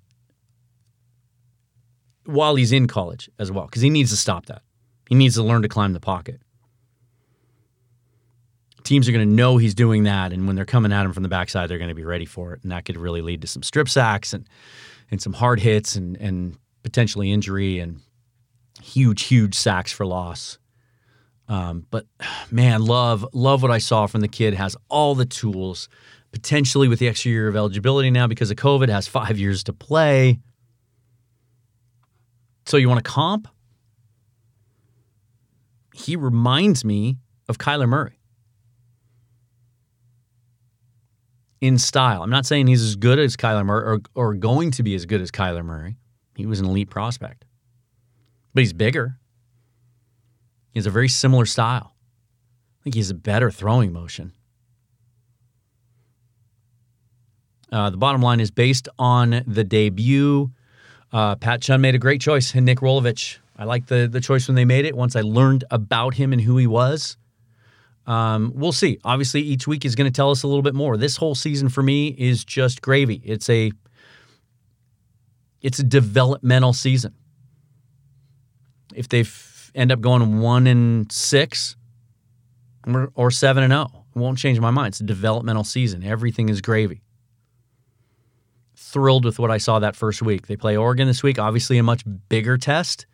while 2.25 2.55
he's 2.55 2.73
in 2.73 2.87
college 2.87 3.29
as 3.39 3.51
well, 3.51 3.67
because 3.67 3.83
he 3.83 3.91
needs 3.91 4.11
to 4.11 4.17
stop 4.17 4.47
that. 4.47 4.63
He 5.09 5.15
needs 5.15 5.35
to 5.35 5.43
learn 5.43 5.63
to 5.63 5.69
climb 5.69 5.93
the 5.93 6.01
pocket. 6.01 6.41
Teams 8.83 9.09
are 9.09 9.13
going 9.13 9.29
to 9.29 9.35
know 9.35 9.57
he's 9.57 9.75
doing 9.75 10.05
that, 10.05 10.33
and 10.33 10.47
when 10.47 10.55
they're 10.55 10.65
coming 10.65 10.93
at 10.93 11.05
him 11.05 11.13
from 11.13 11.25
the 11.25 11.29
backside, 11.29 11.69
they're 11.69 11.79
going 11.79 11.89
to 11.89 11.95
be 11.95 12.05
ready 12.05 12.25
for 12.25 12.53
it, 12.53 12.63
and 12.63 12.71
that 12.71 12.85
could 12.85 12.97
really 12.97 13.21
lead 13.21 13.41
to 13.43 13.49
some 13.49 13.65
strip 13.65 13.89
sacks 13.89 14.33
and 14.33 14.49
and 15.11 15.21
some 15.21 15.33
hard 15.33 15.61
hits 15.61 15.97
and 15.97 16.17
and 16.19 16.57
potentially 16.87 17.33
injury 17.33 17.81
and 17.81 18.01
huge, 18.81 19.25
huge 19.25 19.57
sacks 19.57 19.91
for 19.91 20.07
loss. 20.07 20.59
Um, 21.49 21.85
but 21.91 22.07
man, 22.51 22.83
love 22.83 23.27
love 23.33 23.61
what 23.63 23.73
I 23.73 23.79
saw 23.79 24.07
from 24.07 24.21
the 24.21 24.29
kid. 24.29 24.55
Has 24.55 24.77
all 24.89 25.17
the 25.17 25.27
tools, 25.27 25.89
potentially 26.31 26.87
with 26.87 27.01
the 27.01 27.09
extra 27.09 27.31
year 27.31 27.49
of 27.49 27.57
eligibility 27.57 28.11
now 28.11 28.29
because 28.29 28.51
of 28.51 28.57
COVID, 28.57 28.89
has 28.89 29.09
five 29.09 29.37
years 29.45 29.65
to 29.65 29.73
play. 29.73 30.39
So 32.67 32.77
you 32.77 32.89
want 32.89 33.05
to 33.05 33.11
comp? 33.11 33.49
He 35.93 36.15
reminds 36.15 36.85
me 36.85 37.19
of 37.49 37.59
Kyler 37.59 37.89
Murray 37.89 38.19
in 41.61 41.79
style. 41.79 42.23
I'm 42.23 42.31
not 42.31 42.47
saying 42.47 42.67
he's 42.67 42.83
as 42.83 42.97
good 42.97 43.19
as 43.19 43.37
Kyler 43.37 43.65
Murray 43.65 43.85
or, 43.85 44.01
or 44.15 44.35
going 44.35 44.71
to 44.73 44.83
be 44.83 44.95
as 44.95 45.07
good 45.07 45.21
as 45.21 45.31
Kyler 45.31 45.65
Murray. 45.65 45.97
He 46.37 46.47
was 46.47 46.61
an 46.61 46.67
elite 46.67 46.91
prospect. 46.91 47.45
But 48.55 48.61
he's 48.61 48.73
bigger. 48.73 49.19
He 50.73 50.79
has 50.79 50.87
a 50.87 50.91
very 50.91 51.09
similar 51.09 51.47
style. 51.47 51.95
I 52.81 52.85
think 52.85 52.95
he 52.95 53.01
has 53.01 53.11
a 53.11 53.15
better 53.15 53.51
throwing 53.51 53.93
motion. 53.93 54.33
Uh, 57.73 57.91
the 57.91 57.97
bottom 57.97 58.23
line 58.23 58.41
is 58.41 58.51
based 58.51 58.89
on 58.99 59.43
the 59.47 59.65
debut. 59.65 60.51
Uh, 61.13 61.35
Pat 61.37 61.63
Chun 61.63 61.81
made 61.81 61.95
a 61.95 61.99
great 61.99 62.21
choice 62.21 62.55
in 62.55 62.65
Nick 62.65 62.79
Rolovich. 62.79 63.39
I 63.57 63.65
like 63.65 63.87
the 63.87 64.07
the 64.07 64.21
choice 64.21 64.49
when 64.49 64.55
they 64.55 64.65
made 64.65 64.85
it. 64.85 64.95
Once 64.95 65.17
I 65.17 65.23
learned 65.23 65.65
about 65.71 66.15
him 66.15 66.33
and 66.33 66.41
who 66.41 66.59
he 66.59 66.67
was, 66.67 67.17
um, 68.07 68.53
we'll 68.55 68.73
see. 68.73 68.99
Obviously, 69.05 69.41
each 69.41 69.67
week 69.67 69.85
is 69.85 69.95
going 69.95 70.11
to 70.11 70.15
tell 70.15 70.31
us 70.31 70.43
a 70.43 70.47
little 70.47 70.63
bit 70.63 70.75
more. 70.75 70.97
This 70.97 71.17
whole 71.17 71.35
season 71.35 71.69
for 71.69 71.83
me 71.83 72.09
is 72.19 72.45
just 72.45 72.83
gravy. 72.83 73.21
It's 73.25 73.49
a 73.49 73.73
It's 75.61 75.79
a 75.79 75.85
developmental 75.85 76.73
season. 76.73 77.15
If 78.95 79.09
they 79.09 79.25
end 79.75 79.93
up 79.93 80.01
going 80.01 80.41
one 80.41 80.67
and 80.67 81.11
six 81.11 81.77
or, 82.87 83.11
or 83.15 83.31
seven 83.31 83.63
and 83.63 83.73
zero, 83.73 84.07
it 84.15 84.19
won't 84.19 84.39
change 84.39 84.61
my 84.61 84.71
mind. 84.71 84.89
It's 84.89 85.01
a 85.01 85.05
developmental 85.05 85.65
season. 85.65 86.03
Everything 86.03 86.49
is 86.49 86.61
gravy. 86.61 87.03
Thrilled 88.75 89.25
with 89.25 89.39
what 89.39 89.51
I 89.51 89.59
saw 89.59 89.79
that 89.79 89.97
first 89.97 90.23
week. 90.23 90.47
They 90.47 90.57
play 90.57 90.77
Oregon 90.77 91.07
this 91.07 91.23
week, 91.23 91.39
obviously 91.39 91.79
a 91.79 91.83
much 91.83 92.05
bigger 92.29 92.57
test, 92.57 93.07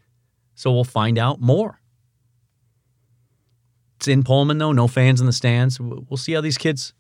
so 0.55 0.72
we'll 0.72 0.84
find 0.84 1.18
out 1.18 1.40
more. 1.40 1.80
It's 3.97 4.09
in 4.09 4.22
Pullman 4.24 4.59
though, 4.59 4.72
no 4.72 4.88
fans 4.88 5.20
in 5.20 5.26
the 5.26 5.32
stands. 5.32 5.80
We'll 5.80 6.16
see 6.16 6.32
how 6.32 6.40
these 6.40 6.59
kids. 6.59 6.93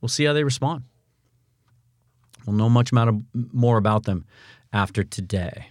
We'll 0.00 0.10
see 0.10 0.24
how 0.24 0.32
they 0.32 0.44
respond. 0.44 0.84
We'll 2.46 2.56
know 2.56 2.68
much 2.68 2.92
more 3.32 3.78
about 3.78 4.04
them 4.04 4.24
after 4.72 5.04
today. 5.04 5.68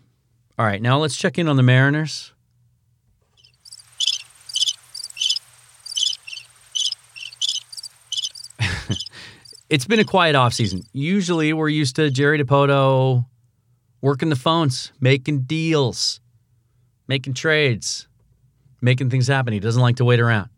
All 0.57 0.65
right, 0.65 0.82
now 0.82 0.97
let's 0.97 1.15
check 1.15 1.38
in 1.38 1.47
on 1.47 1.55
the 1.55 1.63
Mariners. 1.63 2.34
it's 9.69 9.86
been 9.86 9.99
a 9.99 10.05
quiet 10.05 10.36
offseason. 10.36 10.86
Usually 10.93 11.53
we're 11.53 11.69
used 11.69 11.95
to 11.95 12.09
Jerry 12.11 12.43
Dipoto 12.43 13.26
working 14.01 14.30
the 14.30 14.36
phones, 14.36 14.91
making 14.99 15.41
deals, 15.41 16.19
making 17.07 17.34
trades, 17.34 18.07
making 18.82 19.09
things 19.09 19.28
happen. 19.28 19.53
He 19.53 19.59
doesn't 19.59 19.82
like 19.82 19.97
to 19.97 20.05
wait 20.05 20.19
around. 20.19 20.49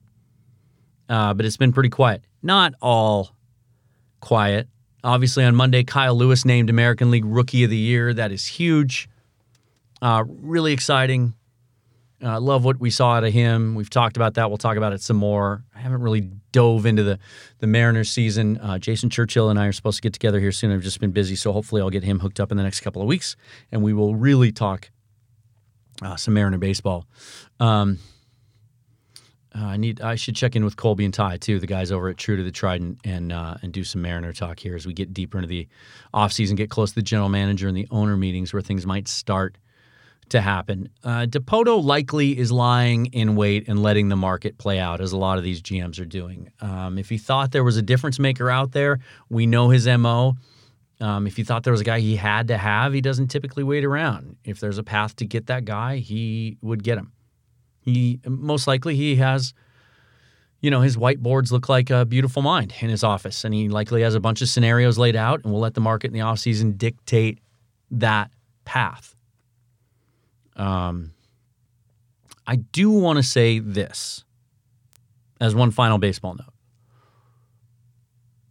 Uh, 1.10 1.34
but 1.34 1.46
it's 1.46 1.58
been 1.58 1.74
pretty 1.74 1.90
quiet. 1.90 2.24
Not 2.42 2.74
all 2.82 3.36
quiet. 4.20 4.68
Obviously, 5.04 5.44
on 5.44 5.56
Monday, 5.56 5.84
Kyle 5.84 6.16
Lewis 6.16 6.46
named 6.46 6.70
American 6.70 7.12
League 7.12 7.26
Rookie 7.26 7.64
of 7.64 7.70
the 7.70 7.78
Year. 7.78 8.14
That 8.14 8.32
is 8.32 8.46
huge. 8.46 9.10
Uh, 10.02 10.24
really 10.28 10.74
exciting. 10.74 11.34
Uh, 12.24 12.40
love 12.40 12.64
what 12.64 12.80
we 12.80 12.90
saw 12.90 13.16
out 13.16 13.26
of 13.26 13.34
him. 13.34 13.76
We've 13.76 13.90
talked 13.90 14.16
about 14.16 14.36
that. 14.36 14.50
We'll 14.50 14.58
talk 14.58 14.78
about 14.78 14.94
it 14.94 15.02
some 15.02 15.18
more. 15.18 15.64
I 15.76 15.80
haven't 15.80 16.02
really 16.02 16.30
dove 16.54 16.86
into 16.86 17.04
the 17.04 17.20
the 17.60 17.68
Mariners 17.68 18.10
season. 18.10 18.58
Uh, 18.60 18.80
Jason 18.80 19.10
Churchill 19.10 19.50
and 19.50 19.60
I 19.60 19.66
are 19.66 19.74
supposed 19.74 19.98
to 19.98 20.02
get 20.02 20.14
together 20.14 20.40
here 20.40 20.54
soon. 20.54 20.72
I've 20.72 20.84
just 20.84 21.02
been 21.02 21.12
busy, 21.12 21.36
so 21.36 21.52
hopefully 21.52 21.82
I'll 21.82 21.90
get 21.90 22.04
him 22.04 22.20
hooked 22.20 22.40
up 22.40 22.52
in 22.52 22.58
the 22.58 22.64
next 22.64 22.80
couple 22.80 23.02
of 23.02 23.10
weeks, 23.10 23.36
and 23.74 23.84
we 23.84 23.92
will 23.92 24.16
really 24.16 24.54
talk 24.54 24.90
uh, 26.02 26.16
some 26.16 26.34
Mariner 26.34 26.58
baseball. 26.58 27.06
Um, 27.60 28.00
uh, 29.56 29.66
I 29.66 29.78
need. 29.78 30.02
I 30.02 30.16
should 30.16 30.36
check 30.36 30.56
in 30.56 30.66
with 30.66 30.78
Colby 30.78 31.06
and 31.06 31.14
Ty 31.14 31.38
too, 31.38 31.60
the 31.60 31.68
guys 31.68 31.92
over 31.92 32.10
at 32.10 32.18
True 32.18 32.38
to 32.38 32.44
the 32.44 32.52
Trident, 32.52 33.00
and 33.04 33.32
uh, 33.32 33.56
and 33.62 33.72
do 33.72 33.84
some 33.84 34.02
Mariner 34.02 34.34
talk 34.34 34.60
here 34.60 34.76
as 34.76 34.88
we 34.88 34.94
get 34.94 35.14
deeper 35.14 35.38
into 35.38 35.48
the 35.48 35.68
offseason, 36.14 36.56
get 36.56 36.70
close 36.70 36.90
to 36.90 36.96
the 36.96 37.04
general 37.04 37.30
manager 37.30 37.68
and 37.68 37.78
the 37.78 37.88
owner 37.92 38.18
meetings 38.18 38.52
where 38.52 38.62
things 38.62 38.86
might 38.86 39.08
start 39.08 39.58
to 40.30 40.42
happen. 40.42 40.90
Uh, 41.04 41.26
Dipoto 41.28 41.84
likely 41.84 42.38
is 42.38 42.52
lying 42.52 43.08
in 43.08 43.36
wait 43.36 43.68
and 43.68 43.84
letting 43.84 44.10
the 44.10 44.16
market 44.16 44.58
play 44.58 44.80
out, 44.80 45.02
as 45.02 45.12
a 45.12 45.18
lot 45.18 45.38
of 45.38 45.44
these 45.44 45.62
GMs 45.62 46.00
are 46.00 46.06
doing. 46.06 46.52
Um, 46.60 46.98
if 46.98 47.10
he 47.10 47.18
thought 47.18 47.52
there 47.52 47.64
was 47.64 47.78
a 47.78 47.82
difference 47.82 48.20
maker 48.20 48.50
out 48.50 48.72
there, 48.72 49.00
we 49.30 49.46
know 49.46 49.70
his 49.70 49.88
mo. 49.88 50.36
Um, 51.00 51.28
if 51.28 51.36
he 51.38 51.44
thought 51.44 51.64
there 51.64 51.74
was 51.74 51.82
a 51.82 51.86
guy 51.86 52.00
he 52.00 52.16
had 52.16 52.48
to 52.48 52.58
have, 52.58 52.94
he 52.94 53.02
doesn't 53.02 53.28
typically 53.28 53.64
wait 53.64 53.84
around. 53.86 54.38
If 54.44 54.60
there's 54.60 54.78
a 54.78 54.84
path 54.84 55.16
to 55.18 55.26
get 55.26 55.48
that 55.48 55.66
guy, 55.66 55.98
he 55.98 56.58
would 56.62 56.84
get 56.84 56.98
him. 56.98 57.13
He 57.84 58.20
most 58.26 58.66
likely 58.66 58.96
he 58.96 59.18
has, 59.18 59.54
you 60.62 60.72
know, 60.72 60.82
his 60.82 60.96
whiteboards 60.96 61.52
look 61.52 61.68
like 61.68 61.90
a 61.90 62.06
beautiful 62.06 62.42
mind 62.42 62.74
in 62.80 62.90
his 62.90 63.04
office, 63.04 63.44
and 63.44 63.54
he 63.54 63.68
likely 63.68 64.02
has 64.04 64.16
a 64.16 64.20
bunch 64.20 64.42
of 64.42 64.50
scenarios 64.50 64.98
laid 64.98 65.16
out, 65.16 65.44
and 65.44 65.52
we'll 65.52 65.62
let 65.62 65.74
the 65.74 65.82
market 65.82 66.08
in 66.08 66.14
the 66.14 66.20
offseason 66.20 66.78
dictate 66.78 67.40
that 67.92 68.32
path. 68.64 69.16
Um, 70.56 71.12
I 72.48 72.56
do 72.58 72.90
want 72.90 73.18
to 73.18 73.24
say 73.24 73.60
this 73.60 74.24
as 75.42 75.54
one 75.54 75.72
final 75.72 75.98
baseball 75.98 76.36
note. 76.36 76.54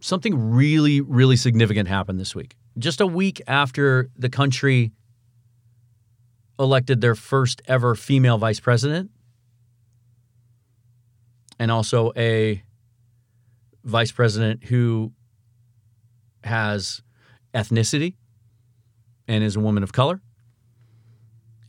Something 0.00 0.50
really, 0.50 1.00
really 1.00 1.36
significant 1.36 1.88
happened 1.88 2.18
this 2.20 2.34
week. 2.34 2.56
Just 2.78 3.00
a 3.00 3.06
week 3.06 3.40
after 3.46 4.10
the 4.16 4.28
country 4.28 4.92
elected 6.58 7.00
their 7.00 7.14
first 7.14 7.62
ever 7.66 7.94
female 7.94 8.36
vice 8.38 8.60
president, 8.60 9.10
and 11.58 11.70
also 11.70 12.12
a 12.16 12.62
vice 13.84 14.12
president 14.12 14.64
who 14.64 15.12
has 16.44 17.02
ethnicity 17.54 18.14
and 19.28 19.44
is 19.44 19.56
a 19.56 19.60
woman 19.60 19.82
of 19.82 19.92
color. 19.92 20.20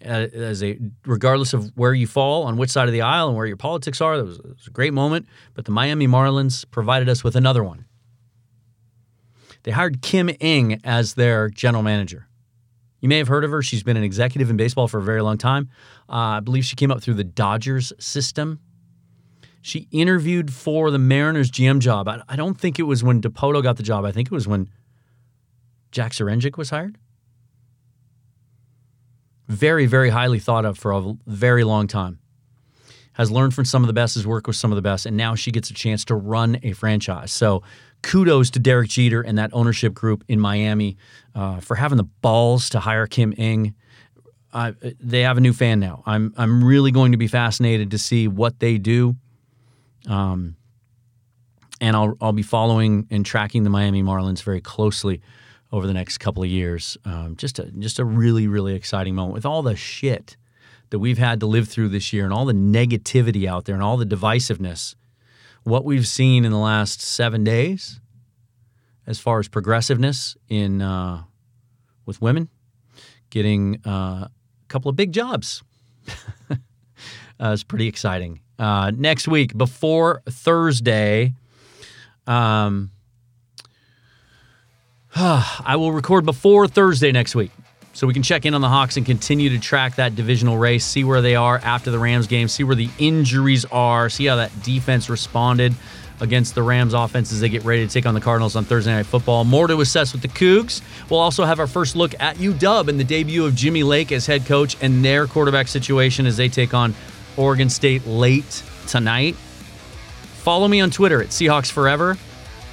As 0.02 0.62
a 0.62 0.78
regardless 1.06 1.54
of 1.54 1.72
where 1.76 1.94
you 1.94 2.08
fall 2.08 2.44
on 2.44 2.58
which 2.58 2.70
side 2.70 2.90
of 2.90 2.94
the 2.94 3.02
aisle 3.02 3.30
and 3.30 3.38
where 3.38 3.46
your 3.46 3.56
politics 3.56 4.02
are, 4.02 4.18
that 4.18 4.26
was, 4.26 4.38
was 4.40 4.68
a 4.68 4.72
great 4.72 4.94
moment. 4.94 5.28
But 5.54 5.64
the 5.64 5.72
Miami 5.72 6.08
Marlins 6.08 6.70
provided 6.70 7.08
us 7.08 7.24
with 7.24 7.38
another 7.38 7.64
one. 7.64 7.86
They 9.64 9.72
hired 9.72 10.02
Kim 10.02 10.30
Ng 10.30 10.82
as 10.84 11.14
their 11.14 11.50
general 11.50 11.84
manager. 11.84 12.28
You 13.00 13.08
may 13.08 13.18
have 13.18 13.30
heard 13.30 13.46
of 13.46 13.52
her. 13.52 13.62
She's 13.62 13.84
been 13.84 13.96
an 13.96 14.04
executive 14.04 14.50
in 14.50 14.58
baseball 14.58 14.90
for 14.90 14.98
a 14.98 15.04
very 15.04 15.22
long 15.22 15.38
time. 15.38 15.70
Uh, 16.10 16.38
I 16.38 16.40
believe 16.42 16.66
she 16.66 16.76
came 16.76 16.92
up 16.92 17.02
through 17.02 17.16
the 17.16 17.24
Dodgers 17.24 17.94
system 17.98 18.60
she 19.64 19.88
interviewed 19.91 20.53
for 20.53 20.91
the 20.91 20.99
Mariners 20.99 21.49
GM 21.49 21.80
job. 21.80 22.09
I, 22.09 22.22
I 22.28 22.36
don't 22.36 22.59
think 22.59 22.80
it 22.80 22.84
was 22.84 23.01
when 23.01 23.22
Dipoto 23.22 23.64
got 23.64 23.78
the 23.78 23.84
job. 23.84 24.03
I 24.03 24.11
think 24.11 24.28
it 24.28 24.34
was 24.34 24.45
when 24.45 24.70
Jack 25.89 26.11
Zduriencik 26.11 26.57
was 26.57 26.70
hired. 26.70 26.97
Very, 29.47 29.86
very 29.86 30.09
highly 30.09 30.39
thought 30.39 30.66
of 30.66 30.78
for 30.78 30.91
a 30.91 31.14
very 31.26 31.64
long 31.64 31.88
time. 31.88 32.20
Has 33.14 33.32
learned 33.32 33.53
from 33.53 33.64
some 33.64 33.84
of 33.84 33.88
the 33.88 33.93
best, 33.93 34.16
has 34.16 34.28
worked 34.28 34.47
with 34.47 34.57
some 34.57 34.72
of 34.72 34.76
the 34.76 34.82
best, 34.82 35.05
and 35.05 35.16
now 35.16 35.34
she 35.34 35.49
gets 35.49 35.70
a 35.70 35.74
chance 35.74 36.03
to 36.05 36.16
run 36.16 36.59
a 36.61 36.74
franchise. 36.74 37.32
So 37.32 37.64
kudos 38.01 38.49
to 38.51 38.59
Derek 38.59 38.89
Jeter 38.89 39.22
and 39.22 39.38
that 39.38 39.49
ownership 39.53 39.93
group 39.93 40.26
in 40.28 40.41
Miami 40.41 40.97
uh, 41.36 41.61
for 41.61 41.76
having 41.76 41.97
the 41.97 42.03
balls 42.03 42.70
to 42.72 42.82
hire 42.82 43.07
Kim 43.07 43.34
Ng. 43.38 43.74
Uh, 44.51 44.74
they 44.99 45.22
have 45.22 45.38
a 45.38 45.41
new 45.41 45.53
fan 45.53 45.80
now. 45.80 46.03
I'm 46.05 46.34
I'm 46.38 46.64
really 46.64 46.91
going 46.91 47.14
to 47.14 47.18
be 47.18 47.28
fascinated 47.28 47.91
to 47.91 47.97
see 47.97 48.28
what 48.28 48.59
they 48.59 48.78
do 48.78 49.16
um, 50.08 50.56
and 51.82 51.95
I'll 51.95 52.18
I'll 52.22 52.34
be 52.34 52.43
following 52.43 53.08
and 53.10 53.26
tracking 53.26 53.64
the 53.64 53.70
Miami 53.70 54.04
Marlins 54.04 54.43
very 54.43 54.62
closely 54.62 55.22
over 55.72 55.88
the 55.88 55.93
next 55.93 56.20
couple 56.20 56.43
of 56.43 56.49
years. 56.49 56.97
Um, 57.06 57.36
just 57.36 57.60
a 57.60 57.66
just 57.72 57.99
a 57.99 58.06
really 58.06 58.47
really 58.47 58.76
exciting 58.76 59.16
moment 59.16 59.34
with 59.34 59.45
all 59.45 59.62
the 59.62 59.76
shit 59.76 60.38
that 60.89 60.99
we've 60.99 61.18
had 61.18 61.39
to 61.39 61.47
live 61.47 61.68
through 61.68 61.89
this 61.89 62.14
year 62.14 62.24
and 62.24 62.32
all 62.32 62.45
the 62.45 62.54
negativity 62.54 63.47
out 63.47 63.66
there 63.66 63.74
and 63.74 63.84
all 63.84 63.97
the 63.97 64.06
divisiveness. 64.06 64.95
What 65.64 65.86
we've 65.86 66.08
seen 66.08 66.45
in 66.45 66.51
the 66.51 66.58
last 66.58 67.01
seven 67.01 67.43
days, 67.43 67.99
as 69.08 69.20
far 69.20 69.39
as 69.39 69.47
progressiveness 69.47 70.38
in 70.49 70.82
uh, 70.82 71.24
with 72.06 72.22
women, 72.22 72.49
getting 73.30 73.82
uh, 73.86 74.28
a 74.28 74.32
couple 74.68 74.89
of 74.89 74.95
big 74.95 75.14
jobs. 75.14 75.64
uh, 76.51 76.56
it's 77.39 77.64
pretty 77.64 77.88
exciting 77.88 78.41
uh, 78.64 78.91
next 78.95 79.28
week 79.28 79.57
before 79.57 80.22
Thursday. 80.30 81.34
Um, 82.26 82.91
I 85.16 85.76
will 85.76 85.91
record 85.91 86.24
before 86.26 86.70
Thursday 86.70 87.11
next 87.11 87.36
week. 87.36 87.51
So 87.91 88.07
we 88.07 88.14
can 88.14 88.24
check 88.24 88.45
in 88.45 88.53
on 88.53 88.61
the 88.61 88.70
Hawks 88.70 88.95
and 88.95 89.05
continue 89.05 89.49
to 89.49 89.59
track 89.59 89.97
that 89.97 90.16
divisional 90.16 90.57
race, 90.57 90.86
see 90.86 91.03
where 91.03 91.22
they 91.22 91.36
are 91.36 91.59
after 91.59 91.91
the 91.91 91.99
Rams 91.99 92.26
game, 92.26 92.47
see 92.47 92.64
where 92.64 92.76
the 92.76 92.89
injuries 92.97 93.66
are, 93.66 94.09
see 94.09 94.26
how 94.26 94.38
that 94.38 94.64
defense 94.64 95.09
responded 95.09 95.76
against 96.22 96.55
the 96.55 96.64
Rams 96.64 96.93
offense 96.93 97.34
as 97.34 97.41
they 97.41 97.49
get 97.49 97.66
ready 97.66 97.86
to 97.86 97.91
take 97.91 98.05
on 98.05 98.14
the 98.14 98.22
Cardinals 98.22 98.55
on 98.55 98.64
Thursday 98.64 98.93
Night 98.93 99.05
Football. 99.05 99.43
More 99.43 99.68
to 99.68 99.82
assess 99.82 100.14
with 100.14 100.22
the 100.22 100.30
Cougs. 100.30 100.82
We'll 101.09 101.20
also 101.20 101.43
have 101.43 101.59
our 101.59 101.68
first 101.68 101.97
look 101.97 102.16
at 102.20 102.38
UW 102.38 102.88
and 102.88 102.97
the 102.97 103.03
debut 103.03 103.45
of 103.45 103.55
Jimmy 103.55 103.84
Lake 103.84 104.14
as 104.14 104.26
head 104.26 104.45
coach 104.45 104.78
and 104.82 105.03
their 105.03 105.28
quarterback 105.28 105.68
situation 105.68 106.26
as 106.26 106.38
they 106.38 106.47
take 106.47 106.74
on 106.74 106.95
Oregon 107.38 107.70
State 107.70 108.06
late 108.06 108.64
tonight. 108.88 109.36
Follow 109.36 110.68
me 110.68 110.82
on 110.82 110.92
Twitter 110.92 111.22
at 111.22 111.30
Seahawks 111.30 111.72
Forever 111.72 112.18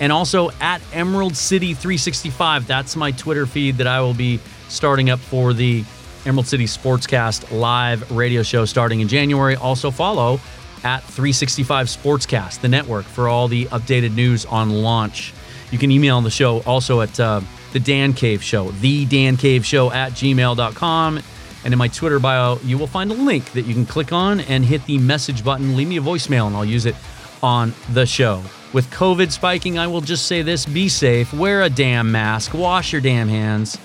and 0.01 0.11
also 0.11 0.51
at 0.61 0.81
Emerald 0.93 1.37
City 1.37 1.75
365. 1.75 2.67
That's 2.67 2.97
my 2.97 3.13
Twitter 3.13 3.47
feed 3.47 3.77
that 3.77 3.87
I 3.87 4.01
will 4.01 4.15
be 4.15 4.41
starting 4.69 5.11
up 5.11 5.21
for 5.21 5.53
the 5.53 5.85
Emerald 6.27 6.47
City 6.47 6.65
Sportscast 6.65 7.57
live 7.57 8.11
radio 8.11 8.43
show 8.43 8.65
starting 8.65 9.01
in 9.01 9.09
January. 9.09 9.57
Also 9.57 9.91
follow 9.91 10.41
at 10.83 11.03
365 11.05 11.87
Sportscast, 11.87 12.61
the 12.61 12.69
network, 12.69 13.05
for 13.05 13.29
all 13.29 13.49
the 13.49 13.67
updated 13.67 14.15
news 14.15 14.47
on 14.47 14.71
launch. 14.71 15.33
You 15.71 15.79
can 15.79 15.91
email 15.91 16.21
the 16.21 16.31
show 16.31 16.61
also 16.63 17.01
at 17.01 17.19
uh, 17.21 17.43
the 17.73 17.81
Dan 17.81 18.13
Cave 18.13 18.43
Show, 18.43 18.71
the 18.73 19.05
Dan 19.07 19.37
Cave 19.37 19.65
Show 19.65 19.93
at 19.93 20.13
gmail.com. 20.13 21.21
And 21.65 21.75
in 21.75 21.79
my 21.79 21.89
Twitter 21.89 22.19
bio, 22.19 22.59
you 22.65 22.79
will 22.79 22.87
find 22.87 23.11
a 23.11 23.15
link 23.15 23.53
that 23.53 23.63
you 23.63 23.75
can 23.75 23.87
click 23.87 24.13
on 24.13 24.41
and 24.41 24.65
hit 24.65 24.85
the 24.87 24.99
message 24.99 25.45
button. 25.45 25.77
Leave 25.77 25.89
me 25.89 25.99
a 25.99 26.01
voicemail 26.01 26.47
and 26.47 26.57
I'll 26.57 26.65
use 26.65 26.87
it 26.87 26.95
on 27.43 27.75
the 27.93 28.07
show. 28.07 28.43
With 28.73 28.89
COVID 28.91 29.31
spiking, 29.31 29.79
I 29.79 29.87
will 29.87 30.01
just 30.01 30.27
say 30.27 30.43
this 30.43 30.65
be 30.65 30.89
safe, 30.89 31.33
wear 31.33 31.63
a 31.63 31.71
damn 31.71 32.13
mask, 32.13 32.55
wash 32.55 32.93
your 32.93 33.01
damn 33.01 33.29
hands, 33.29 33.79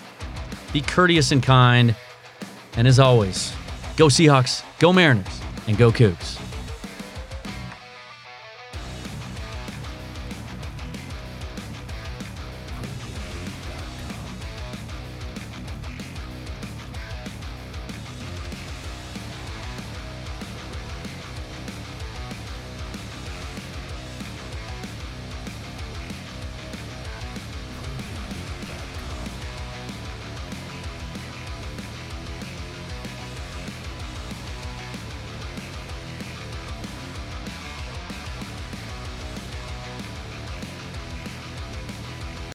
be 0.71 0.81
courteous 0.81 1.31
and 1.31 1.41
kind. 1.41 1.95
And 2.77 2.87
as 2.87 2.99
always, 2.99 3.53
go 3.97 4.07
Seahawks, 4.07 4.63
go 4.79 4.93
Mariners, 4.93 5.41
and 5.67 5.77
go 5.77 5.91
Cougs. 5.91 6.44